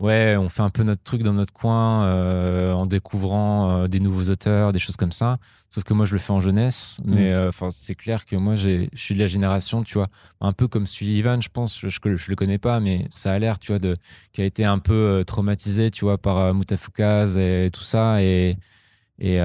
ouais, 0.00 0.36
on 0.36 0.48
fait 0.48 0.62
un 0.62 0.70
peu 0.70 0.82
notre 0.82 1.02
truc 1.02 1.22
dans 1.22 1.32
notre 1.32 1.52
coin 1.52 2.04
euh, 2.04 2.72
en 2.72 2.86
découvrant 2.86 3.70
euh, 3.70 3.88
des 3.88 4.00
nouveaux 4.00 4.30
auteurs, 4.30 4.72
des 4.72 4.78
choses 4.78 4.96
comme 4.96 5.12
ça. 5.12 5.38
Sauf 5.70 5.84
que 5.84 5.92
moi, 5.92 6.06
je 6.06 6.12
le 6.12 6.18
fais 6.18 6.32
en 6.32 6.40
jeunesse. 6.40 6.98
Mm. 7.04 7.14
Mais 7.14 7.32
euh, 7.32 7.48
enfin, 7.48 7.70
c'est 7.70 7.94
clair 7.94 8.24
que 8.24 8.36
moi, 8.36 8.54
je 8.54 8.86
suis 8.94 9.14
de 9.14 9.20
la 9.20 9.26
génération, 9.26 9.82
tu 9.82 9.94
vois, 9.94 10.08
un 10.40 10.52
peu 10.52 10.68
comme 10.68 10.86
Sullivan, 10.86 11.42
je 11.42 11.48
pense. 11.48 11.80
Je, 11.80 11.88
je, 11.88 12.30
le 12.30 12.36
connais 12.36 12.58
pas, 12.58 12.80
mais 12.80 13.06
ça 13.10 13.32
a 13.32 13.38
l'air, 13.38 13.58
tu 13.58 13.72
vois, 13.72 13.78
de 13.78 13.96
qui 14.32 14.42
a 14.42 14.44
été 14.44 14.64
un 14.64 14.78
peu 14.78 15.24
traumatisé, 15.26 15.90
tu 15.90 16.04
vois, 16.04 16.18
par 16.18 16.54
Moutafoukaz 16.54 17.36
et 17.38 17.70
tout 17.72 17.84
ça. 17.84 18.22
Et, 18.22 18.56
et 19.18 19.40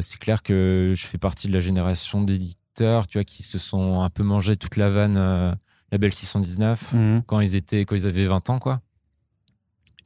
c'est 0.00 0.18
clair 0.18 0.42
que 0.42 0.92
je 0.96 1.06
fais 1.06 1.18
partie 1.18 1.48
de 1.48 1.52
la 1.52 1.60
génération 1.60 2.22
d'éditeurs, 2.22 3.06
tu 3.06 3.18
vois, 3.18 3.24
qui 3.24 3.42
se 3.42 3.58
sont 3.58 4.00
un 4.00 4.10
peu 4.10 4.22
mangé 4.22 4.56
toute 4.56 4.76
la 4.76 4.88
vanne 4.88 5.56
Label 5.92 6.12
619 6.12 6.92
mm. 6.92 7.22
quand 7.26 7.40
ils 7.40 7.56
étaient, 7.56 7.84
quand 7.84 7.96
ils 7.96 8.06
avaient 8.06 8.26
20 8.26 8.50
ans, 8.50 8.58
quoi 8.58 8.80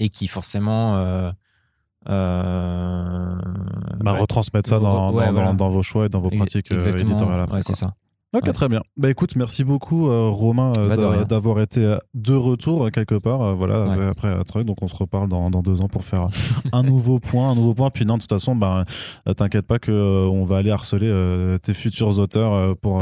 et 0.00 0.08
qui 0.08 0.26
forcément 0.26 0.96
euh, 0.96 1.30
euh 2.08 3.34
bah, 4.00 4.12
retransmettre 4.12 4.68
ça 4.68 4.80
dans, 4.80 5.12
dans, 5.12 5.68
vos 5.68 5.82
choix 5.82 6.06
et 6.06 6.08
dans 6.08 6.20
vos 6.20 6.30
pratiques 6.30 6.72
euh, 6.72 6.92
éditoriales. 6.92 7.48
Ouais, 7.52 7.62
c'est 7.62 7.76
ça. 7.76 7.94
Ok, 8.32 8.52
très 8.52 8.68
bien. 8.68 8.82
Bah 8.96 9.10
écoute, 9.10 9.34
merci 9.34 9.64
beaucoup 9.64 10.08
euh, 10.08 10.28
Romain 10.28 10.70
bah, 10.76 11.24
d'avoir 11.24 11.60
été 11.60 11.96
de 12.14 12.34
retour 12.34 12.88
quelque 12.92 13.16
part. 13.16 13.56
voilà, 13.56 14.08
après 14.08 14.28
un 14.28 14.44
truc. 14.44 14.66
Donc 14.66 14.82
on 14.82 14.88
se 14.88 14.94
reparle 14.94 15.28
dans, 15.28 15.50
dans 15.50 15.62
deux 15.62 15.80
ans 15.80 15.88
pour 15.88 16.04
faire 16.04 16.28
un 16.72 16.84
nouveau 16.84 17.18
point, 17.18 17.50
un 17.50 17.54
nouveau 17.56 17.74
point. 17.74 17.90
Puis 17.90 18.06
non, 18.06 18.14
de 18.14 18.20
toute 18.20 18.30
façon, 18.30 18.54
bah, 18.54 18.84
t'inquiète 19.36 19.66
pas 19.66 19.80
que 19.80 20.28
on 20.28 20.44
va 20.44 20.58
aller 20.58 20.70
harceler 20.70 21.10
tes 21.62 21.74
futurs 21.74 22.20
auteurs 22.20 22.76
pour 22.76 23.00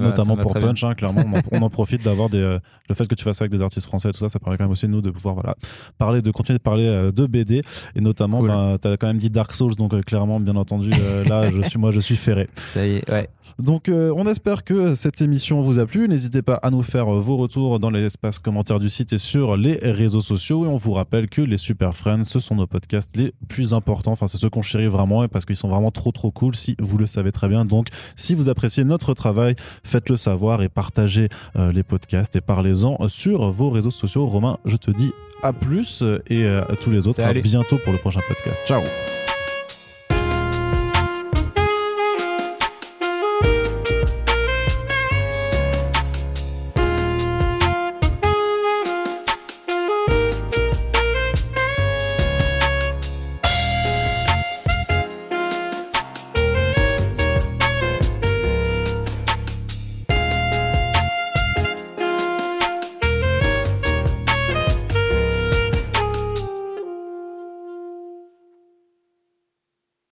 notamment 0.00 0.36
pour 0.36 0.54
Punch. 0.54 0.82
Hein, 0.82 0.94
clairement, 0.94 1.22
on 1.52 1.62
en, 1.62 1.70
profite 1.74 2.02
d'avoir 2.02 2.28
des 2.28 2.58
le 2.88 2.94
fait 2.94 3.06
que 3.06 3.14
tu 3.14 3.22
fasses 3.22 3.38
ça 3.38 3.44
avec 3.44 3.52
des 3.52 3.62
artistes 3.62 3.86
français, 3.86 4.08
et 4.08 4.12
tout 4.12 4.18
ça, 4.18 4.28
ça 4.28 4.40
permet 4.40 4.58
quand 4.58 4.64
même 4.64 4.72
aussi 4.72 4.88
nous 4.88 5.00
de 5.00 5.10
pouvoir 5.10 5.34
voilà 5.34 5.54
parler, 5.98 6.20
de 6.20 6.30
continuer 6.32 6.58
de 6.58 6.62
parler 6.62 7.10
de 7.14 7.26
BD 7.26 7.62
et 7.94 8.00
notamment, 8.00 8.40
cool. 8.40 8.48
bah, 8.48 8.76
t'as 8.80 8.96
quand 8.96 9.06
même 9.06 9.18
dit 9.18 9.30
Dark 9.30 9.52
Souls, 9.52 9.76
donc 9.76 9.98
clairement, 10.04 10.40
bien 10.40 10.56
entendu, 10.56 10.90
là, 11.26 11.48
je 11.48 11.62
suis 11.62 11.78
moi, 11.78 11.92
je 11.92 12.00
suis 12.00 12.16
ferré. 12.16 12.48
Ça 12.56 12.84
y 12.84 12.96
est, 12.96 13.10
ouais. 13.10 13.28
Donc 13.58 13.88
euh, 13.88 14.12
on 14.16 14.26
espère 14.26 14.64
que 14.64 14.94
cette 14.94 15.20
émission 15.20 15.60
vous 15.60 15.78
a 15.78 15.86
plu. 15.86 16.08
N'hésitez 16.08 16.42
pas 16.42 16.54
à 16.54 16.70
nous 16.70 16.82
faire 16.82 17.06
vos 17.06 17.36
retours 17.36 17.78
dans 17.78 17.90
l'espace 17.90 18.38
commentaires 18.38 18.80
du 18.80 18.88
site 18.88 19.12
et 19.12 19.18
sur 19.18 19.56
les 19.56 19.74
réseaux 19.76 20.20
sociaux. 20.20 20.64
Et 20.64 20.68
on 20.68 20.76
vous 20.76 20.92
rappelle 20.92 21.28
que 21.28 21.42
les 21.42 21.56
Super 21.56 21.94
Friends, 21.94 22.24
ce 22.24 22.40
sont 22.40 22.56
nos 22.56 22.66
podcasts 22.66 23.16
les 23.16 23.32
plus 23.48 23.74
importants. 23.74 24.12
Enfin, 24.12 24.26
c'est 24.26 24.38
ceux 24.38 24.50
qu'on 24.50 24.62
chérit 24.62 24.88
vraiment 24.88 25.26
parce 25.28 25.44
qu'ils 25.44 25.56
sont 25.56 25.68
vraiment 25.68 25.90
trop 25.90 26.12
trop 26.12 26.30
cool 26.30 26.54
si 26.54 26.76
vous 26.80 26.98
le 26.98 27.06
savez 27.06 27.32
très 27.32 27.48
bien. 27.48 27.64
Donc 27.64 27.88
si 28.16 28.34
vous 28.34 28.48
appréciez 28.48 28.84
notre 28.84 29.14
travail, 29.14 29.54
faites-le 29.84 30.16
savoir 30.16 30.62
et 30.62 30.68
partagez 30.68 31.28
euh, 31.56 31.72
les 31.72 31.82
podcasts 31.82 32.36
et 32.36 32.40
parlez-en 32.40 33.08
sur 33.08 33.50
vos 33.50 33.70
réseaux 33.70 33.90
sociaux. 33.90 34.26
Romain, 34.26 34.58
je 34.64 34.76
te 34.76 34.90
dis 34.90 35.12
à 35.42 35.52
plus 35.52 36.02
et 36.28 36.44
euh, 36.44 36.62
à 36.62 36.76
tous 36.76 36.90
les 36.90 37.06
autres. 37.06 37.22
À 37.22 37.32
bientôt 37.32 37.78
pour 37.84 37.92
le 37.92 37.98
prochain 37.98 38.20
podcast. 38.28 38.60
Ciao 38.66 38.80